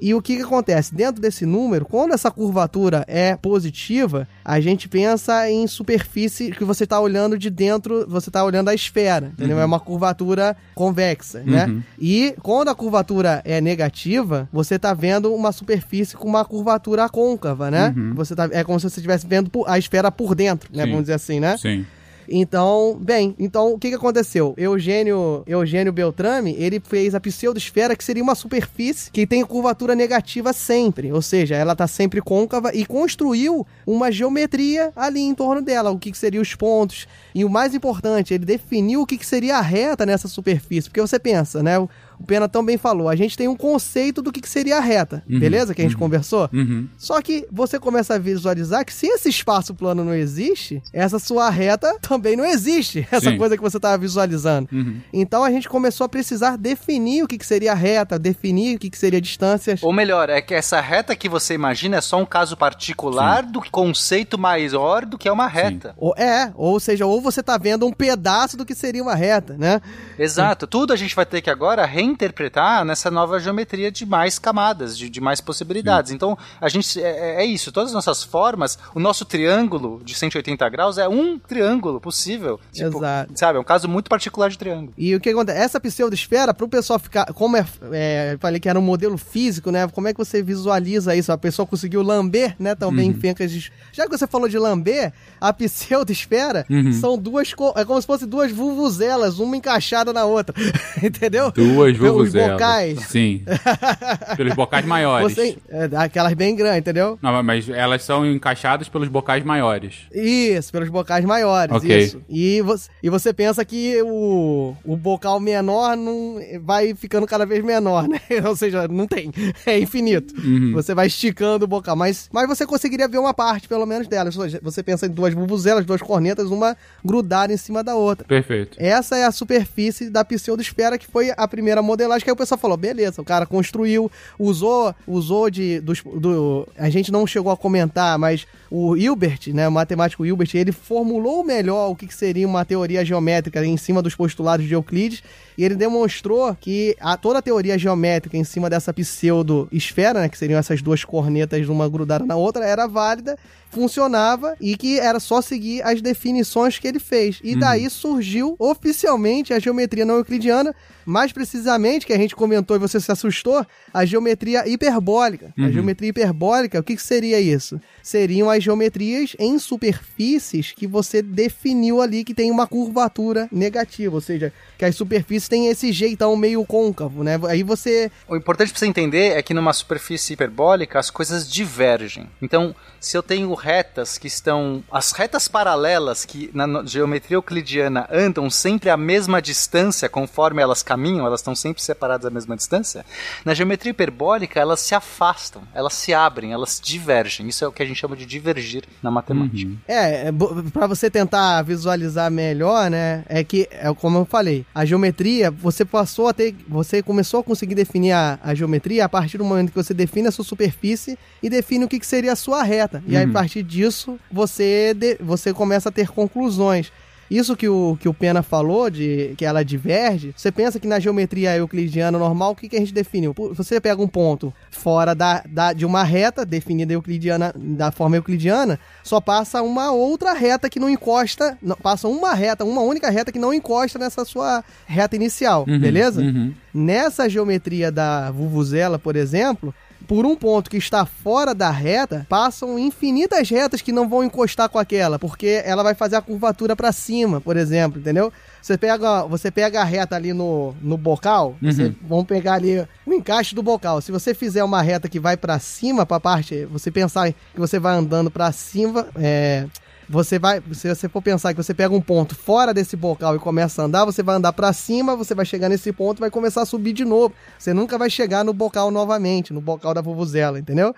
[0.00, 0.94] E o que, que acontece?
[0.94, 6.84] Dentro desse número, quando essa curvatura é positiva, a gente pensa em superfície que você
[6.84, 9.56] está olhando de dentro, você está olhando a esfera, entendeu?
[9.56, 9.62] Uhum.
[9.62, 11.66] É uma curvatura convexa, né?
[11.66, 11.82] Uhum.
[11.98, 17.70] E quando a curvatura é negativa, você está vendo uma superfície com uma curvatura côncava,
[17.70, 17.92] né?
[17.94, 18.14] Uhum.
[18.14, 20.84] Você tá, é como se você estivesse vendo a esfera por dentro, né?
[20.84, 20.90] Sim.
[20.90, 21.56] Vamos dizer assim, né?
[21.58, 21.84] Sim.
[22.30, 24.54] Então, bem, então o que, que aconteceu?
[24.56, 30.52] Eugênio, Eugênio Beltrame, ele fez a pseudosfera, que seria uma superfície que tem curvatura negativa
[30.52, 35.90] sempre, ou seja, ela está sempre côncava e construiu uma geometria ali em torno dela,
[35.90, 37.08] o que, que seriam os pontos.
[37.34, 41.00] E o mais importante, ele definiu o que, que seria a reta nessa superfície, porque
[41.00, 41.76] você pensa, né?
[42.20, 45.22] O Pena também falou, a gente tem um conceito do que, que seria a reta,
[45.28, 45.74] Uhum, beleza?
[45.74, 46.00] Que a gente uhum.
[46.00, 46.50] conversou?
[46.52, 46.86] Uhum.
[46.96, 51.48] Só que você começa a visualizar que se esse espaço plano não existe, essa sua
[51.48, 53.06] reta também não existe.
[53.10, 53.38] Essa Sim.
[53.38, 54.68] coisa que você estava visualizando.
[54.72, 55.00] Uhum.
[55.12, 58.90] Então a gente começou a precisar definir o que, que seria reta, definir o que,
[58.90, 59.82] que seria distâncias.
[59.82, 63.62] Ou melhor, é que essa reta que você imagina é só um caso particular do
[63.70, 65.94] conceito maior do que é uma reta.
[65.96, 69.56] Ou, é, ou seja, ou você está vendo um pedaço do que seria uma reta,
[69.56, 69.80] né?
[70.18, 70.66] Exato.
[70.66, 75.08] Tudo a gente vai ter que agora reinterpretar nessa nova geometria de mais camadas, de,
[75.08, 76.12] de mais possibilidades.
[76.12, 77.72] Então, a gente é, é isso.
[77.72, 82.60] Todas as nossas formas, o nosso triângulo de 180 graus é um triângulo possível.
[82.72, 83.32] Tipo, Exato.
[83.34, 83.58] Sabe?
[83.58, 84.92] É um caso muito particular de triângulo.
[84.96, 85.58] E o que acontece?
[85.58, 87.26] Essa pseudosfera, para o pessoal ficar.
[87.32, 89.86] Como é, é, eu falei que era um modelo físico, né?
[89.88, 91.32] Como é que você visualiza isso?
[91.32, 92.74] A pessoa conseguiu lamber, né?
[92.74, 93.18] Também Uhum.
[93.18, 93.70] pencas de.
[93.92, 96.92] Já que você falou de lamber, a pseudosfera Uhum.
[96.92, 97.52] são duas.
[97.76, 100.54] É como se fossem duas vuvuzelas, uma encaixada na outra.
[101.02, 101.50] Entendeu?
[101.52, 103.00] Duas Pelos bocais.
[103.06, 103.42] Sim.
[104.36, 105.34] Pelos bocais maiores.
[105.34, 107.18] Você, é, aquelas bem grandes, entendeu?
[107.22, 110.06] Não, mas elas são encaixadas pelos bocais maiores.
[110.12, 111.98] Isso, pelos bocais maiores, Ok.
[111.98, 112.22] isso.
[112.28, 117.64] E você, e você pensa que o, o bocal menor não vai ficando cada vez
[117.64, 118.20] menor, né?
[118.46, 119.32] Ou seja, não tem.
[119.66, 120.34] É infinito.
[120.40, 120.72] Uhum.
[120.72, 121.96] Você vai esticando o bocal.
[121.96, 124.34] Mas, mas você conseguiria ver uma parte, pelo menos, delas.
[124.62, 128.26] Você pensa em duas bubuzelas, duas cornetas, uma grudada em cima da outra.
[128.26, 128.76] Perfeito.
[128.80, 132.58] Essa é a superfície da pseudosfera, que foi a primeira modelagem, que aí o pessoal
[132.58, 137.56] falou, beleza, o cara construiu, usou, usou de, dos, do, a gente não chegou a
[137.56, 142.64] comentar, mas o Hilbert, né, o matemático Hilbert, ele formulou melhor o que seria uma
[142.64, 145.22] teoria geométrica em cima dos postulados de Euclides,
[145.58, 150.38] e ele demonstrou que a, toda a teoria geométrica em cima dessa pseudo-esfera, né, que
[150.38, 153.36] seriam essas duas cornetas uma grudada na outra, era válida,
[153.70, 157.38] funcionava e que era só seguir as definições que ele fez.
[157.42, 160.74] E daí surgiu oficialmente a geometria não euclidiana,
[161.06, 165.52] mais precisamente, que a gente comentou e você se assustou, a geometria hiperbólica.
[165.56, 165.72] A Uhum.
[165.72, 167.80] geometria hiperbólica, o que, que seria isso?
[168.02, 174.20] Seriam as geometrias em superfícies que você definiu ali que tem uma curvatura negativa, ou
[174.20, 177.38] seja, que as superfícies têm esse jeitão meio côncavo, né?
[177.48, 182.28] Aí você O importante pra você entender é que numa superfície hiperbólica as coisas divergem.
[182.40, 184.84] Então, se eu tenho retas que estão.
[184.92, 191.24] As retas paralelas que na geometria euclidiana andam sempre à mesma distância conforme elas caminham,
[191.26, 193.04] elas estão sempre separadas à mesma distância.
[193.44, 197.48] Na geometria hiperbólica elas se afastam, elas se abrem, elas divergem.
[197.48, 199.70] Isso é o que a gente chama de divergir na matemática.
[199.88, 203.24] É, é, bo- pra você tentar visualizar melhor, né?
[203.28, 206.54] É que, é como eu falei, a geometria, você passou a ter.
[206.68, 210.28] Você começou a conseguir definir a, a geometria a partir do momento que você define
[210.28, 212.89] a sua superfície e define o que, que seria a sua reta.
[213.06, 213.32] E aí, a Uhum.
[213.32, 216.92] partir disso, você, de- você começa a ter conclusões.
[217.30, 220.98] Isso que o, que o Pena falou, de que ela diverge, você pensa que na
[220.98, 223.32] geometria euclidiana normal, o que, que a gente definiu?
[223.54, 228.80] Você pega um ponto fora da, da, de uma reta, definida euclidiana, da forma euclidiana,
[229.04, 233.30] só passa uma outra reta que não encosta, não, passa uma reta, uma única reta
[233.30, 236.20] que não encosta nessa sua reta inicial, Uhum, beleza?
[236.22, 236.52] uhum.
[236.74, 239.72] Nessa geometria da Vuvuzela, por exemplo,
[240.10, 244.68] por um ponto que está fora da reta, passam infinitas retas que não vão encostar
[244.68, 248.32] com aquela, porque ela vai fazer a curvatura para cima, por exemplo, entendeu?
[248.60, 253.14] Você pega, você pega a reta ali no, no bocal, você, vamos pegar ali o
[253.14, 254.00] encaixe do bocal.
[254.00, 257.78] Se você fizer uma reta que vai para cima, para parte, você pensar que você
[257.78, 259.68] vai andando para cima, é,
[260.10, 263.38] você vai, se você for pensar que você pega um ponto fora desse bocal e
[263.38, 266.30] começa a andar, você vai andar pra cima, você vai chegar nesse ponto e vai
[266.30, 267.32] começar a subir de novo.
[267.56, 270.92] Você nunca vai chegar no bocal novamente, no bocal da vuvuzela, entendeu?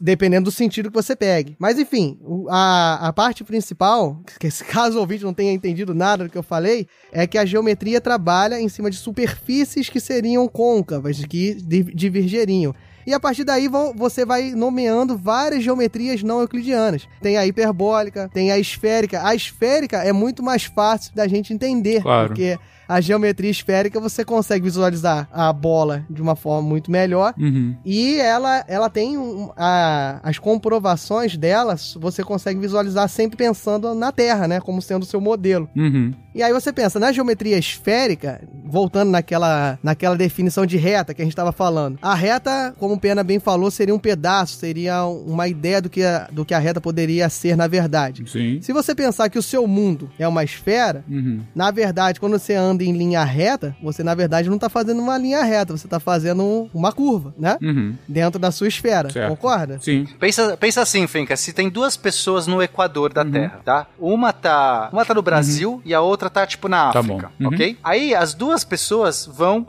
[0.00, 1.56] Dependendo do sentido que você pegue.
[1.58, 2.18] Mas enfim,
[2.50, 6.42] a, a parte principal, que caso o ouvinte não tenha entendido nada do que eu
[6.42, 11.94] falei, é que a geometria trabalha em cima de superfícies que seriam côncavas, que di-
[11.94, 12.74] divergeriam.
[13.08, 17.08] E a partir daí vão- você vai nomeando várias geometrias não euclidianas.
[17.22, 19.26] Tem a hiperbólica, tem a esférica.
[19.26, 22.28] A esférica é muito mais fácil da gente entender, Claro.
[22.28, 27.34] porque a geometria esférica você consegue visualizar a bola de uma forma muito melhor.
[27.38, 27.76] Uhum.
[27.84, 34.10] E ela, ela tem um- a- as comprovações delas, você consegue visualizar sempre pensando na
[34.12, 34.60] Terra, né?
[34.60, 35.68] Como sendo o seu modelo.
[35.76, 36.12] Uhum.
[36.34, 41.24] E aí você pensa, na geometria esférica, voltando naquela, naquela definição de reta que a
[41.24, 45.48] gente estava falando, a reta, como o Pena bem falou, seria um pedaço, seria uma
[45.48, 48.22] ideia do que a, do que a reta poderia ser na verdade.
[48.30, 48.60] Sim.
[48.62, 51.40] Se você pensar que o seu mundo é uma esfera, Uhum.
[51.54, 55.16] na verdade, quando você anda em linha reta, você na verdade não está fazendo uma
[55.18, 57.56] linha reta, você está fazendo uma curva, né?
[57.62, 57.94] Uhum.
[58.06, 59.28] Dentro da sua esfera, Certo.
[59.30, 59.78] concorda?
[59.80, 60.06] Sim.
[60.18, 63.14] Pensa, pensa assim, Finca, se tem duas pessoas no equador Uhum.
[63.14, 63.86] da Terra, tá?
[63.98, 67.46] Uma tá, uma tá no Brasil e a outra tá tipo na Tá África, bom.
[67.48, 67.54] Uhum.
[67.54, 67.76] ok?
[67.82, 69.66] Aí as duas pessoas vão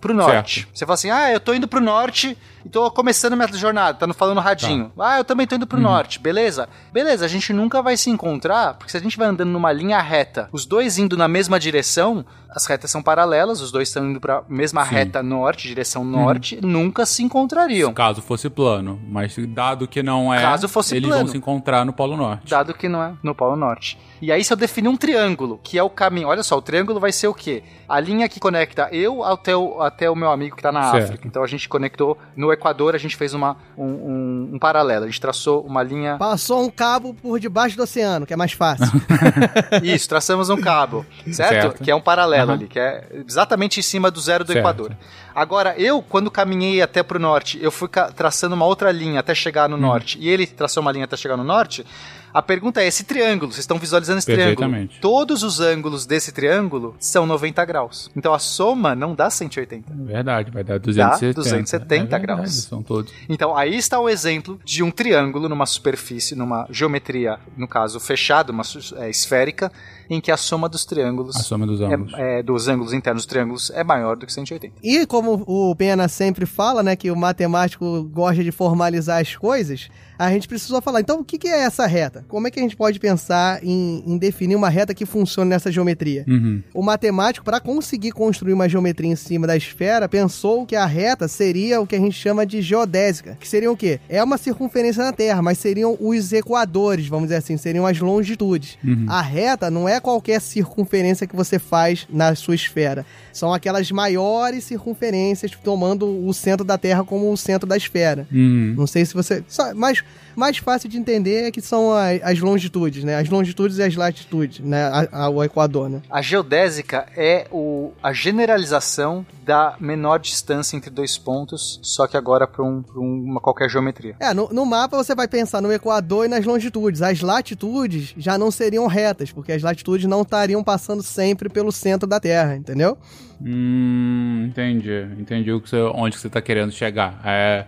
[0.00, 0.66] pro norte.
[0.74, 4.12] Você fala assim: "Ah, eu tô indo pro norte e tô começando minha jornada", tá
[4.14, 4.90] falando radinho.
[4.96, 5.12] Tá.
[5.14, 5.84] "Ah, eu também tô indo pro Uhum.
[5.84, 6.68] norte", beleza?
[6.92, 10.00] Beleza, a gente nunca vai se encontrar, porque se a gente vai andando numa linha
[10.00, 12.24] reta, os dois indo na mesma direção,
[12.54, 14.94] as retas são paralelas, os dois estão indo pra mesma Sim.
[14.94, 17.92] reta norte, direção norte, nunca se encontrariam.
[17.92, 19.00] Caso fosse plano.
[19.08, 21.24] Mas dado que não é, Caso fosse eles plano.
[21.24, 22.50] vão se encontrar no Polo Norte.
[22.50, 23.98] dado que não é no Polo Norte.
[24.22, 27.00] E aí, se eu definir um triângulo, que é o caminho, olha só, o triângulo
[27.00, 27.62] vai ser o quê?
[27.88, 31.04] A linha que conecta eu até o, até o meu amigo que tá na Certo.
[31.04, 31.26] África.
[31.26, 35.08] Então a gente conectou no Equador, a gente fez uma, um, um- um paralelo, a
[35.08, 36.16] gente traçou uma linha.
[36.18, 38.86] Passou um cabo por debaixo do oceano, que é mais fácil.
[39.82, 41.50] Isso, traçamos um cabo, certo?
[41.62, 41.82] Certo.
[41.82, 42.52] Que é um paralelo Aham.
[42.54, 44.58] ali, que é exatamente em cima do zero do Certo.
[44.60, 44.96] Equador.
[45.34, 49.68] Agora, eu, quando caminhei até pro norte, eu fui traçando uma outra linha até chegar
[49.68, 49.72] Hum.
[49.72, 51.84] no norte, e ele traçou uma linha até chegar no norte.
[52.32, 54.88] A pergunta é: esse triângulo, vocês estão visualizando esse triângulo?
[55.00, 58.08] Todos os ângulos desse triângulo são 90 graus.
[58.16, 59.92] Então a soma não dá 180.
[59.92, 61.34] Verdade, vai dar 270.
[61.34, 62.54] 270 É verdade, graus.
[62.64, 63.12] São todos.
[63.28, 68.52] Então aí está o exemplo de um triângulo numa superfície, numa geometria, no caso fechada,
[68.52, 68.62] uma
[68.98, 69.72] é, esférica,
[70.10, 72.12] em que a soma dos triângulos, A soma dos ângulos.
[72.14, 74.74] é, é, dos ângulos internos dos triângulos é maior do que 180.
[74.82, 79.88] E como o Pena sempre fala, né, que o matemático gosta de formalizar as coisas,
[80.26, 82.22] a gente precisou falar, então o que, que é essa reta?
[82.28, 85.72] Como é que a gente pode pensar em, em definir uma reta que funcione nessa
[85.72, 86.26] geometria?
[86.28, 86.62] Uhum.
[86.74, 91.26] O matemático, para conseguir construir uma geometria em cima da esfera, pensou que a reta
[91.26, 93.98] seria o que a gente chama de geodésica, que seriam o quê?
[94.10, 98.76] É uma circunferência na Terra, mas seriam os equadores, vamos dizer assim, seriam as longitudes.
[99.08, 103.06] A reta não é qualquer circunferência que você faz na sua esfera.
[103.32, 108.26] São aquelas maiores circunferências, tomando o centro da Terra como o centro da esfera.
[108.32, 108.74] Uhum.
[108.76, 109.44] Não sei se você.
[109.74, 110.02] Mas
[110.40, 113.16] mais fácil de entender é que são a- as, longitudes, né?
[113.16, 114.82] As longitudes e as latitudes, né?
[114.86, 116.00] A- a- o Equador, né?
[116.10, 122.46] A geodésica é o, a generalização da menor distância entre dois pontos, só que agora
[122.46, 124.16] para um, pra uma qualquer geometria.
[124.18, 127.02] É, no, no mapa você vai pensar no Equador e nas longitudes.
[127.02, 132.08] As latitudes já não seriam retas, porque as latitudes não estariam passando sempre pelo centro
[132.08, 132.96] da Terra, entendeu?
[133.42, 135.06] Hum, entendi.
[135.18, 137.20] Entendi o que você, onde que você tá querendo chegar.
[137.24, 137.66] É,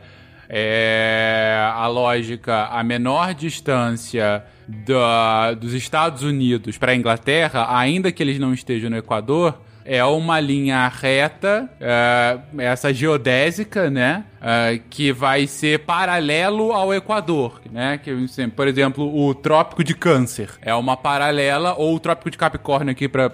[0.55, 8.23] é a lógica, a menor distância da, dos Estados Unidos para a Inglaterra, ainda que
[8.23, 14.25] eles não estejam no Equador, é uma linha reta, é, essa geodésica, né?
[14.41, 17.99] é, que vai ser paralelo ao Equador, né?
[18.03, 22.37] Que, assim, por exemplo, o Trópico de Câncer é uma paralela, ou o Trópico de
[22.39, 23.29] Capricórnio aqui para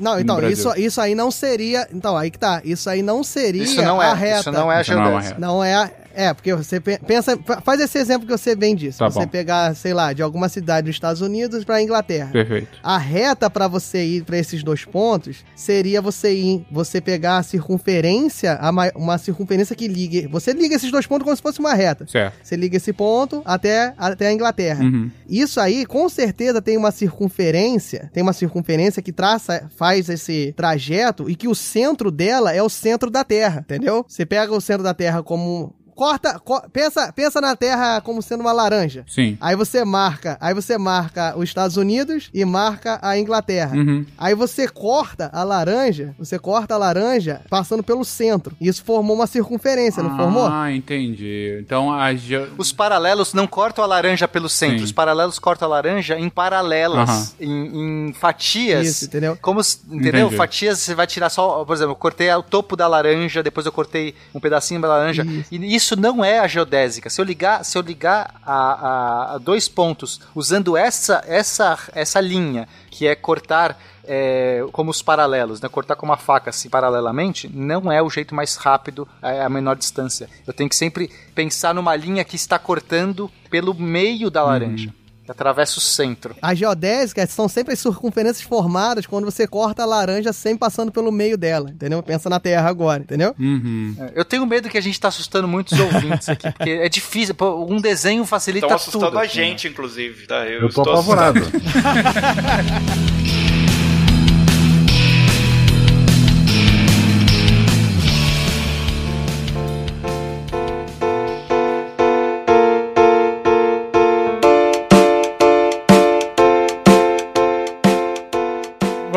[0.00, 0.52] Não, no então, Brasil.
[0.70, 1.86] isso, isso aí não seria.
[1.92, 2.60] Então, aí que tá.
[2.64, 4.40] Isso aí não seria Isso não a é, reta.
[4.40, 5.34] isso não é a Isso não é geodésica.
[5.34, 5.40] reta.
[5.46, 5.74] Não é.
[5.74, 7.38] a- É, porque você pe- pensa.
[7.44, 8.98] fa- Faz esse exemplo que você bem disse.
[8.98, 9.28] Tá você bom.
[9.28, 12.30] pegar, sei lá, de alguma cidade dos Estados Unidos pra Inglaterra.
[12.32, 12.78] Perfeito.
[12.82, 17.42] A reta pra você ir pra esses dois pontos seria você ir, você pegar a
[17.42, 18.58] circunferência,
[18.96, 20.26] uma circunferência que ligue.
[20.28, 22.06] Você liga esses dois pontos como se fosse uma reta.
[22.06, 22.34] Certo.
[22.42, 24.82] Você liga esse ponto até, até a Inglaterra.
[24.84, 25.10] Uhum.
[25.28, 31.28] Isso aí, com certeza, tem uma circunferência, tem uma circunferência que traça, faz esse trajeto
[31.28, 34.04] e que o centro dela é o centro da Terra, entendeu?
[34.08, 38.42] Você pega o centro da Terra como corta, co- pensa, pensa na Terra como sendo
[38.42, 39.02] uma laranja.
[39.08, 39.36] Sim.
[39.40, 43.74] Aí você marca, aí você marca os Estados Unidos e marca a Inglaterra.
[43.74, 44.04] Uhum.
[44.18, 48.54] Aí você corta a laranja, você corta a laranja passando pelo centro.
[48.60, 50.46] Isso formou uma circunferência, não formou?
[50.46, 51.58] Ah, entendi.
[51.60, 54.84] Então a ge- Os paralelos não cortam a laranja pelo centro, Sim.
[54.84, 58.86] os paralelos cortam a laranja em paralelas, em, em fatias.
[58.86, 59.38] Isso, entendeu?
[59.40, 60.22] Como, se- entendeu?
[60.26, 60.36] Entendi.
[60.36, 63.72] Fatias você vai tirar só, por exemplo, eu cortei o topo da laranja, depois eu
[63.72, 65.24] cortei um pedacinho da laranja.
[65.50, 67.10] E isso não é a geodésica.
[67.10, 72.20] Se eu ligar, se eu ligar a, a- a dois pontos usando essa, essa, essa
[72.20, 75.68] linha, que é cortar é, como os paralelos, né?
[75.68, 79.76] Cortar com uma faca assim paralelamente, não é o jeito mais rápido é a menor
[79.76, 80.30] distância.
[80.46, 84.94] Eu tenho que sempre pensar numa linha que está cortando pelo meio da laranja,
[85.26, 86.34] que atravessa o centro.
[86.40, 91.10] As geodésicas são sempre as circunferências formadas quando você corta a laranja sempre passando pelo
[91.12, 92.02] meio dela, entendeu?
[92.02, 93.34] Pensa na Terra agora, entendeu?
[93.38, 93.94] Uhum.
[93.98, 97.34] É, Eu tenho medo que a gente tá assustando muitos ouvintes aqui, porque é difícil.
[97.34, 98.88] pô, Um desenho facilita Estão tudo.
[98.88, 99.28] assustando a né?
[99.28, 100.46] gente, inclusive, tá?
[100.46, 101.40] Eu tô estou apavorado.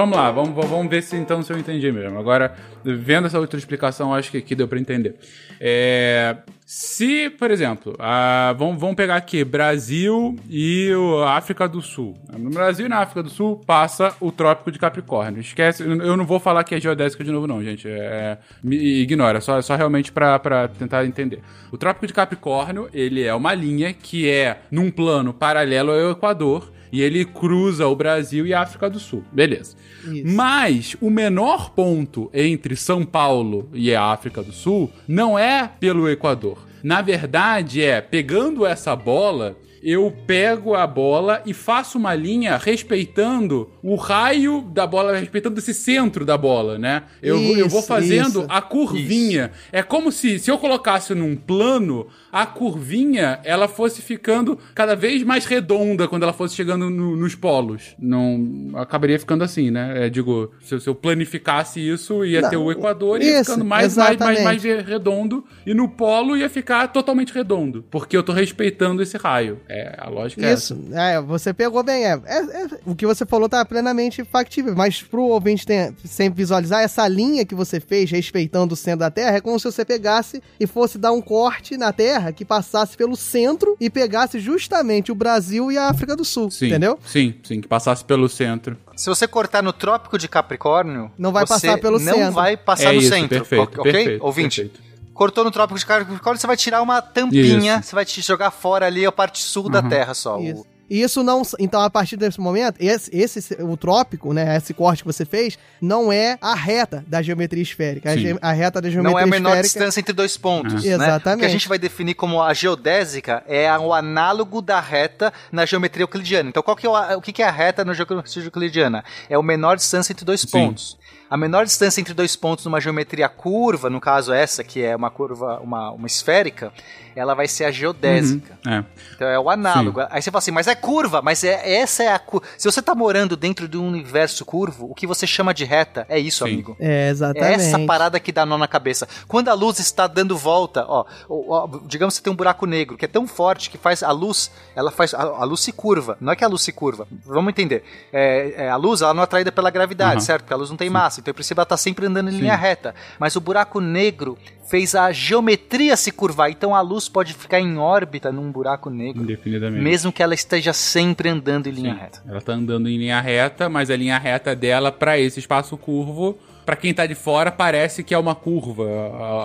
[0.10, 2.18] Vamos lá, vamos, vamos ver se então se eu entendi mesmo.
[2.18, 5.16] Agora, vendo essa outra explicação, acho que aqui deu pra entender.
[5.62, 12.18] É, se, por exemplo, a- vamos, vamos pegar aqui Brasil e o África do Sul.
[12.38, 15.42] No Brasil e na África do Sul passa o Trópico de Capricórnio.
[15.42, 17.88] Esquece, eu não vou falar que é geodésica de novo, não, gente.
[17.88, 20.40] É, me ignora, só, só realmente pra
[20.80, 21.40] tentar entender.
[21.72, 26.72] O Trópico de Capricórnio, ele é uma linha que é num plano paralelo ao Equador
[26.92, 29.24] e ele cruza o Brasil e a África do Sul.
[29.32, 29.76] Beleza.
[30.24, 36.10] Mas o menor ponto entre São Paulo e a África do Sul não é pelo
[36.10, 36.68] Equador.
[36.84, 43.70] Na verdade, é pegando essa bola, eu pego a bola e faço uma linha respeitando
[43.82, 47.04] o raio da bola, respeitando esse centro da bola, né?
[47.22, 48.46] Eu, vou- eu vou Isso, fazendo isso.
[48.50, 49.52] a curvinha.
[49.72, 55.24] É como se, se eu colocasse num plano, a curvinha ela fosse ficando cada vez
[55.24, 57.96] mais redonda quando ela fosse chegando no- nos polos.
[58.00, 60.06] Não acabaria ficando assim, né?
[60.06, 63.42] É, digo, se, eu- se eu planificasse isso, ia Não, ter o Equador e ia
[63.42, 65.44] isso, ficando mais, mais, mais, mais redondo.
[65.66, 67.84] E no polo ia ficar totalmente redondo.
[67.90, 69.60] Porque eu tô respeitando esse raio.
[69.72, 70.74] É, a lógica é essa.
[70.74, 72.04] Isso, é, você pegou bem.
[72.04, 76.38] É, é- é- o que você falou tá plenamente factível, mas pro ouvinte ter- sempre
[76.38, 79.86] visualizar, essa linha que você fez respeitando o centro da Terra é como se você
[79.86, 85.12] pegasse e fosse dar um corte na Terra que passasse pelo centro e pegasse justamente
[85.12, 86.98] o Brasil e a África do Sul, Sim, entendeu?
[87.06, 88.76] Sim, sim, que passasse pelo centro.
[88.96, 92.32] Se você cortar no Trópico de Capricórnio, Não vai você passar pelo não centro.
[92.32, 93.92] vai passar é no isso, centro, perfeito, ok?
[93.92, 94.62] perfeito, Ouvinte.
[94.64, 94.89] perfeito.
[95.20, 97.90] Cortou no Trópico de Capricórnio, você vai tirar uma tampinha, Isso.
[97.90, 99.90] você vai te jogar fora ali a parte sul da Uhum.
[99.90, 100.40] Terra só.
[100.40, 100.66] Isso.
[100.90, 101.44] E isso não.
[101.60, 104.56] Então, a partir desse momento, esse, esse o trópico, né?
[104.58, 108.10] Esse corte que você fez, não é a reta da geometria esférica.
[108.10, 108.20] A, Sim.
[108.22, 109.68] ge- a reta da geometria Não é a menor esférica.
[109.68, 110.88] distância entre dois pontos, Ah.
[110.88, 110.94] né?
[110.96, 111.38] Exatamente.
[111.38, 115.64] O que a gente vai definir como a geodésica é o análogo da reta na
[115.66, 116.50] geometria euclidiana.
[116.50, 119.04] Então, qual que é o, o que que é a reta na geometria euclidiana?
[119.30, 120.98] É o menor distância entre dois pontos.
[121.30, 125.12] A menor distância entre dois pontos numa geometria curva, no caso essa, que é uma
[125.12, 126.72] curva, uma, uma esférica,
[127.16, 128.58] ela vai ser a geodésica.
[128.66, 128.84] É.
[129.16, 130.02] Então é o análogo.
[130.10, 132.48] Aí você fala assim, mas é curva, mas é essa é a curva.
[132.58, 136.06] Se você tá morando dentro de um universo curvo, o que você chama de reta
[136.10, 136.54] é isso, Sim.
[136.54, 136.76] amigo.
[136.80, 137.54] É, É exatamente.
[137.62, 139.08] essa parada que dá nó na cabeça.
[139.28, 142.66] Quando a luz está dando volta, ó, ó, ó, digamos que você tem um buraco
[142.66, 145.72] negro que é tão forte que faz a luz, ela faz a, a luz se
[145.72, 146.18] curva.
[146.20, 147.08] Não é que a luz se curva.
[147.26, 147.84] Vamos entender.
[148.14, 150.22] É, é, a luz ela não é atraída pela gravidade, Aham.
[150.22, 150.44] certo?
[150.44, 152.56] Porque a luz não tem massa, então em princípio ela tá sempre andando em linha
[152.56, 152.94] reta.
[153.20, 154.38] Mas o buraco negro
[154.70, 159.24] fez a geometria se curvar, então a luz pode ficar em órbita num buraco negro,
[159.24, 159.82] Indefinidamente.
[159.82, 162.00] mesmo que ela esteja sempre andando em linha Sim.
[162.00, 162.22] reta.
[162.28, 166.38] Ela tá andando em linha reta, mas a linha reta dela pra esse espaço curvo,
[166.66, 168.84] pra quem tá de fora parece que é uma curva,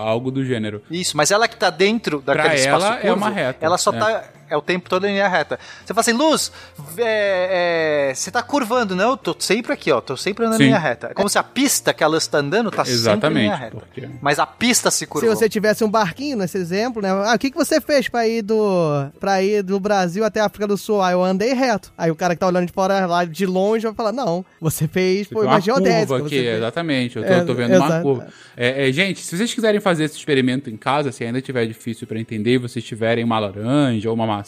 [0.05, 0.83] algo do gênero.
[0.91, 3.79] Isso, mas ela que tá dentro daquele Pra espaço ela, é curvo, uma reta, Ela
[3.79, 3.99] só é.
[3.99, 4.25] tá
[4.55, 5.59] é o tempo todo em linha reta.
[5.85, 6.53] Você fala assim, Luz,
[6.99, 8.95] é, é, você tá curvando.
[8.97, 10.01] Não, eu tô sempre aqui, ó.
[10.01, 10.65] Tô sempre andando Sim.
[10.65, 11.09] em linha reta.
[11.09, 13.43] É como se a pista que a Luz tá andando tá sempre em Exatamente.
[13.43, 13.77] linha reta.
[13.77, 14.09] Porque...
[14.21, 15.35] Mas a pista se Se curvou.
[15.35, 17.11] você tivesse um barquinho nesse exemplo, né?
[17.11, 20.47] Ah, o que, que você fez pra ir do para ir do Brasil até a
[20.47, 21.03] África do Sul?
[21.03, 21.93] Ah, eu andei reto.
[21.99, 24.87] Aí o cara que tá olhando de fora lá de longe vai falar: "Não, você
[24.89, 26.07] fez foi Tem uma geodésica".
[26.07, 27.17] curva você aqui, exatamente.
[27.17, 28.03] Eu tô, É, tô vendo uma exato.
[28.03, 28.27] curva.
[28.57, 32.07] É, é, gente, se vocês quiserem fazer esse experimento em casa, se ainda tiver difícil
[32.07, 34.44] pra entender e vocês tiverem uma laranja ou uma maçã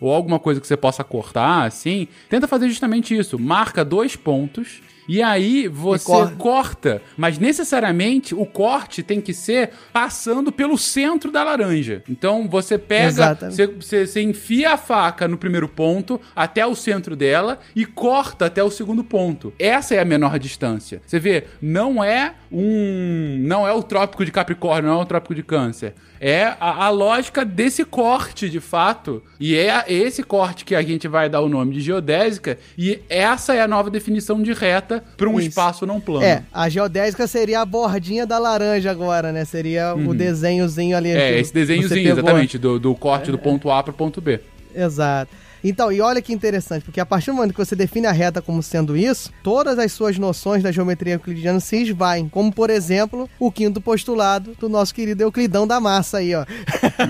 [0.00, 3.38] ou alguma coisa que você possa cortar, assim, tenta fazer justamente isso.
[3.38, 4.82] Marca dois pontos.
[5.08, 6.36] E aí você corta.
[6.36, 12.02] corta, mas necessariamente o corte tem que ser passando pelo centro da laranja.
[12.08, 17.14] Então você pega, você, você, você enfia a faca no primeiro ponto até o centro
[17.14, 19.52] dela e corta até o segundo ponto.
[19.58, 21.02] Essa é a menor distância.
[21.06, 25.34] Você vê, não é um, não é o trópico de Capricórnio, não é o trópico
[25.34, 25.94] de Câncer.
[26.20, 29.22] É a, a lógica desse corte, de fato.
[29.38, 32.58] E é esse corte que a gente vai dar o nome de geodésica.
[32.78, 35.48] E essa é a nova definição de reta para um Isso.
[35.48, 36.24] espaço não plano.
[36.24, 39.44] É, a geodésica seria a bordinha da laranja agora, né?
[39.44, 41.10] Seria o desenhozinho ali.
[41.10, 41.18] Uhum.
[41.18, 44.40] É, esse desenhozinho, exatamente, do, do corte do ponto A pro ponto B.
[44.74, 45.43] Exato.
[45.64, 48.42] Então, e olha que interessante, porque a partir do momento que você define a reta
[48.42, 52.28] como sendo isso, todas as suas noções da geometria euclidiana se esvaem.
[52.28, 56.44] Como, por exemplo, o quinto postulado do nosso querido Euclidão da Massa aí, ó.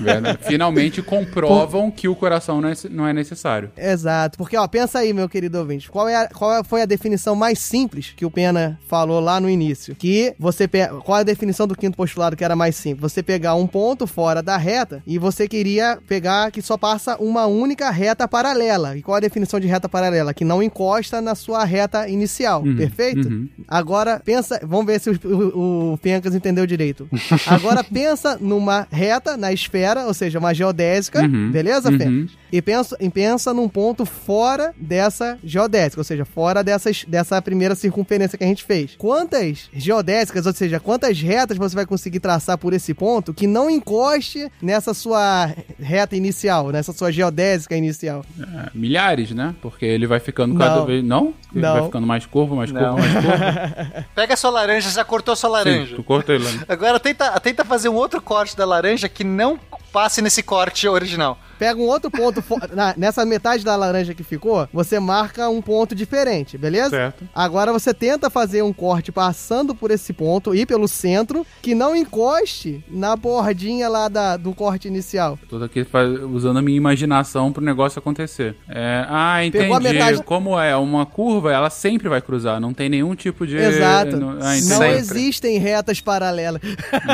[0.01, 0.39] Verdade.
[0.43, 3.71] Finalmente comprovam que o coração não é, não é necessário.
[3.77, 4.37] Exato.
[4.37, 5.89] Porque, ó, pensa aí, meu querido ouvinte.
[5.89, 9.49] Qual, é a- qual foi a definição mais simples que o Pena falou lá no
[9.49, 9.95] início?
[9.95, 10.87] Que você pe...
[11.03, 13.01] Qual é a definição do quinto postulado que era mais simples?
[13.11, 17.45] Você pegar um ponto fora da reta e você queria pegar que só passa uma
[17.45, 18.95] única reta paralela.
[18.95, 20.33] E qual a definição de reta paralela?
[20.33, 22.61] Que não encosta na sua reta inicial.
[22.61, 23.27] Perfeito?
[23.27, 23.49] uhum.
[23.67, 24.59] Agora, pensa...
[24.63, 27.09] Vamos ver se o, o, o Pencas entendeu direito.
[27.47, 31.21] Agora, pensa numa reta, na esfera, ou seja, uma geodésica.
[31.23, 31.51] Uhum.
[31.51, 31.97] Beleza, Uhum.
[31.97, 32.31] Pencas?
[32.51, 37.75] e pensa, e pensa num ponto fora dessa geodésica, ou seja, fora dessas, dessa primeira
[37.75, 38.95] circunferência que a gente fez.
[38.97, 43.69] Quantas geodésicas, ou seja, quantas retas você vai conseguir traçar por esse ponto que não
[43.69, 48.23] encoste nessa sua reta inicial, nessa sua geodésica inicial?
[48.39, 49.55] É, milhares, né?
[49.61, 50.85] Porque ele vai ficando cada Não.
[50.85, 51.03] vez.
[51.03, 51.33] Não?
[51.53, 51.73] Ele Não.
[51.73, 54.05] vai ficando mais curvo, mais curvo, mais curvo.
[54.13, 55.95] Pega a sua laranja, já cortou a sua Sim, laranja.
[55.95, 56.45] tu corta ele.
[56.67, 59.57] Agora tenta, tenta fazer um outro corte da laranja que não
[59.95, 61.39] passe nesse corte original.
[61.57, 62.43] Pega um outro ponto
[62.75, 66.89] na- nessa metade da laranja que ficou, você marca um ponto diferente, beleza?
[66.89, 67.23] Certo.
[67.33, 71.95] Agora você tenta fazer um corte passando por esse ponto e pelo centro que não
[71.95, 75.39] encoste na bordinha lá da, do corte inicial.
[75.49, 78.53] Tô aqui faz- usando a minha imaginação pro negócio acontecer.
[78.67, 79.93] É, ah, Pegou a entendi.
[79.97, 82.59] metade- Como é uma curva, ela sempre vai cruzar.
[82.59, 83.55] Não tem nenhum tipo de.
[83.55, 84.17] Exato.
[84.17, 86.59] Não, ah, Não existem retas paralelas.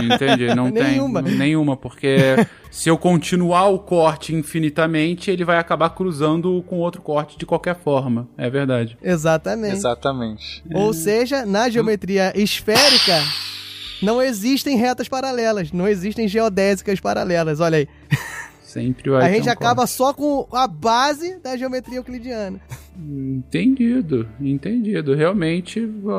[0.03, 1.21] Entendi, não tem Nenhuma.
[1.21, 2.17] nenhuma, porque
[2.71, 7.75] se eu continuar o corte infinitamente, ele vai acabar cruzando com outro corte de qualquer
[7.75, 8.29] forma.
[8.37, 8.97] É verdade.
[9.03, 9.75] Exatamente.
[9.75, 10.63] Exatamente.
[10.73, 13.21] Ou seja, na geometria esférica
[14.01, 17.59] não existem retas paralelas, não existem geodésicas paralelas.
[17.59, 17.87] Olha aí.
[18.71, 22.59] Sempre vai A gente um acaba só com a base da geometria euclidiana.
[22.97, 25.13] Entendido, entendido.
[25.15, 26.11] Realmente, a-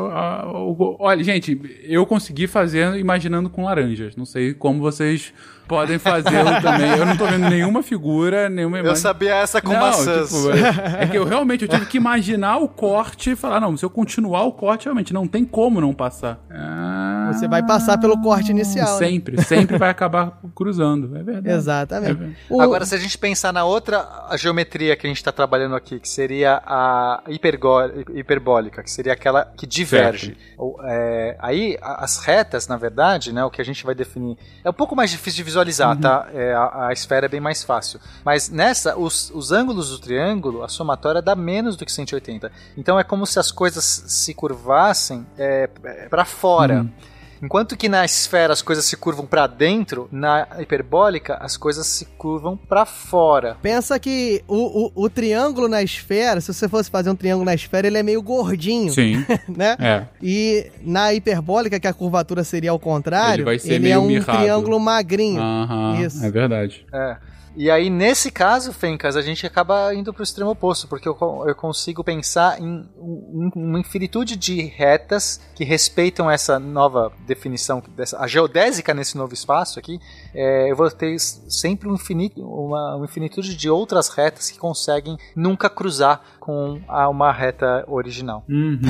[0.42, 4.16] a- o- olha, gente, eu consegui fazer imaginando com laranjas.
[4.16, 5.32] Não sei como vocês
[5.68, 6.90] podem fazê-lo também.
[6.98, 9.00] Eu não tô vendo nenhuma figura, nenhuma Eu imagem.
[9.02, 10.28] sabia essa com Não, maçãs.
[10.30, 13.76] tipo, é, é que eu realmente eu tive que imaginar o corte e falar, não,
[13.76, 16.40] se eu continuar o corte, realmente não tem como não passar.
[16.50, 18.92] Ah, Você vai passar pelo corte inicial.
[18.92, 18.98] né?
[18.98, 21.16] Sempre, sempre vai acabar cruzando.
[21.16, 21.56] É verdade.
[21.56, 22.10] Exatamente.
[22.10, 22.36] É verdade.
[22.50, 25.74] O- Agora, se a gente pensar na outra a geometria que a gente está trabalhando
[25.74, 27.22] aqui, que seria a
[28.14, 30.36] hiperbólica, que seria aquela que diverge.
[30.56, 34.70] Ou, é, aí, as retas, na verdade, né, o que a gente vai definir, é
[34.70, 36.28] um pouco mais difícil de visualizar, tá?
[36.34, 38.00] É, a, a esfera é bem mais fácil.
[38.24, 42.50] Mas nessa, os, os ângulos do triângulo, a somatória dá menos do que 180.
[42.76, 45.68] Então é como se as coisas se curvassem é,
[46.08, 46.86] para fora.
[47.42, 52.04] Enquanto que na esfera as coisas se curvam para dentro, na hiperbólica as coisas se
[52.16, 53.56] curvam para fora.
[53.60, 57.54] Pensa que o, o, o triângulo na esfera, se você fosse fazer um triângulo na
[57.54, 59.76] esfera, ele é meio gordinho, Sim, né?
[59.80, 60.04] é.
[60.22, 64.06] E na hiperbólica, que a curvatura seria ao contrário, Ele vai ser é meio um
[64.06, 64.38] mirrado.
[64.38, 65.40] triângulo magrinho.
[65.40, 66.24] Aham, Isso.
[66.24, 66.86] é verdade.
[66.92, 67.16] É.
[67.54, 71.16] E aí, nesse caso, Fencas, a gente acaba indo para o extremo oposto, porque eu,
[71.46, 78.18] eu consigo pensar em um- uma infinitude de retas que respeitam essa nova definição, dessa,
[78.18, 80.00] a geodésica nesse novo espaço aqui.
[80.34, 85.18] É, eu vou ter sempre um infinito, uma, uma infinitude de outras retas que conseguem
[85.36, 88.44] nunca cruzar com a, uma reta original.
[88.48, 88.80] Uhum,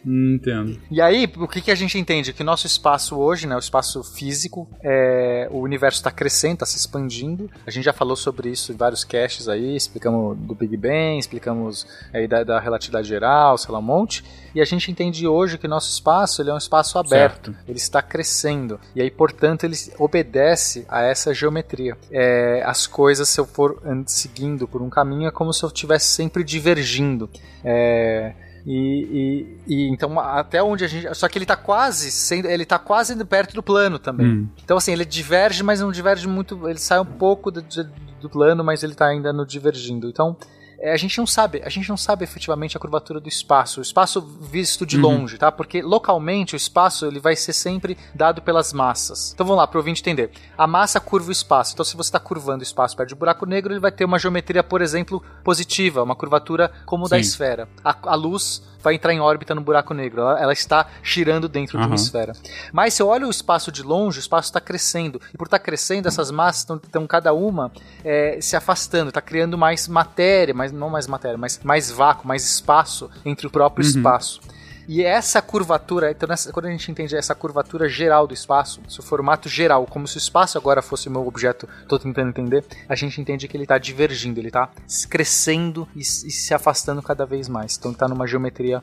[0.34, 0.80] entendo.
[0.90, 2.32] E aí, o que, que a gente entende?
[2.32, 6.64] Que o nosso espaço hoje, né, o espaço físico, é, o universo está crescendo, está
[6.64, 7.50] se expandindo.
[7.66, 11.86] A gente já falou sobre isso em vários caches aí, explicamos do Big Bang, explicamos
[12.14, 14.24] aí da, da relatividade geral, sei lá, um monte.
[14.54, 17.68] E a gente entende hoje que nosso espaço ele é um espaço aberto, Certo.
[17.68, 18.80] ele está crescendo.
[18.94, 21.96] E aí, portanto, ele obedece a essa geometria.
[22.10, 26.08] É, as coisas, se eu for seguindo por um caminho, é como se eu estivesse
[26.08, 27.30] sempre divergindo.
[27.64, 28.34] É,
[28.66, 31.12] e, e- e então até onde a gente.
[31.14, 32.46] Só que ele tá quase sendo.
[32.48, 34.26] Ele tá quase perto do plano também.
[34.26, 34.48] Hum.
[34.62, 36.68] Então, assim, ele diverge, mas não diverge muito.
[36.68, 37.90] Ele sai um pouco do, do-
[38.20, 40.08] do plano, mas ele tá ainda no divergindo.
[40.08, 40.36] Então.
[40.82, 43.82] É, a gente não sabe, a gente não sabe efetivamente a curvatura do espaço, o
[43.82, 45.02] espaço visto de Uhum.
[45.02, 45.52] longe, tá?
[45.52, 49.32] Porque localmente o espaço ele vai ser sempre dado pelas massas.
[49.32, 50.32] Então vamos lá, para o ouvinte entender.
[50.58, 51.72] A massa curva o espaço.
[51.72, 54.04] Então se você está curvando o espaço perto de um buraco negro, ele vai ter
[54.04, 57.22] uma geometria, por exemplo, positiva, uma curvatura como da Sim.
[57.22, 57.68] esfera.
[57.84, 61.78] A, a luz vai entrar em órbita no buraco negro, ela, ela está girando dentro
[61.78, 62.32] de uma esfera.
[62.72, 65.20] Mas se eu olho o espaço de longe, o espaço está crescendo.
[65.32, 67.70] E por estar crescendo, essas massas estão cada uma
[68.04, 72.44] é, se afastando, está criando mais matéria, mas não mais matéria, mas mais vácuo, mais
[72.44, 73.90] espaço entre o próprio Uhum.
[73.90, 74.40] espaço.
[74.88, 79.02] E essa curvatura, então nessa- quando a gente entende essa curvatura geral do espaço, seu
[79.02, 82.94] formato geral, como se o espaço agora fosse o meu objeto, estou tentando entender, a
[82.94, 84.70] gente entende que ele está divergindo, ele está
[85.08, 87.76] crescendo e, e se afastando cada vez mais.
[87.76, 88.82] Então está numa geometria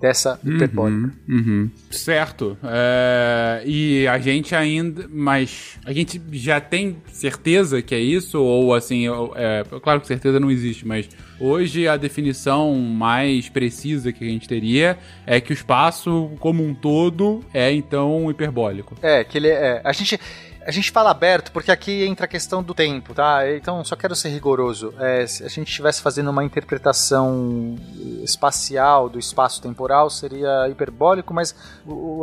[0.00, 1.12] dessa hiperbólica.
[1.28, 1.70] Uhum, uhum.
[1.90, 2.56] Certo.
[2.62, 5.06] É, e a gente ainda.
[5.10, 8.40] Mas a gente já tem certeza que é isso?
[8.40, 11.08] Ou assim, é, claro que certeza não existe, mas
[11.40, 16.74] hoje a definição mais precisa que a gente teria é que o espaço como um
[16.74, 18.96] todo é então hiperbólico.
[19.02, 19.80] É, que ele é.
[19.84, 20.18] A gente.
[20.66, 23.48] A gente fala aberto porque aqui entra a questão do tempo, tá?
[23.54, 24.92] Então, só quero ser rigoroso.
[24.98, 27.76] É, se a gente estivesse fazendo uma interpretação
[28.22, 31.54] espacial do espaço temporal, seria hiperbólico, mas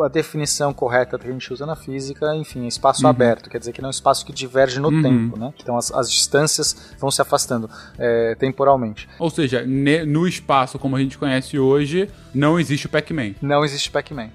[0.03, 3.09] a definição correta que a gente usa na física, enfim, é espaço Uhum.
[3.09, 5.01] aberto, quer dizer que não é um espaço que diverge no Uhum.
[5.01, 5.53] tempo, né?
[5.61, 9.07] Então, as, as distâncias vão se afastando é, temporalmente.
[9.19, 9.63] Ou seja,
[10.05, 13.35] no espaço como a gente conhece hoje, não existe o Pac-Man.
[13.41, 14.29] Não existe Pac-Man.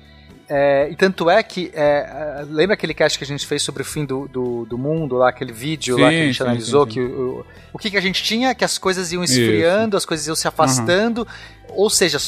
[0.49, 1.71] É, e tanto é que.
[1.75, 5.17] é, lembra aquele cast que a gente fez sobre o fim do, do, do mundo,
[5.17, 6.85] lá, aquele vídeo lá que a Sim, gente sim, analisou?
[6.87, 6.95] sim, sim.
[6.95, 8.55] que o, o, o que, que a gente tinha?
[8.55, 9.39] Que as coisas iam Isso.
[9.39, 11.27] esfriando, as coisas iam se afastando.
[11.71, 12.19] Ou seja,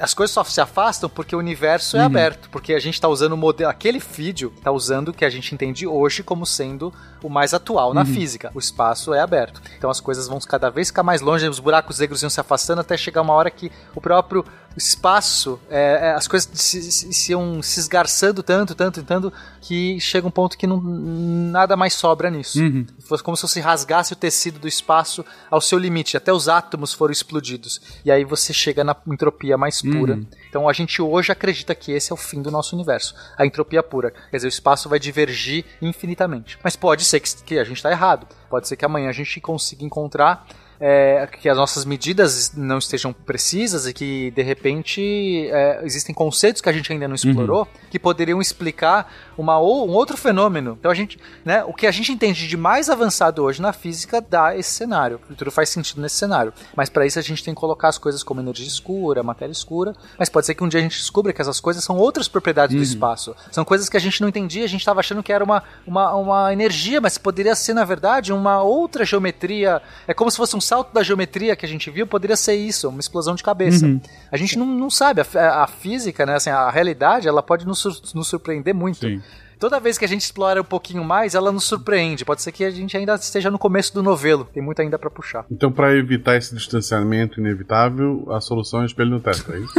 [0.00, 2.06] as coisas só se afastam porque o universo é Uhum.
[2.06, 2.48] aberto.
[2.50, 3.70] Porque a gente está usando o modelo.
[3.70, 6.92] Aquele vídeo está usando o que a gente entende hoje como sendo
[7.22, 8.06] o mais atual na Uhum.
[8.06, 8.50] física.
[8.54, 9.60] O espaço é aberto.
[9.78, 12.80] Então as coisas vão cada vez ficar mais longe, os buracos negros iam se afastando
[12.80, 14.44] até chegar uma hora que o próprio
[14.76, 20.00] espaço, é, é, as coisas se, se, se iam se esgarçando tanto, tanto, tanto, que
[20.00, 22.58] chega um ponto que não, nada mais sobra nisso.
[22.60, 22.86] Uhum.
[23.06, 26.92] Fosse como se você rasgasse o tecido do espaço ao seu limite, até os átomos
[26.92, 27.80] foram explodidos.
[28.04, 30.14] E aí você chega na entropia mais pura.
[30.14, 30.26] Uhum.
[30.48, 33.82] Então a gente hoje acredita que esse é o fim do nosso universo, a entropia
[33.82, 34.10] pura.
[34.30, 36.58] Quer dizer, o espaço vai divergir infinitamente.
[36.62, 38.26] Mas pode ser que, que a gente está errado.
[38.48, 40.46] Pode ser que amanhã a gente consiga encontrar
[40.84, 46.60] é, que as nossas medidas não estejam precisas e que de repente é, existem conceitos
[46.60, 50.76] que a gente ainda não explorou que poderiam explicar uma ou, um outro fenômeno.
[50.80, 54.20] Então a gente, né, o que a gente entende de mais avançado hoje na física
[54.20, 55.20] dá esse cenário.
[55.36, 56.52] Tudo faz sentido nesse cenário.
[56.74, 59.94] Mas para isso a gente tem que colocar as coisas como energia escura, matéria escura.
[60.18, 62.74] Mas pode ser que um dia a gente descubra que essas coisas são outras propriedades
[62.74, 63.36] do espaço.
[63.52, 64.64] São coisas que a gente não entendia.
[64.64, 68.32] A gente estava achando que era uma, uma, uma energia, mas poderia ser na verdade
[68.32, 69.80] uma outra geometria.
[70.08, 72.06] É como se fosse um salto da geometria que a gente viu.
[72.06, 73.84] Poderia ser isso, uma explosão de cabeça.
[73.84, 74.00] Uhum.
[74.30, 75.20] A gente não, não sabe.
[75.20, 79.00] A, a- física, né, assim, a realidade, ela pode nos, sur- nos surpreender muito.
[79.00, 79.20] Sim.
[79.62, 82.24] Toda vez que a gente explora um pouquinho mais, ela nos surpreende.
[82.24, 84.48] Pode ser que a gente ainda esteja no começo do novelo.
[84.52, 85.46] Tem muito ainda pra puxar.
[85.48, 89.72] Então, pra evitar esse distanciamento inevitável, a solução é espelho no teto, é isso?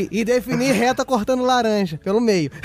[0.10, 2.50] e, e definir reta cortando laranja pelo meio.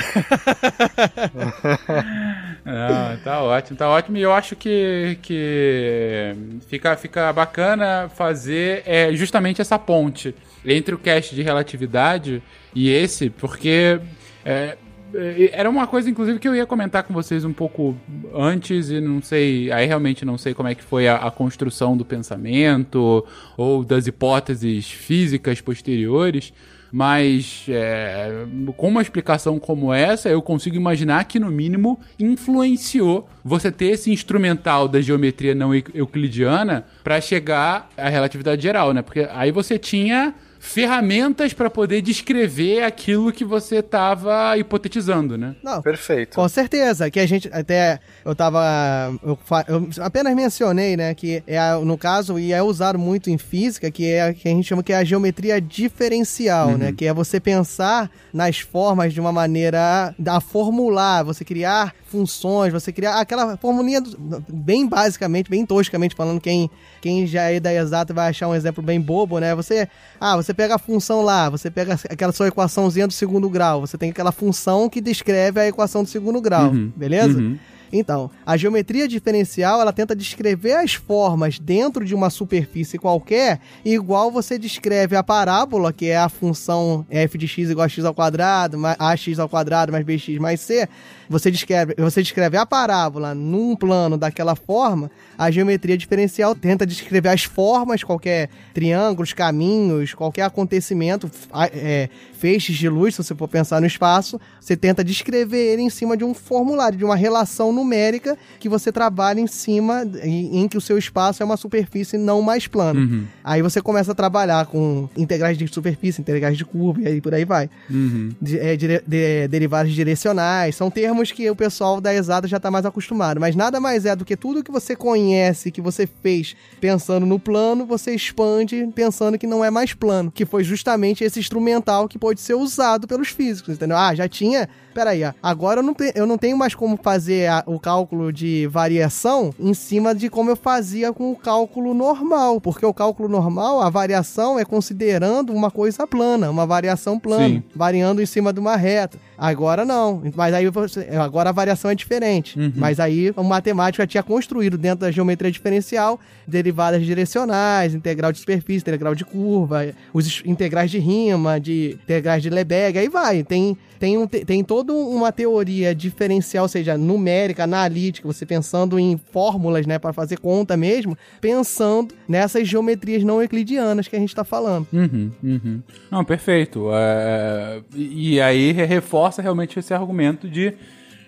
[2.68, 4.18] Ah, tá ótimo, tá ótimo.
[4.18, 6.34] E eu acho que, que
[6.68, 10.34] fica, fica bacana fazer é, justamente essa ponte
[10.66, 12.42] entre o cast de relatividade
[12.76, 14.00] e esse, porque
[14.44, 14.78] é,
[15.14, 17.96] é, era uma coisa, inclusive, que eu ia comentar com vocês um pouco
[18.34, 21.96] antes e não sei, aí realmente não sei como é que foi a, a construção
[21.96, 23.26] do pensamento
[23.56, 26.54] ou das hipóteses físicas posteriores.
[26.92, 28.46] Mas é,
[28.78, 34.12] com uma explicação como essa, eu consigo imaginar que, no mínimo, influenciou você ter esse
[34.12, 39.02] instrumental da geometria não eu- euclidiana para chegar à relatividade geral, né?
[39.02, 40.34] Porque aí você tinha
[40.66, 45.56] ferramentas para poder descrever aquilo que você estava hipotetizando, né?
[45.64, 46.36] Não, Perfeito.
[46.36, 49.38] Com certeza, que a gente até eu tava eu,
[49.68, 54.12] eu apenas mencionei, né, que é no caso e é usado muito em física, que
[54.12, 57.40] é a que a gente chama que é a geometria diferencial, né, que é você
[57.40, 64.00] pensar nas formas de uma maneira a formular, você criar funções, você criar aquela formulinha
[64.02, 66.70] do- bem basicamente, bem toscamente falando, quem
[67.02, 69.54] quem já é da exata vai achar um exemplo bem bobo, né?
[69.54, 69.88] Você,
[70.20, 73.98] ah, você pega a função lá, você pega aquela sua equaçãozinha do segundo grau, você
[73.98, 76.92] tem aquela função que descreve a equação do segundo grau, Uhum.
[76.96, 77.38] beleza?
[77.38, 77.58] Uhum.
[77.94, 84.32] Então, a geometria diferencial, ela tenta descrever as formas dentro de uma superfície qualquer, igual
[84.32, 88.14] você descreve a parábola, que é a função f de x igual a x ao
[88.14, 90.90] quadrado, mais ax ao quadrado mais bx mais c.
[91.30, 97.30] Você descreve, você descreve a parábola num plano daquela forma, a geometria diferencial tenta descrever
[97.30, 101.30] as formas, qualquer triângulos, caminhos, qualquer acontecimento,
[101.74, 105.90] é, feixes de luz, se você for pensar no espaço, você tenta descrever ele em
[105.90, 110.68] cima de um formulário, de uma relação numérica que você trabalha em cima, em, em
[110.68, 113.00] que o seu espaço é uma superfície não mais plana.
[113.00, 113.26] Uhum.
[113.44, 117.34] Aí você começa a trabalhar com integrais de superfície, integrais de curva, e aí por
[117.34, 117.70] aí vai.
[117.90, 118.32] Uhum.
[118.42, 122.72] De- é, dire- de- derivadas direcionais, são termos que o pessoal da exata já está
[122.72, 126.56] mais acostumado, mas nada mais é do que tudo que você conhece, que você fez
[126.80, 131.40] pensando no plano, você expande pensando que não é mais plano, que foi justamente esse
[131.40, 133.98] instrumental que pode ser usado pelos físicos, entendeu?
[133.98, 134.70] Ah, já tinha.
[134.96, 138.66] Peraí, agora eu não, te- eu não tenho mais como fazer a- o cálculo de
[138.68, 143.82] variação em cima de como eu fazia com o cálculo normal, porque o cálculo normal,
[143.82, 147.64] a variação é considerando uma coisa plana, uma variação plana Sim.
[147.76, 149.18] variando em cima de uma reta.
[149.38, 150.22] Agora não.
[150.34, 152.58] Mas aí você, agora a variação é diferente.
[152.58, 152.72] Uhum.
[152.78, 156.18] Mas aí o matemático já tinha construído dentro da geometria diferencial
[156.48, 162.50] derivadas direcionais, integral de superfície, integral de curva, os integrais de rima, de integrais de
[162.50, 163.44] Lebesgue, aí vai.
[163.44, 169.00] Tem tem, um, te- tem toda uma teoria diferencial, ou seja, numérica, analítica, você pensando
[169.00, 174.30] em fórmulas, né, para fazer conta mesmo, pensando nessas geometrias não euclidianas que a gente
[174.30, 174.88] está falando.
[174.94, 175.82] Uhum, uhum.
[176.12, 176.90] Não, perfeito.
[176.94, 180.74] É, e aí re- reforça realmente esse argumento de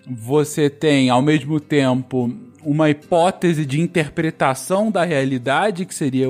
[0.10, 6.28] você tem, ao mesmo tempo, uma hipótese de interpretação da realidade, que seria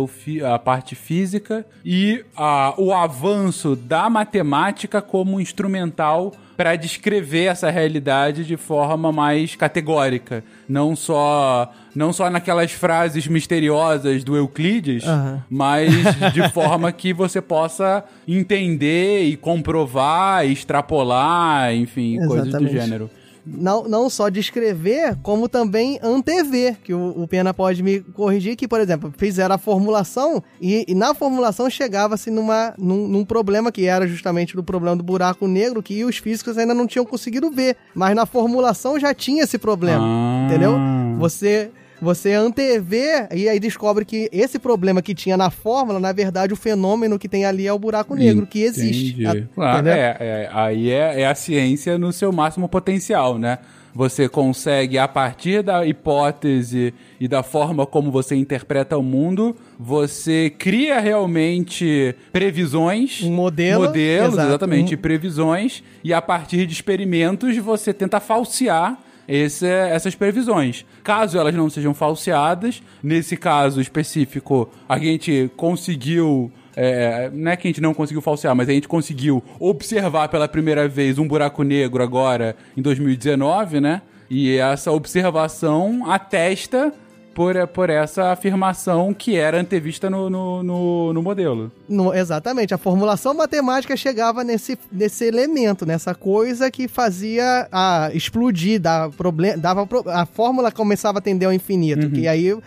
[0.51, 8.43] a parte física, e a- o avanço da matemática como instrumental para descrever essa realidade
[8.43, 15.43] de forma mais categórica, não só não só naquelas frases misteriosas do Euclides, Aham.
[15.49, 15.91] mas
[16.33, 22.73] de forma que você possa entender e comprovar, e extrapolar, enfim, coisas do Exatamente.
[22.73, 23.09] gênero.
[23.47, 28.67] Não, não só descrever, como também antever, que o, o Pena pode me corrigir, que,
[28.67, 33.85] por exemplo, fizeram a formulação e, e na formulação chegava-se numa, num, num problema que
[33.85, 37.77] era justamente do problema do buraco negro, que os físicos ainda não tinham conseguido ver.
[37.95, 40.45] Mas na formulação já tinha esse problema, Ah.
[40.47, 40.73] entendeu?
[41.19, 41.71] Você...
[42.01, 46.55] Você antevê e aí descobre que esse problema que tinha na fórmula, na verdade, o
[46.55, 49.25] fenômeno que tem ali é o buraco negro, que existe.
[49.25, 53.57] A- Claro, é, é, aí é, é a ciência no seu máximo potencial, né?
[53.95, 60.51] Você consegue, a partir da hipótese e da forma como você interpreta o mundo, você
[60.55, 63.23] cria realmente previsões.
[63.23, 64.47] Um modelo, Modelos, exato.
[64.49, 65.83] exatamente, Um- previsões.
[66.03, 70.85] E a partir de experimentos, você tenta falsear esse- essas previsões.
[71.03, 76.51] Caso elas não sejam falseadas, nesse caso específico, a gente conseguiu.
[76.79, 80.47] É, não é que a gente não conseguiu falsear, mas a gente conseguiu observar pela
[80.47, 84.03] primeira vez um buraco negro agora em 2019, né?
[84.29, 86.93] E essa observação atesta
[87.37, 91.71] por, por essa afirmação que era antevista no, no, no, no modelo.
[91.87, 98.81] No- exatamente, a formulação matemática chegava nesse, nesse elemento, nessa coisa que fazia a explodir,
[98.81, 102.57] dava problema, dava a fórmula começava a tender ao infinito, que aí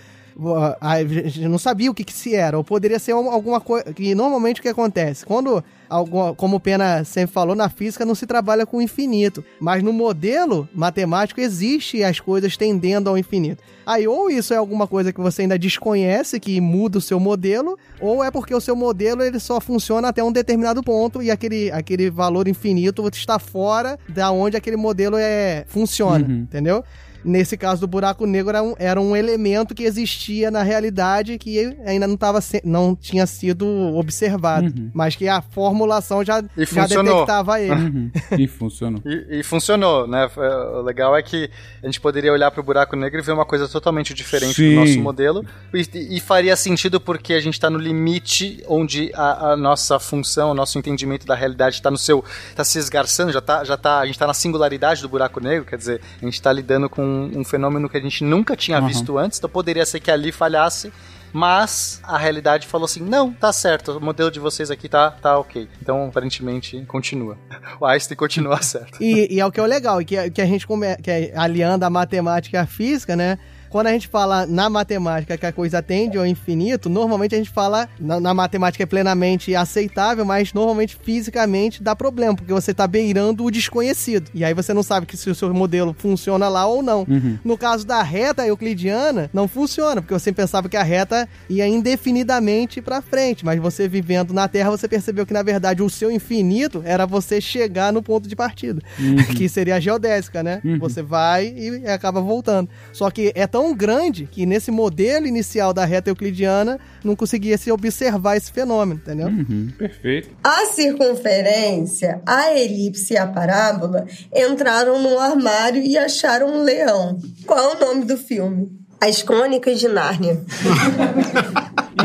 [0.80, 3.92] a gente não sabia o que, que se era, ou poderia ser um- alguma coisa
[3.92, 8.14] que normalmente o que acontece quando alguma, como o Pena sempre falou na física não
[8.14, 13.62] se trabalha com o infinito, mas no modelo matemático existe as coisas tendendo ao infinito.
[13.84, 17.76] Aí ou isso é alguma coisa que você ainda desconhece que muda o seu modelo,
[18.00, 21.70] ou é porque o seu modelo ele só funciona até um determinado ponto e aquele,
[21.72, 26.42] aquele valor infinito está fora da onde aquele modelo é funciona, Uhum.
[26.42, 26.84] entendeu?
[27.24, 31.76] Nesse caso do buraco negro era um, era um elemento que existia na realidade que
[31.84, 33.66] ainda não, tava se- não tinha sido
[33.96, 34.90] observado, Uhum.
[34.94, 37.12] mas que a fórmula simulação já, E já funcionou.
[37.14, 37.72] detectava ele.
[37.72, 38.10] Uhum.
[38.38, 39.02] E funcionou.
[39.04, 40.28] E, e funcionou, né?
[40.74, 41.50] O legal é que
[41.82, 44.74] a gente poderia olhar para o buraco negro e ver uma coisa totalmente diferente Sim.
[44.74, 45.44] do nosso modelo.
[45.74, 50.50] E, e faria sentido porque a gente está no limite onde a, a nossa função,
[50.50, 52.24] o nosso entendimento da realidade está no seu.
[52.50, 53.98] está se esgarçando, já tá, já tá.
[54.00, 57.02] A gente está na singularidade do buraco negro, quer dizer, a gente está lidando com
[57.10, 58.86] um, um fenômeno que a gente nunca tinha Uhum.
[58.86, 60.92] visto antes, então poderia ser que ali falhasse.
[61.32, 65.38] Mas a realidade falou assim: não, tá certo, o modelo de vocês aqui tá, tá
[65.38, 65.68] ok.
[65.80, 67.36] Então, aparentemente, continua.
[67.80, 69.00] O Einstein continua certo.
[69.00, 71.32] E, e é o que é o legal, que, que a gente come, que é
[71.36, 73.38] aliando a matemática e a física, né?
[73.70, 77.50] Quando a gente fala na matemática que a coisa tende ao infinito, normalmente a gente
[77.50, 82.84] fala na, na matemática é plenamente aceitável, mas normalmente fisicamente dá problema, porque você está
[82.88, 84.28] beirando o desconhecido.
[84.34, 87.06] E aí você não sabe que se o seu modelo funciona lá ou não.
[87.08, 87.38] Uhum.
[87.44, 92.82] No caso da reta euclidiana, não funciona, porque você pensava que a reta ia indefinidamente
[92.82, 96.82] para frente, mas você vivendo na Terra, você percebeu que na verdade o seu infinito
[96.84, 98.82] era você chegar no ponto de partida,
[99.36, 100.60] que seria a geodésica, né?
[100.80, 102.68] Você vai e acaba voltando.
[102.92, 107.70] Só que é tão grande que nesse modelo inicial da reta euclidiana não conseguia se
[107.70, 109.28] observar esse fenômeno, entendeu?
[109.28, 109.70] Uhum.
[109.76, 110.30] Perfeito.
[110.42, 117.18] A circunferência, a elipse e a parábola entraram no armário e acharam um leão.
[117.46, 118.70] Qual é o nome do filme?
[119.00, 120.40] As Crônicas de Nárnia.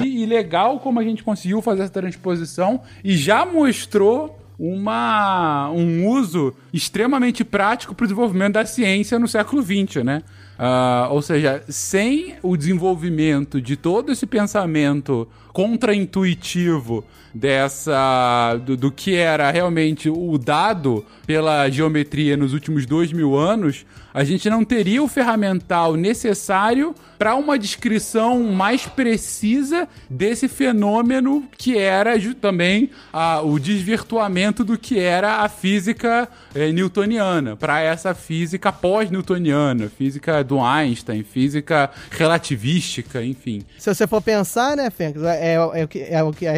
[0.04, 6.08] E, e legal como a gente conseguiu fazer essa transposição e já mostrou uma, um
[6.08, 10.24] uso extremamente prático para o desenvolvimento da ciência no século XX, né?
[10.58, 17.04] Ah, ou seja, sem o desenvolvimento de todo esse pensamento contraintuitivo
[17.34, 23.86] dessa do, do que era realmente o dado pela geometria nos últimos dois mil anos,
[24.14, 31.78] a gente não teria o ferramental necessário para uma descrição mais precisa desse fenômeno que
[31.78, 38.72] era também ah, o desvirtuamento do que era a física eh, newtoniana para essa física
[38.72, 43.64] pós-newtoniana, física do Einstein, física relativística, enfim.
[43.78, 45.88] Se você for pensar, né, Fênix, é, é,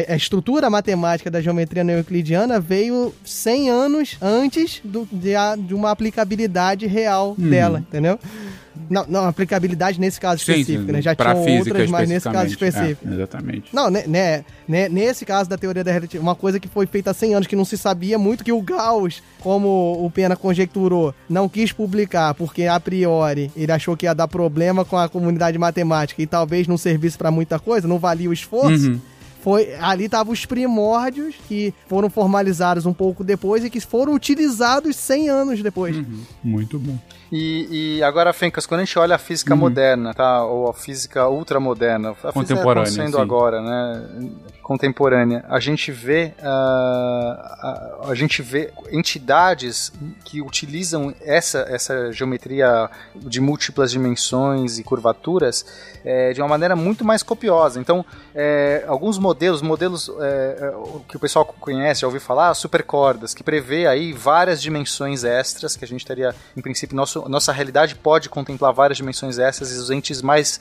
[0.08, 5.74] é a estrutura matemática da geometria euclidiana veio 100 anos antes do- de, a- de
[5.74, 7.50] uma aplicabilidade real Uhum.
[7.50, 8.18] dela, entendeu?
[8.88, 11.02] Não, não, aplicabilidade nesse caso específico, né?
[11.02, 13.08] Já física outras, mas nesse caso específico.
[13.08, 13.74] É, exatamente.
[13.74, 17.10] Não, né, né, né, nesse caso da teoria da relatividade, uma coisa que foi feita
[17.10, 21.14] há 100 anos que não se sabia muito, que o Gauss, como o Pena conjecturou,
[21.28, 25.58] não quis publicar, porque a priori ele achou que ia dar problema com a comunidade
[25.58, 28.90] matemática e talvez não servisse pra muita coisa, não valia o esforço.
[28.90, 29.00] Uhum.
[29.40, 34.96] Foi, ali estavam os primórdios que foram formalizados um pouco depois e que foram utilizados
[34.96, 35.96] 100 anos depois.
[36.42, 36.98] Muito bom.
[37.30, 40.44] E, e agora, Fencas, quando a gente olha a física moderna, tá?
[40.44, 43.20] Ou a física ultramoderna, a física Contemporânea, tá acontecendo sim.
[43.20, 44.30] agora, né?
[44.62, 47.48] Contemporânea, a gente vê ah,
[48.02, 49.92] a, a gente vê entidades
[50.24, 55.64] que utilizam essa, essa geometria de múltiplas dimensões e curvaturas
[56.04, 57.80] eh, de uma maneira muito mais copiosa.
[57.80, 60.74] Então, eh, alguns modelos, modelos eh,
[61.08, 65.84] que o pessoal conhece, já ouviu falar, supercordas, que prevê aí várias dimensões extras, que
[65.84, 69.90] a gente teria, em princípio, nosso, nossa realidade pode contemplar várias dimensões extras e os
[69.90, 70.60] entes mais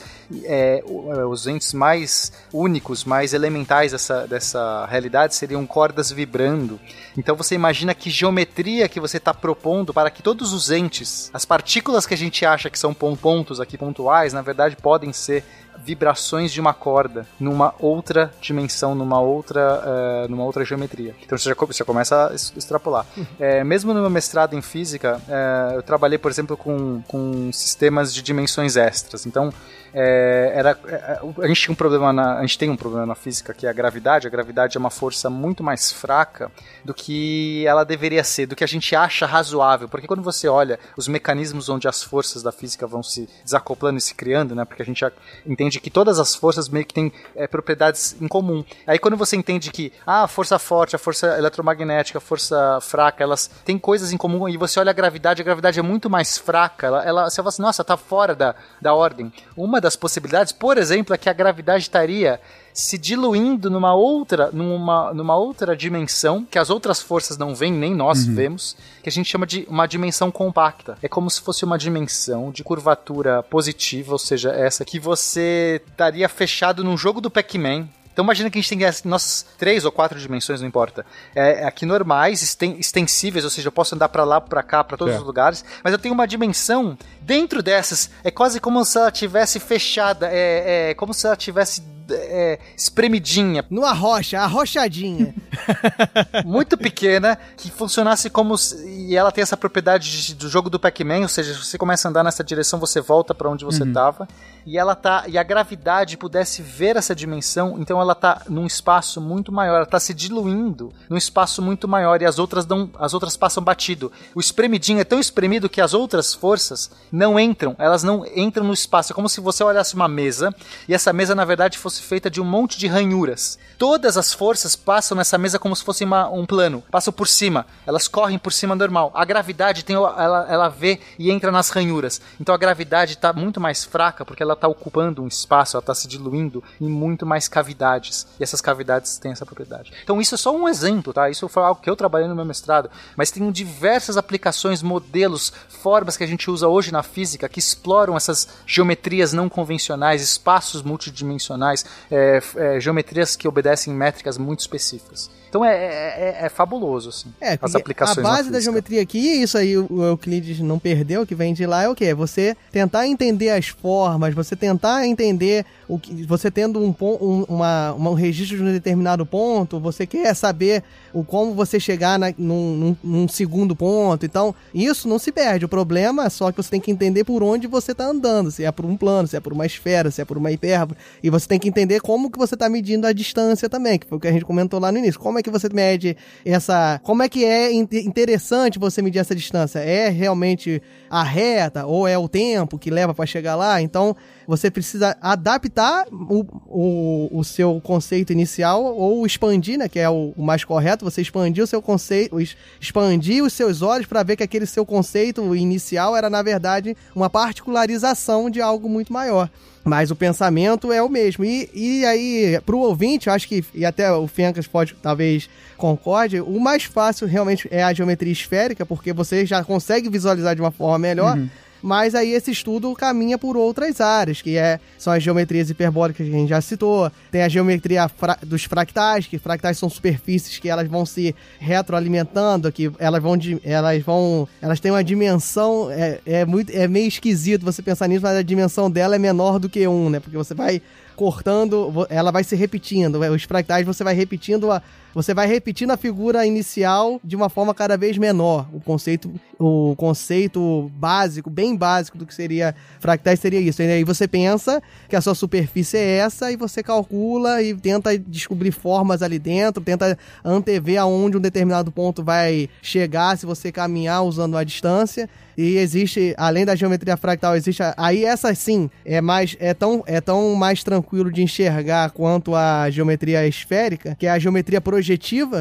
[0.85, 6.79] o- eh, os entes mais únicos, mais elementais dessa, dessa realidade seriam cordas vibrando.
[7.17, 11.43] Então você imagina que geometria que você está propondo para que todos os entes, as
[11.43, 15.43] partículas que a gente acha que são pon- pontos aqui pontuais, na verdade podem ser
[15.83, 21.15] vibrações de uma corda numa outra dimensão, numa outra, eh, numa outra geometria.
[21.23, 23.05] Então você já, você começa a extrapolar.
[23.39, 28.13] Eh, mesmo no meu mestrado em física, eh, eu trabalhei, por exemplo, com, com sistemas
[28.13, 29.25] de dimensões extras.
[29.25, 29.51] Então
[29.93, 33.15] é, era, é, a gente tinha um problema na, a gente tem um problema na
[33.15, 34.27] física que é a gravidade.
[34.27, 36.51] A gravidade é uma força muito mais fraca
[36.83, 39.87] do que ela deveria ser, do que a gente acha razoável.
[39.89, 44.01] Porque quando você olha os mecanismos onde as forças da física vão se desacoplando e
[44.01, 44.65] se criando, né?
[44.65, 45.05] Porque a gente
[45.45, 48.63] entende que todas as forças meio que têm é, propriedades em comum.
[48.85, 53.23] Aí quando você entende que ah, a força forte, a força eletromagnética, a força fraca,
[53.23, 56.37] elas têm coisas em comum e você olha a gravidade, a gravidade é muito mais
[56.37, 56.87] fraca.
[56.87, 59.31] Ela, ela você fala assim, nossa, tá fora da, da ordem.
[59.55, 62.39] Uma das possibilidades, por exemplo, é que a gravidade estaria
[62.73, 67.95] se diluindo numa outra, numa, numa outra dimensão que as outras forças não veem, nem
[67.95, 70.97] nós vemos, que a gente chama de uma dimensão compacta.
[71.01, 76.29] É como se fosse uma dimensão de curvatura positiva, ou seja, essa que você estaria
[76.29, 77.87] fechado num jogo do Pac-Man,
[78.17, 81.05] então imagina que a gente tem as nossas três ou quatro dimensões, não importa.
[81.35, 85.11] É, aqui normais, extensíveis, ou seja, eu posso andar para lá, para cá, para todos
[85.11, 85.21] Certo.
[85.21, 86.97] os lugares, mas eu tenho uma dimensão
[87.27, 91.83] dentro dessas, é quase como se ela tivesse fechada, é, é como se ela tivesse
[92.09, 95.35] é, espremidinha, Numa rocha, arrochadinha.
[96.45, 98.57] muito pequena, que funcionasse como.
[98.57, 101.77] se- E ela tem essa propriedade de- do jogo do Pac-Man, ou seja, se você
[101.77, 104.25] começa a andar nessa direção, você volta pra onde você tava.
[104.65, 105.25] E ela tá.
[105.27, 109.85] E a gravidade pudesse ver essa dimensão, então ela tá num espaço muito maior, ela
[109.85, 112.89] tá se diluindo num espaço muito maior e as outras não.
[112.97, 114.11] As outras passam batido.
[114.35, 118.73] O espremidinho é tão espremido que as outras forças não entram, elas não entram no
[118.73, 119.11] espaço.
[119.11, 120.53] É como se você olhasse uma mesa
[120.87, 123.57] e essa mesa, na verdade, fosse feita de um monte de ranhuras.
[123.77, 127.65] Todas as forças passam nessa mesa como se fosse uma- um plano, passam por cima,
[127.85, 129.11] elas correm por cima normal.
[129.15, 132.21] A gravidade tem, ela, ela vê e entra nas ranhuras.
[132.39, 135.95] Então a gravidade está muito mais fraca porque ela está ocupando um espaço, ela está
[135.95, 138.27] se diluindo em muito mais cavidades.
[138.39, 139.91] E essas cavidades têm essa propriedade.
[140.03, 141.29] Então isso é só um exemplo, tá?
[141.29, 146.17] Isso foi algo que eu trabalhei no meu mestrado, mas tem diversas aplicações, modelos, formas
[146.17, 151.83] que a gente usa hoje na física que exploram essas geometrias não convencionais, espaços multidimensionais,
[152.11, 155.29] é, é, geometrias que obedecem métricas muito específicas.
[155.49, 159.17] Então é, é- é- é fabuloso, assim, É, as aplicações a base da geometria aqui,
[159.41, 162.05] isso aí o Euclides não perdeu, que vem de lá, é o quê?
[162.05, 166.23] É Você tentar entender as formas, você tentar entender o que.
[166.25, 170.83] Você tendo um, um, uma, um registro de um determinado ponto, você quer saber
[171.13, 174.25] o como você chegar na- num, num- num segundo ponto.
[174.25, 175.65] Então, isso não se perde.
[175.65, 178.51] O problema é só que você tem que entender por onde você está andando.
[178.51, 180.97] Se é por um plano, se é por uma esfera, se é por uma hipérbole.
[181.23, 184.17] E você tem que entender como que você está medindo a distância também, que foi
[184.17, 185.19] o que a gente comentou lá no início.
[185.19, 186.15] Como é que você mede
[186.45, 186.99] essa.
[187.03, 189.79] Como é que é in- interessante você medir essa distância?
[189.79, 193.81] É realmente a reta ou é o tempo que leva para chegar lá?
[193.81, 194.15] Então
[194.47, 199.89] você precisa adaptar o, o, o seu conceito inicial ou expandir, né?
[199.89, 201.03] Que é o, o mais correto.
[201.03, 202.37] Você expandir o seu conceito,
[202.79, 207.29] expandir os seus olhos para ver que aquele seu conceito inicial era na verdade uma
[207.29, 209.49] particularização de algo muito maior.
[209.83, 211.43] Mas o pensamento é o mesmo.
[211.43, 216.41] E, e aí, pro ouvinte, eu acho que, e até o Fencas pode talvez concorde,
[216.41, 220.71] o mais fácil realmente é a geometria esférica, porque você já consegue visualizar de uma
[220.71, 221.37] forma melhor.
[221.81, 226.33] Mas aí esse estudo caminha por outras áreas, que é, são as geometrias hiperbólicas que
[226.33, 230.69] a gente já citou, tem a geometria fra- dos fractais, que fractais são superfícies que
[230.69, 236.45] elas vão se retroalimentando, que elas vão, elas vão, elas têm uma dimensão, é, é
[236.45, 239.87] muito, é meio esquisito você pensar nisso, mas a dimensão dela é menor do que
[239.87, 240.19] um, né?
[240.19, 240.81] Porque você vai
[241.15, 244.81] cortando, ela vai se repetindo, os fractais você vai repetindo a,
[245.13, 248.67] você vai repetindo a figura inicial de uma forma cada vez menor.
[248.73, 253.81] O conceito, o conceito básico, bem básico do que seria fractais seria isso.
[253.81, 258.17] E aí você pensa que a sua superfície é essa e você calcula e tenta
[258.17, 264.23] descobrir formas ali dentro, tenta antever aonde um determinado ponto vai chegar se você caminhar
[264.23, 265.29] usando a distância.
[265.57, 270.03] E existe, além da geometria fractal, existe a- aí essa sim é mais é tão
[270.05, 274.96] é tão mais tranquilo de enxergar quanto a geometria esférica, que é a geometria projetiva,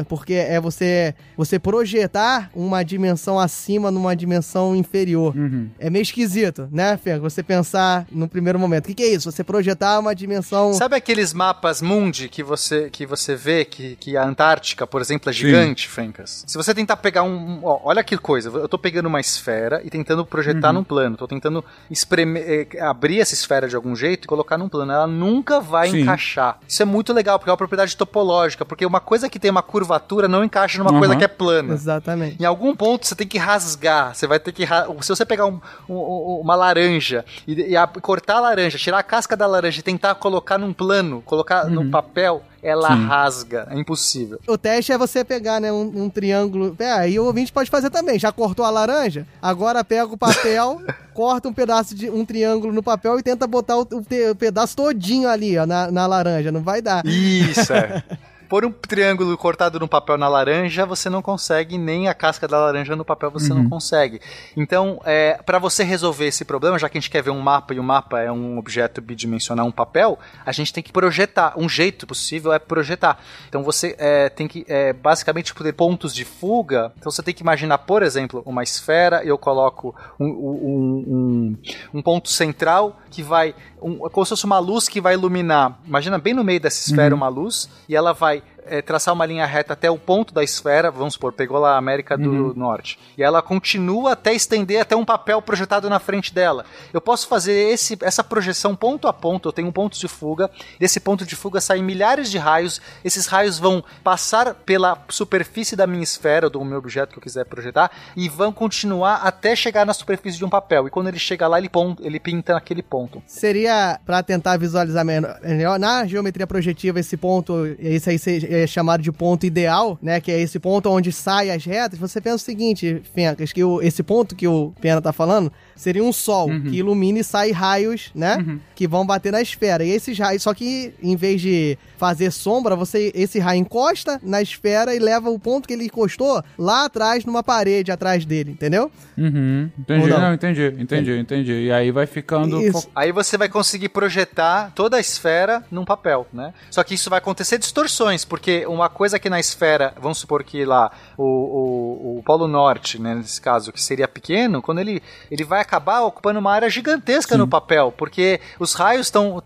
[0.07, 5.33] porque é você você projetar uma dimensão acima numa dimensão inferior.
[5.79, 7.17] É meio esquisito, né, Fê?
[7.19, 8.85] Você pensar no primeiro momento.
[8.85, 9.31] O que, que é isso?
[9.31, 14.17] Você projetar uma dimensão Sabe aqueles mapas mundi que você, que você vê que, que
[14.17, 16.43] a Antártica, por exemplo, é gigante, Fencas?
[16.47, 17.61] Se você tentar pegar um.
[17.63, 21.17] ó, olha que coisa, eu tô pegando uma esfera e tentando projetar num plano.
[21.17, 24.91] Tô tentando espremer, eh, abrir essa esfera de algum jeito e colocar num plano.
[24.91, 26.01] Ela nunca vai Sim.
[26.01, 26.59] encaixar.
[26.67, 28.65] Isso é muito legal, porque é uma propriedade topológica.
[28.65, 30.99] Porque uma coisa que tem uma curvatura não encaixa numa Uhum.
[30.99, 31.73] coisa que é plana.
[31.73, 32.41] Exatamente.
[32.41, 34.15] Em algum ponto você tem que rasgar.
[34.15, 34.65] Você vai ter que.
[35.01, 35.59] Se você pegar um-
[35.89, 39.83] um- uma laranja e, e a- cortar a laranja, tirar a casca da laranja e
[39.83, 41.71] tentar colocar num plano, colocar Uhum.
[41.85, 43.67] no papel, ela rasga.
[43.71, 44.39] É impossível.
[44.47, 46.75] O teste é você pegar, né, um, um triângulo.
[46.79, 48.17] É, aí o ouvinte pode fazer também.
[48.19, 49.25] Já cortou a laranja?
[49.41, 50.81] Agora pega o papel,
[51.13, 54.75] corta um pedaço de um triângulo no papel e tenta botar o, o o pedaço
[54.75, 56.51] todinho ali, ó, na, na laranja.
[56.51, 57.05] Não vai dar.
[57.05, 58.03] Isso, é.
[58.49, 62.57] Pôr um triângulo cortado no papel na laranja, você não consegue, nem a casca da
[62.57, 64.21] laranja no papel você não consegue.
[64.55, 67.73] Então, é, para você resolver esse problema, já que a gente quer ver um mapa
[67.73, 71.53] e o mapa é um objeto bidimensional, um papel, a gente tem que projetar.
[71.57, 73.19] Um jeito possível é projetar.
[73.49, 76.91] Então você é, tem que é, basicamente poder pontos de fuga.
[76.97, 81.57] Então você tem que imaginar, por exemplo, uma esfera, eu coloco um, um- um-
[81.95, 83.53] um ponto central que vai.
[83.81, 85.79] Um, como se fosse uma luz que vai iluminar.
[85.85, 89.45] Imagina bem no meio dessa esfera uma luz, e ela vai é, traçar uma linha
[89.45, 92.53] reta até o ponto da esfera, vamos supor, pegou lá a América do Uhum.
[92.55, 96.65] Norte, e ela continua até estender até um papel projetado na frente dela.
[96.93, 100.49] Eu posso fazer esse, essa projeção ponto a ponto, eu tenho um ponto de fuga,
[100.79, 105.87] desse ponto de fuga saem milhares de raios, esses raios vão passar pela superfície da
[105.87, 109.93] minha esfera, do meu objeto que eu quiser projetar, e vão continuar até chegar na
[109.93, 110.87] superfície de um papel.
[110.87, 113.21] E quando ele chega lá, ele, pon- ele pinta naquele ponto.
[113.25, 119.01] Seria, pra tentar visualizar melhor, na geometria projetiva, esse ponto, esse aí se- é chamado
[119.01, 120.19] de ponto ideal, né?
[120.19, 121.99] Que é esse ponto onde saem as retas.
[121.99, 126.03] Você pensa o seguinte, Fencas, que o- esse ponto que o Pena tá falando seria
[126.03, 126.63] um sol Uhum.
[126.63, 128.59] que ilumina e sai raios, né?
[128.75, 129.83] Que vão bater na esfera.
[129.83, 134.41] E esses raios, só que em vez de fazer sombra, você esse raio encosta na
[134.41, 138.91] esfera e leva o ponto que ele encostou lá atrás, numa parede atrás dele, entendeu?
[139.17, 139.69] Uhum.
[139.79, 140.19] Entendi, não?
[140.21, 141.51] não, entendi, entendi, entendi.
[141.53, 142.59] E aí vai ficando.
[142.71, 146.53] Fo- Aí você vai conseguir projetar toda a esfera num papel, né?
[146.69, 150.63] Só que isso vai acontecer distorções, porque uma coisa que na esfera, vamos supor que
[150.65, 155.01] lá o, o, o Polo Norte, né, nesse caso, que seria pequeno, quando ele,
[155.31, 159.43] ele vai acabar ocupando uma área gigantesca no papel, porque os raios estão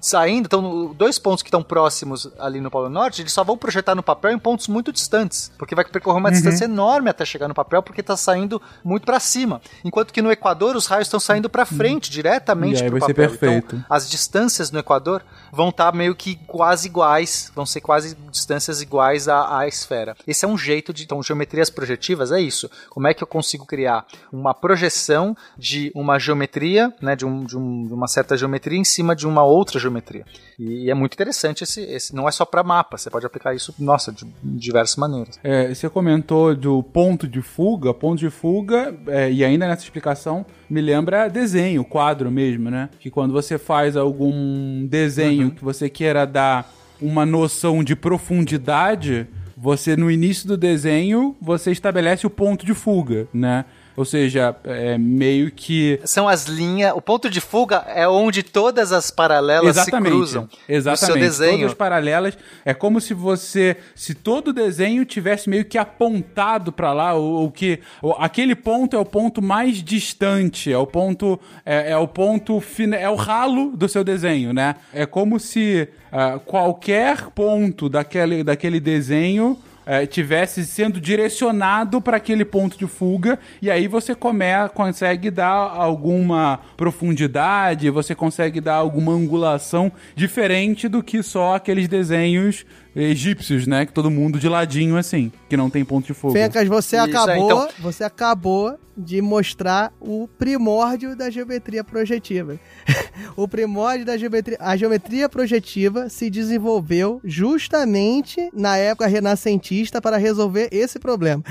[0.00, 3.94] saindo, estão dois pontos que estão próximos ali no Polo Norte, eles só vão projetar
[3.94, 6.34] no papel em pontos muito distantes, porque vai percorrer uma Uhum.
[6.34, 9.60] distância enorme até chegar no papel, porque está saindo muito para cima.
[9.84, 13.08] Enquanto que no Equador os raios estão saindo para frente, diretamente E aí pro vai
[13.08, 13.30] ser papel.
[13.30, 13.76] perfeito.
[13.76, 15.22] Então, as distâncias no Equador
[15.52, 20.16] vão estar meio que quase iguais, vão ser quase distâncias iguais à, à esfera.
[20.26, 21.04] Esse é um jeito de.
[21.04, 22.68] Então, geometrias projetivas é isso.
[22.90, 27.56] Como é que eu consigo criar uma projeção de uma geometria, né, de, um, de,
[27.56, 30.24] um- de uma certa geometria em cima de uma outra geometria?
[30.58, 32.14] E, é muito interessante esse, esse.
[32.14, 35.38] Não é só para mapa, você pode aplicar isso, nossa, de, de diversas maneiras.
[35.42, 40.44] É, você comentou do ponto de fuga, ponto de fuga, é, e ainda nessa explicação,
[40.68, 42.88] me lembra desenho, quadro mesmo, né?
[43.00, 49.26] Que quando você faz algum desenho que você queira dar uma noção de profundidade,
[49.56, 53.64] você no início do desenho, você estabelece o ponto de fuga, né?
[53.96, 56.92] Ou seja, é meio que São as linhas.
[56.96, 60.48] O ponto de fuga é onde todas as paralelas se cruzam.
[60.68, 61.00] Exatamente.
[61.00, 61.52] No seu desenho.
[61.58, 62.38] Todas as paralelas.
[62.64, 63.76] É como se você.
[63.94, 67.78] Se todo o desenho tivesse meio que apontado pra lá, ou, ou que.
[68.02, 71.38] ou aquele ponto é o ponto mais distante, é o ponto.
[71.64, 72.60] É, é o ponto.
[72.60, 74.74] fina- É o ralo do seu desenho, né?
[74.92, 79.56] É como se ah, qualquer ponto daquele, daquele desenho.
[79.86, 84.44] Eh, tivesse sendo direcionado para aquele ponto de fuga e aí você come,
[84.74, 92.64] consegue dar alguma profundidade, você consegue dar alguma angulação diferente do que só aqueles desenhos
[92.94, 93.84] egípcios, né?
[93.84, 96.34] Que todo mundo de ladinho assim, que não tem ponto de fuga.
[96.34, 102.58] Fencas, você Isso, acabou, é, então- você acabou de mostrar o primórdio da geometria projetiva.
[103.36, 110.68] o primórdio da geometria, a geometria projetiva se desenvolveu justamente na época renascentista para resolver
[110.70, 111.42] esse problema.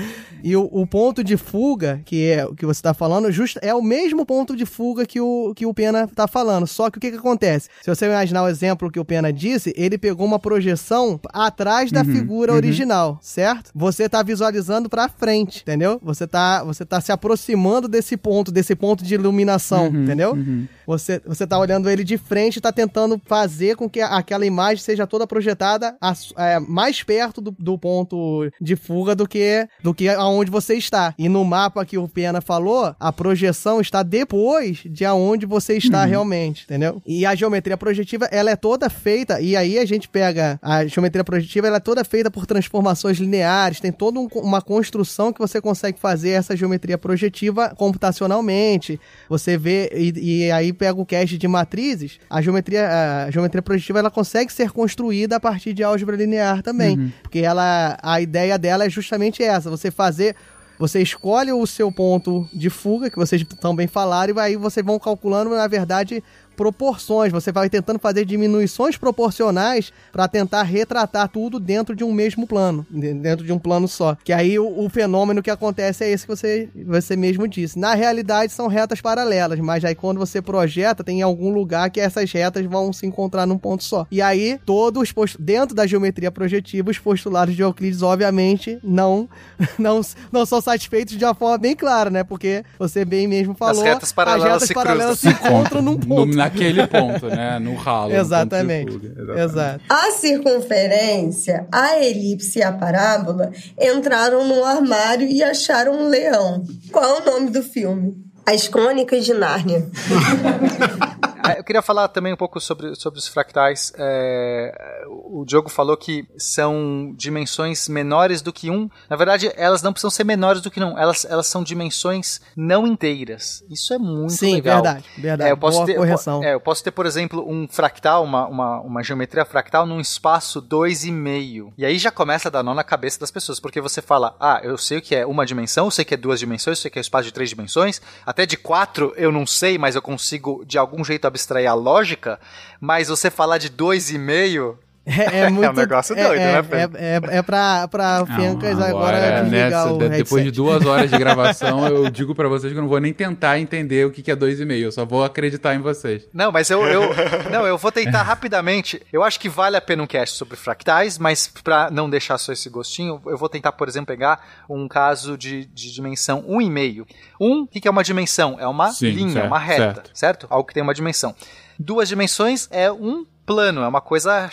[0.42, 3.74] E o, o ponto de fuga, que é o que você está falando, justa, é
[3.74, 6.66] o mesmo ponto de fuga que o, que o Pena está falando.
[6.66, 7.68] Só que o que, que acontece?
[7.82, 12.04] Se você imaginar o exemplo que o Pena disse, ele pegou uma projeção atrás da
[12.04, 13.70] figura original, certo?
[13.74, 16.00] Você tá visualizando pra frente, entendeu?
[16.02, 20.36] Você tá, você tá se aproximando desse ponto, desse ponto de iluminação, entendeu?
[20.86, 24.82] Você, você tá olhando ele de frente e tá tentando fazer com que aquela imagem
[24.82, 29.94] seja toda projetada a- é, mais perto do, do ponto de fuga do que, do
[29.94, 31.14] que aonde você está.
[31.18, 36.04] E no mapa que o Pena falou, a projeção está depois de aonde você está
[36.04, 37.00] realmente, entendeu?
[37.06, 41.24] E a geometria projetiva, ela é toda feita, e aí a gente pega a geometria
[41.24, 45.60] projetiva, ela é toda feita por transformações lineares, tem toda um- uma construção que você
[45.60, 49.00] consegue fazer essa geometria projetiva computacionalmente.
[49.28, 54.00] Você vê, e, e aí pega o cast de matrizes, a geometria, a geometria projetiva,
[54.00, 57.12] ela consegue ser construída a partir de álgebra linear também.
[57.22, 60.36] Porque ela, a ideia dela é justamente essa, você fazer
[60.78, 64.98] você escolhe o seu ponto de fuga, que vocês também falaram, e aí vocês vão
[64.98, 66.22] calculando, na verdade,
[66.54, 67.32] proporções.
[67.32, 72.86] Você vai tentando fazer diminuições proporcionais para tentar retratar tudo dentro de um mesmo plano,
[72.90, 74.16] de- dentro de um plano só.
[74.24, 77.78] Que aí o, o fenômeno que acontece é esse que você, você mesmo disse.
[77.78, 82.30] Na realidade, são retas paralelas, mas aí quando você projeta, tem algum lugar que essas
[82.32, 84.06] retas vão se encontrar num ponto só.
[84.10, 89.28] E aí, todos dentro da geometria projetiva, os postulados de Euclides, obviamente, não,
[89.78, 90.00] não,
[90.32, 92.24] não são satisfeitos de uma forma bem clara, né?
[92.24, 96.36] Porque você bem mesmo falou, retas paralelas as retas se paralelas se encontram num ponto.
[96.48, 97.58] No- naquele ponto, né?
[97.58, 98.10] No ralo.
[98.12, 98.92] no Exatamente.
[98.92, 99.08] fuga.
[99.08, 99.40] Exatamente.
[99.44, 99.80] Exato.
[99.88, 103.50] A circunferência, a elipse e a parábola
[103.80, 106.64] entraram num armário e acharam um leão.
[106.92, 108.14] Qual é o nome do filme?
[108.46, 109.86] As Crônicas de Nárnia.
[111.46, 113.92] É, Eu queria falar também um pouco sobre, sobre os fractais.
[113.96, 118.88] É, o Diogo falou que são dimensões menores do que um.
[119.08, 120.98] Na verdade, elas não precisam ser menores do que um.
[120.98, 123.62] Elas, elas são dimensões não inteiras.
[123.70, 124.82] Isso é muito Sim, legal.
[124.82, 125.48] verdade, verdade.
[125.48, 126.42] É, eu posso Boa ter, correção.
[126.42, 130.62] é, eu posso ter, por exemplo, um fractal, uma, uma, uma geometria fractal num espaço
[130.62, 131.72] 2,5.
[131.76, 134.60] E aí já começa a dar nó na cabeça das pessoas, porque você fala, ah,
[134.62, 136.90] eu sei o que é uma dimensão, eu sei que é duas dimensões, eu sei
[136.90, 140.02] que é um espaço de três dimensões, até de quatro eu não sei, mas eu
[140.02, 142.38] consigo de algum jeito abstrair a lógica,
[142.80, 145.70] mas você falar de 2,5 É, é muito.
[145.70, 146.76] um negócio é- doido, é, né, Fê?
[146.76, 150.22] É, é, é pra, pra Fencas Não, agora, desligar nessa, o de- headset.
[150.24, 153.12] depois de duas horas de gravação, eu digo pra vocês que eu não vou nem
[153.12, 154.86] tentar entender o que que é dois e meio.
[154.86, 156.26] Eu só vou acreditar em vocês.
[156.32, 157.02] Não, mas eu, eu
[157.52, 159.00] não, eu vou tentar rapidamente.
[159.12, 162.52] Eu acho que vale a pena um cast sobre fractais, mas pra não deixar só
[162.52, 167.06] esse gostinho, eu vou tentar, por exemplo, pegar um caso de, de dimensão 1,5.
[167.40, 168.56] Um, o que que é uma dimensão?
[168.58, 170.10] É uma Sim, linha, certo, uma reta, certo.
[170.14, 170.46] certo.
[170.48, 171.34] Algo que tem uma dimensão.
[171.78, 174.48] Duas dimensões é um plano, é uma coisa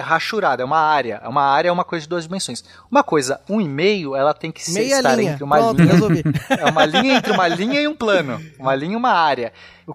[0.00, 1.20] rachurada, é uma área.
[1.22, 2.64] É uma área é uma coisa de duas dimensões.
[2.90, 5.32] Uma coisa 1,5, ela tem que ser, Meia estar linha.
[5.32, 6.22] entre uma Pronto, linha resolvi.
[6.50, 8.40] é uma linha entre uma linha e um plano.
[8.58, 9.52] Uma linha e uma área.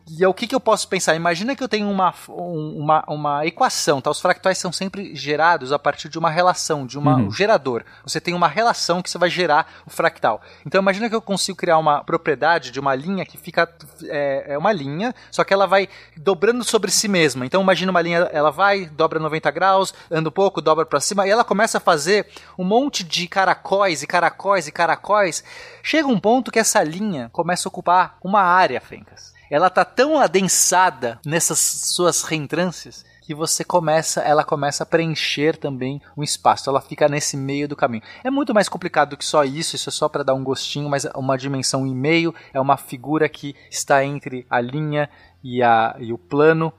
[0.10, 1.16] E é o que, que eu posso pensar?
[1.16, 4.10] Imagina que eu tenho uma, um- uma, uma equação, tá?
[4.10, 7.28] Os fractais são sempre gerados a partir de uma relação, de uma, Uhum.
[7.28, 7.84] um gerador.
[8.04, 10.42] Você tem uma relação que você vai gerar o fractal.
[10.66, 13.70] Então imagina que eu consigo criar uma propriedade de uma linha que fica.
[14.06, 17.46] É, é uma linha, só que ela vai dobrando sobre si mesma.
[17.46, 21.28] Então imagina uma linha, ela vai, dobra 90 graus, anda um pouco, dobra pra cima,
[21.28, 22.28] e ela começa a fazer
[22.58, 25.44] um monte de caracóis e caracóis e caracóis.
[25.84, 29.34] Chega um ponto que essa linha começa a ocupar uma área, Fencas.
[29.52, 36.02] Ela tá tão adensada nessas suas reentrâncias que você começa, ela começa a preencher também
[36.16, 36.70] um espaço.
[36.70, 38.02] Ela fica nesse meio do caminho.
[38.24, 40.90] É muito mais complicado do que só isso, isso é só para dar um gostinho,
[40.90, 45.10] mas uma dimensão e meio é uma figura que está entre a linha
[45.44, 46.72] e, a, e o plano.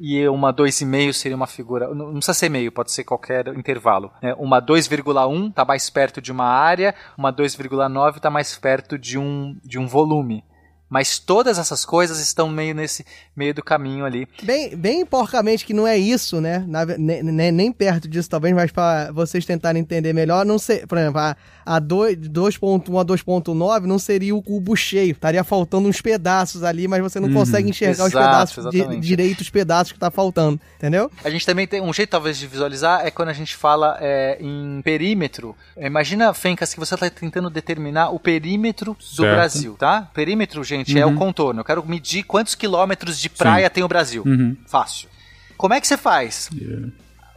[0.00, 1.94] E uma 2,5 seria uma figura.
[1.94, 4.10] Não precisa ser meio, pode ser qualquer intervalo.
[4.20, 4.34] né?
[4.34, 9.56] Uma 2,1 está mais perto de uma área, uma 2,9 está mais perto de um,
[9.64, 10.44] de um volume.
[10.88, 13.04] Mas todas essas coisas estão meio nesse
[13.34, 14.28] meio do caminho ali.
[14.42, 16.64] Bem, bem porcamente que não é isso, né?
[16.68, 20.86] Na ne- ne- nem perto disso, talvez, mas para vocês tentarem entender melhor, não sei.
[20.86, 21.36] Por exemplo, a,
[21.66, 25.10] a dois- 2.1 a 2.9 não seria o cubo cheio.
[25.10, 27.34] Estaria faltando uns pedaços ali, mas você não Uhum.
[27.34, 30.60] consegue enxergar os Exato, pedaços di- direito, os pedaços que tá faltando.
[30.76, 31.10] Entendeu?
[31.24, 34.38] A gente também tem um jeito, talvez, de visualizar é quando a gente fala é,
[34.40, 35.56] em perímetro.
[35.76, 39.34] Imagina, Fencas, que você está tentando determinar o perímetro do Certo.
[39.34, 40.08] Brasil, tá?
[40.14, 41.60] Perímetro, gente, é o contorno.
[41.60, 44.22] Eu quero medir quantos quilômetros de praia tem o Brasil.
[44.26, 44.56] Uhum.
[44.66, 45.08] Fácil.
[45.56, 46.50] Como é que você faz?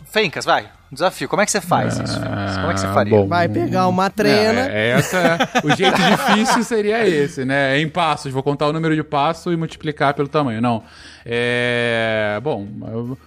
[0.05, 0.69] Fencas, vai.
[0.91, 1.27] Desafio.
[1.29, 2.13] Como é que você faz isso?
[2.19, 2.57] Fencas?
[2.57, 3.17] Como é que você Ah, faria?
[3.17, 3.27] bom.
[3.27, 4.61] Vai pegar uma trena.
[4.69, 7.77] É, é essa, o jeito difícil seria esse, né?
[7.77, 8.31] É em passos.
[8.31, 10.61] Vou contar o número de passo e multiplicar pelo tamanho.
[10.61, 10.83] Não.
[11.25, 12.39] É.
[12.41, 12.67] Bom,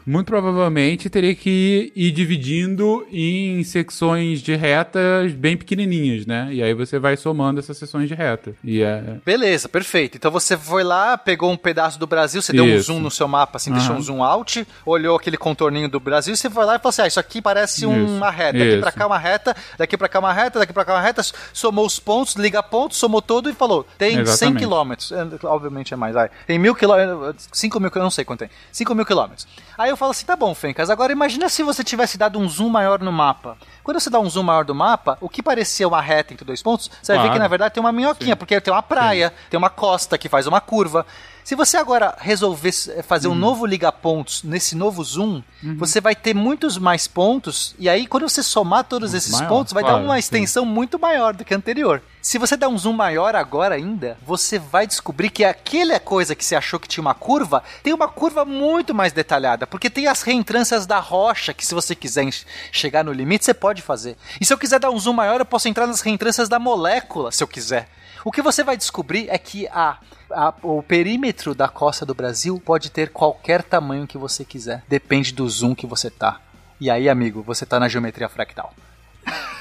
[0.05, 6.49] muito provavelmente teria que ir dividindo em secções de retas bem pequenininhas, né?
[6.51, 8.55] E aí você vai somando essas seções de reta.
[8.65, 9.19] E é.
[9.25, 10.17] Beleza, perfeito.
[10.17, 12.87] Então você foi lá, pegou um pedaço do Brasil, você deu um Isso.
[12.93, 13.99] zoom no seu mapa, assim, deixou Aham.
[14.01, 17.03] um zoom out, olhou aquele contorninho do Brasil, e você foi lá e falou assim:
[17.03, 18.59] ah, isso aqui parece Isso, uma reta.
[18.59, 18.99] Daqui pra isso.
[18.99, 21.23] cá uma reta, daqui pra cá uma reta, daqui pra cá uma reta,
[21.53, 24.59] somou os pontos, liga pontos, somou todo e falou: tem 100 Exatamente.
[24.59, 25.13] quilômetros.
[25.13, 26.31] É, Obviamente é mais, vai.
[26.47, 28.51] Tem mil quilômetros, 5 mil, eu não sei quanto tem.
[28.71, 29.47] 5 mil quilômetros.
[29.77, 32.69] Aí eu falo assim: tá bom, Fencas, agora imagina se você tivesse dado um zoom
[32.69, 33.57] maior no mapa.
[33.83, 36.63] Quando você dá um zoom maior do mapa, o que parecia uma reta entre dois
[36.63, 37.33] pontos, você vai ver Claro.
[37.33, 38.37] que na verdade tem uma minhoquinha, Sim.
[38.37, 41.05] porque tem uma praia, tem uma costa que faz uma curva.
[41.45, 43.35] Se você agora resolver s- fazer Uhum.
[43.35, 45.43] um novo liga-pontos nesse novo zoom,
[45.77, 49.73] você vai ter muitos mais pontos, e aí quando você somar todos esses maior, pontos,
[49.73, 50.21] vai claro, dar uma sim.
[50.21, 52.01] extensão muito maior do que a anterior.
[52.21, 56.45] Se você der um zoom maior agora ainda, você vai descobrir que aquela coisa que
[56.45, 60.23] você achou que tinha uma curva, tem uma curva muito mais detalhada, porque tem as
[60.23, 62.29] reentrâncias da rocha, que se você quiser
[62.71, 64.17] chegar no limite, você pode fazer.
[64.41, 67.33] E se eu quiser dar um zoom maior, eu posso entrar nas reentrâncias da molécula,
[67.33, 67.89] se eu quiser.
[68.25, 69.99] O que você vai descobrir é que a,
[70.31, 74.85] a- o perímetro da costa do Brasil pode ter qualquer tamanho que você quiser.
[74.89, 76.41] Depende do zoom que você tá.
[76.81, 78.73] E aí, amigo, você tá na geometria fractal.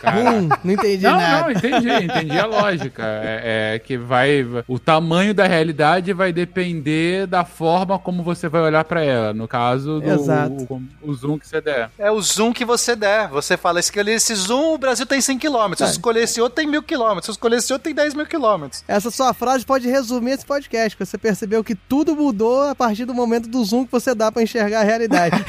[0.04, 1.42] Hum, não entendi Não, nada.
[1.44, 3.04] não, entendi, entendi a lógica.
[3.06, 4.44] É, é que vai.
[4.68, 9.32] O tamanho da realidade vai depender da forma como você vai olhar pra ela.
[9.34, 10.68] No caso, do Exato.
[10.70, 11.92] o, o zoom que você der.
[12.00, 13.28] É o zoom que você der.
[13.30, 15.74] Você fala, escolher esse zoom, o Brasil tem 100 km.
[15.78, 17.20] Se eu escolher esse outro, tem 1000 km.
[17.22, 18.68] Se eu escolher esse outro, tem 10 mil km.
[18.88, 20.98] Essa sua frase pode resumir esse podcast.
[20.98, 24.42] Você percebeu que tudo mudou a partir do momento do zoom que você dá pra
[24.42, 25.36] enxergar a realidade.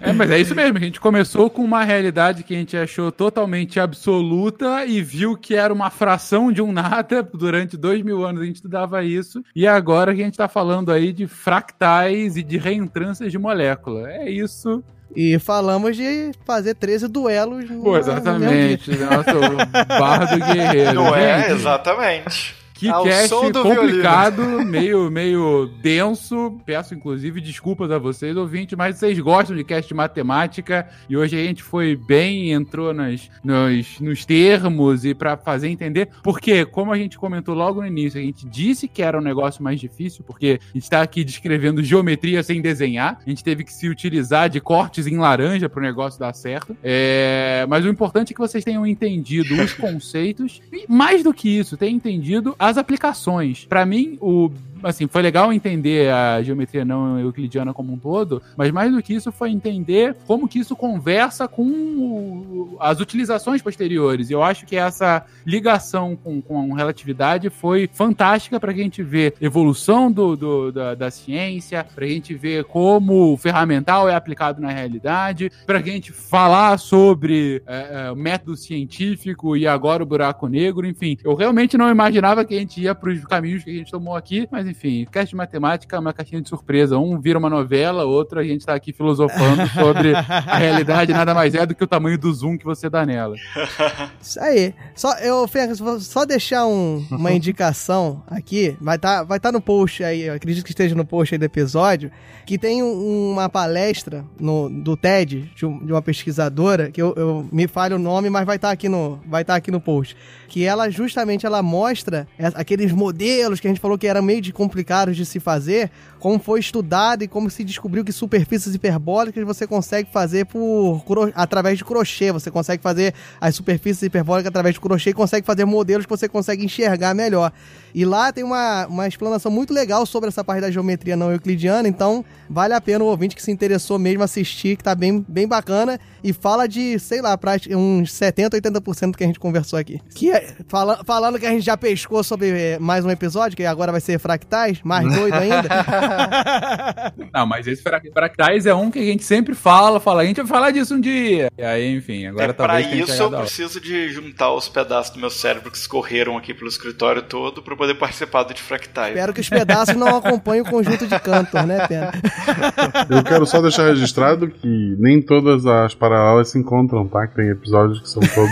[0.00, 0.78] É, mas é isso mesmo.
[0.78, 5.54] A gente começou com uma realidade que a gente achou totalmente absoluta e viu que
[5.54, 7.22] era uma fração de um nada.
[7.32, 9.42] Durante dois mil anos a gente estudava isso.
[9.54, 14.10] E agora que a gente está falando aí de fractais e de reentrâncias de molécula.
[14.10, 14.82] É isso.
[15.14, 17.64] E falamos de fazer 13 duelos.
[17.82, 18.90] Pô, exatamente.
[18.96, 20.94] Nossa, barra do guerreiro.
[20.94, 21.42] Não é?
[21.42, 22.59] Gente, Exatamente.
[22.80, 26.58] Que Ao cast complicado, meio, meio denso.
[26.64, 31.38] Peço, inclusive, desculpas a vocês, ouvintes, mas vocês gostam de cast de matemática e hoje
[31.38, 36.08] a gente foi bem, entrou nas, nos, nos termos e para fazer entender.
[36.22, 39.62] Porque, como a gente comentou logo no início, a gente disse que era um negócio
[39.62, 43.20] mais difícil, porque a gente está aqui descrevendo geometria sem desenhar.
[43.26, 46.74] A gente teve que se utilizar de cortes em laranja para o negócio dar certo.
[46.82, 51.58] É, mas o importante é que vocês tenham entendido os conceitos e, mais do que
[51.58, 53.64] isso, tenham entendido as aplicações.
[53.66, 54.50] Para mim, o
[54.82, 59.14] assim, foi legal entender a geometria não euclidiana como um todo, mas mais do que
[59.14, 64.30] isso foi entender como que isso conversa com o- as utilizações posteriores.
[64.30, 70.10] Eu acho que essa ligação com, com relatividade foi fantástica para a gente ver evolução
[70.10, 74.70] do, do- da, da ciência, para a gente ver como o ferramental é aplicado na
[74.70, 80.86] realidade, para a gente falar sobre é, é, método científico e agora o buraco negro,
[80.86, 81.16] enfim.
[81.24, 84.14] Eu realmente não imaginava que a gente ia para os caminhos que a gente tomou
[84.16, 86.98] aqui, mas enfim, cast de matemática é uma caixinha de surpresa.
[86.98, 91.54] Um vira uma novela, outro a gente tá aqui filosofando sobre a realidade nada mais
[91.54, 93.34] é do que o tamanho do zoom que você dá nela.
[94.20, 94.74] Isso aí.
[94.94, 98.76] Só, eu, Fergus, vou só deixar um- uma indicação aqui.
[98.80, 101.44] Vai estar vai tá no post aí, eu acredito que esteja no post aí do
[101.44, 102.10] episódio,
[102.46, 107.14] que tem um- uma palestra no, do TED, de, um- de uma pesquisadora, que eu,
[107.16, 110.16] eu me falho o nome, mas vai estar aqui no vai tá aqui no post.
[110.48, 114.40] Que ela justamente ela mostra es- aqueles modelos que a gente falou que eram meio
[114.40, 119.42] de complicados de se fazer, como foi estudado e como se descobriu que superfícies hiperbólicas
[119.44, 121.02] você consegue fazer por
[121.34, 122.30] através de crochê.
[122.30, 126.28] Você consegue fazer as superfícies hiperbólicas através de crochê e consegue fazer modelos que você
[126.28, 127.50] consegue enxergar melhor.
[127.94, 131.88] E lá tem uma, uma explanação muito legal sobre essa parte da geometria não euclidiana,
[131.88, 135.48] então vale a pena o ouvinte que se interessou mesmo assistir, que tá bem, bem
[135.48, 137.36] bacana, e fala de, sei lá,
[137.70, 140.00] uns 70, 80% do que a gente conversou aqui.
[140.14, 143.64] Que é, fala- falando que a gente já pescou sobre eh, mais um episódio, que
[143.64, 145.68] agora vai ser fractais, mais doido ainda.
[147.32, 150.36] Não, mas esse fra- fractais é um que a gente sempre fala, fala, a gente
[150.38, 151.50] vai falar disso um dia.
[151.56, 155.12] E aí, enfim, agora é, pra talvez tenha isso eu preciso de juntar os pedaços
[155.12, 159.14] do meu cérebro que escorreram aqui pelo escritório todo pra poder participar do de fractais.
[159.14, 162.12] Espero que os pedaços não acompanhem o conjunto de cantos, né, Pena?
[163.08, 167.26] Eu quero só deixar registrado que nem todas as paralelas se encontram, tá?
[167.26, 168.50] Que tem episódios que são todos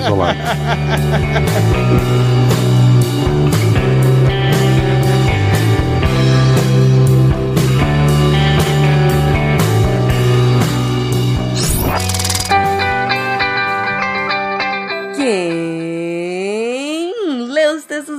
[0.00, 0.38] isolados.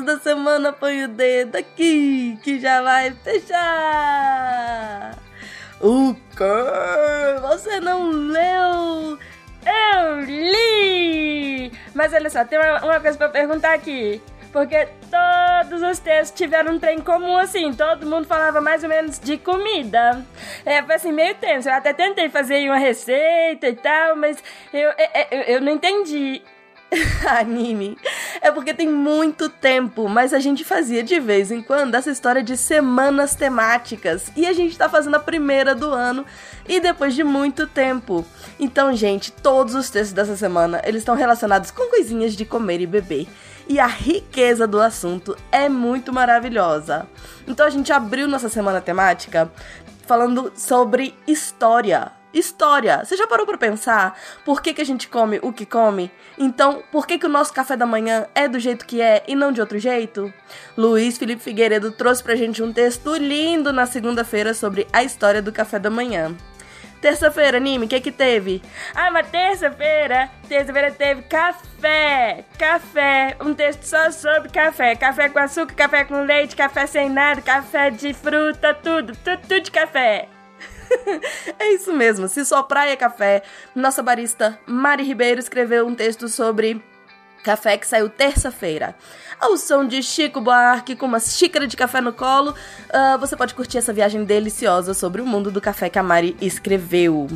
[0.09, 5.15] Os textos da semana põe o dedo aqui, que já vai fechar.
[5.79, 7.41] O que?
[7.41, 9.19] Você não leu?
[9.65, 11.71] Eu li!
[11.93, 14.21] Mas olha só, tem uma, uma coisa pra perguntar aqui.
[14.51, 19.19] Porque todos os textos tiveram um trem comum assim, todo mundo falava mais ou menos
[19.19, 20.25] de comida.
[20.65, 21.69] É, foi assim, meio tenso.
[21.69, 24.95] Eu até tentei fazer uma receita e tal, mas eu, eu,
[25.31, 26.41] eu, eu não entendi.
[27.27, 27.97] Anime.
[28.41, 32.41] É porque tem muito tempo, mas a gente fazia de vez em quando essa história
[32.41, 34.31] de semanas temáticas.
[34.35, 36.25] E a gente tá fazendo a primeira do ano
[36.67, 38.25] e depois de muito tempo.
[38.59, 42.87] Então, gente, todos os textos dessa semana, eles estão relacionados com coisinhas de comer e
[42.87, 43.27] beber.
[43.67, 47.07] E a riqueza do assunto é muito maravilhosa.
[47.47, 49.51] Então a gente abriu nossa semana temática
[50.07, 52.18] falando sobre história.
[52.33, 53.03] História.
[53.03, 56.11] Você já parou pra pensar por que, que a gente come o que come?
[56.37, 59.35] Então, por que, que o nosso café da manhã é do jeito que é e
[59.35, 60.31] não de outro jeito?
[60.77, 65.51] Luiz Felipe Figueiredo trouxe pra gente um texto lindo na segunda-feira sobre a história do
[65.51, 66.35] café da manhã.
[67.01, 68.61] Terça-feira, anime, o que que teve?
[68.93, 75.73] Ah, mas terça-feira, terça-feira teve café, café, um texto só sobre café, café com açúcar,
[75.75, 80.27] café com leite, café sem nada, café de fruta, tudo, tudo, tudo de café.
[81.59, 83.43] é isso mesmo, se sua praia é café,
[83.75, 86.81] nossa barista Mari Ribeiro escreveu um texto sobre
[87.43, 88.95] café que saiu terça-feira.
[89.39, 93.53] Ao som de Chico Buarque com uma xícara de café no colo, uh, você pode
[93.53, 97.27] curtir essa viagem deliciosa sobre o mundo do café que a Mari escreveu.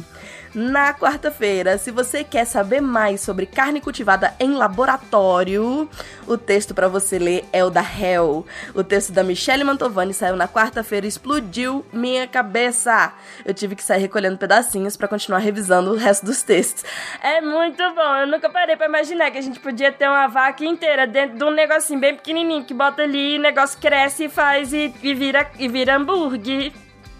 [0.54, 1.78] Na quarta-feira.
[1.78, 5.90] Se você quer saber mais sobre carne cultivada em laboratório,
[6.28, 8.46] o texto para você ler é o da Hell.
[8.74, 13.14] O texto da Michelle Mantovani saiu na quarta-feira e explodiu minha cabeça.
[13.46, 16.84] Eu tive que sair recolhendo pedacinhos para continuar revisando o resto dos textos.
[17.22, 18.16] É muito bom.
[18.18, 21.44] Eu nunca parei pra imaginar que a gente podia ter uma vaca inteira dentro de
[21.44, 25.50] um negocinho bem pequenininho que bota ali, o negócio cresce e faz e, e vira,
[25.58, 26.72] e vira hambúrguer.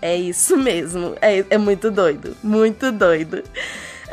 [0.04, 1.16] É isso mesmo.
[1.22, 2.36] É, é muito doido.
[2.44, 3.42] Muito doido.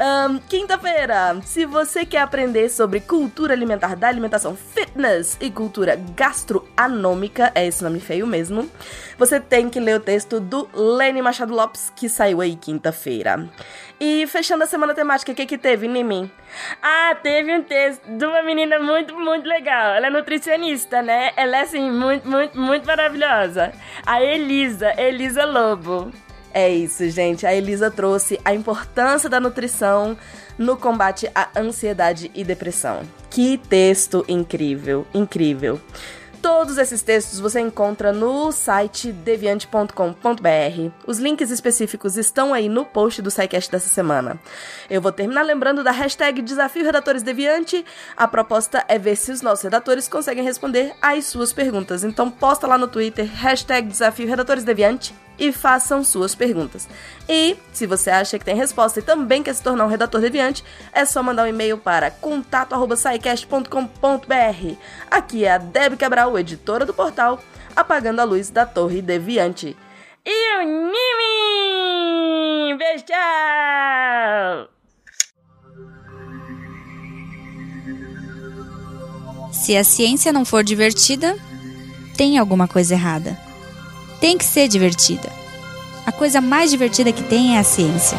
[0.01, 7.53] Um, Quinta-feira, se você quer aprender sobre cultura alimentar da alimentação fitness e cultura gastroanômica,
[7.55, 8.71] é esse nome feio mesmo,
[9.19, 13.47] você tem que ler o texto do Lenny Machado Lopes, que saiu aí quinta-feira.
[14.01, 16.33] E fechando a semana temática, o que que teve, Nimi?
[16.83, 19.93] Ah, teve um texto de uma menina muito, muito legal.
[19.93, 21.33] Ela é nutricionista, né?
[21.37, 23.71] Ela é, assim, muito, muito, muito maravilhosa.
[24.07, 26.11] A Elisa, Elisa Lobo.
[26.53, 27.47] É isso, gente.
[27.47, 30.17] A Elisa trouxe a importância da nutrição
[30.59, 33.03] no combate à ansiedade e depressão.
[33.31, 35.81] Que texto incrível, incrível.
[36.43, 40.91] Todos esses textos você encontra no site deviante.com.br.
[41.07, 44.41] Os links específicos estão aí no post do SciCast dessa semana.
[44.89, 47.85] Eu vou terminar lembrando da hashtag Desafio Redatores Deviante.
[48.17, 52.05] A proposta é ver se os nossos redatores conseguem responder às suas perguntas.
[52.05, 56.87] Então posta lá no Twitter, hashtag Desafio Redatores Deviante e façam suas perguntas.
[57.27, 60.63] E, se você acha que tem resposta e também quer se tornar um redator deviante,
[60.93, 64.75] é só mandar um e-mail para contato@saicast.com.br.
[65.11, 67.43] Aqui é a Deb Cabral, editora do portal
[67.75, 69.75] Apagando a Luz da Torre Deviante.
[70.27, 70.91] E o Nimi!
[72.77, 74.69] Beijo, tchau!
[79.51, 81.37] Se a ciência não for divertida,
[82.17, 83.50] tem alguma coisa errada.
[84.21, 85.33] Tem que ser divertida.
[86.05, 88.19] A coisa mais divertida que tem é a ciência.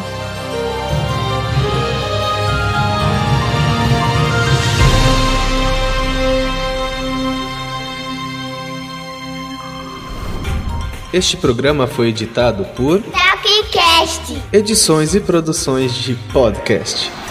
[11.12, 14.42] Este programa foi editado por Tapcast.
[14.52, 17.21] Edições e Produções de Podcast.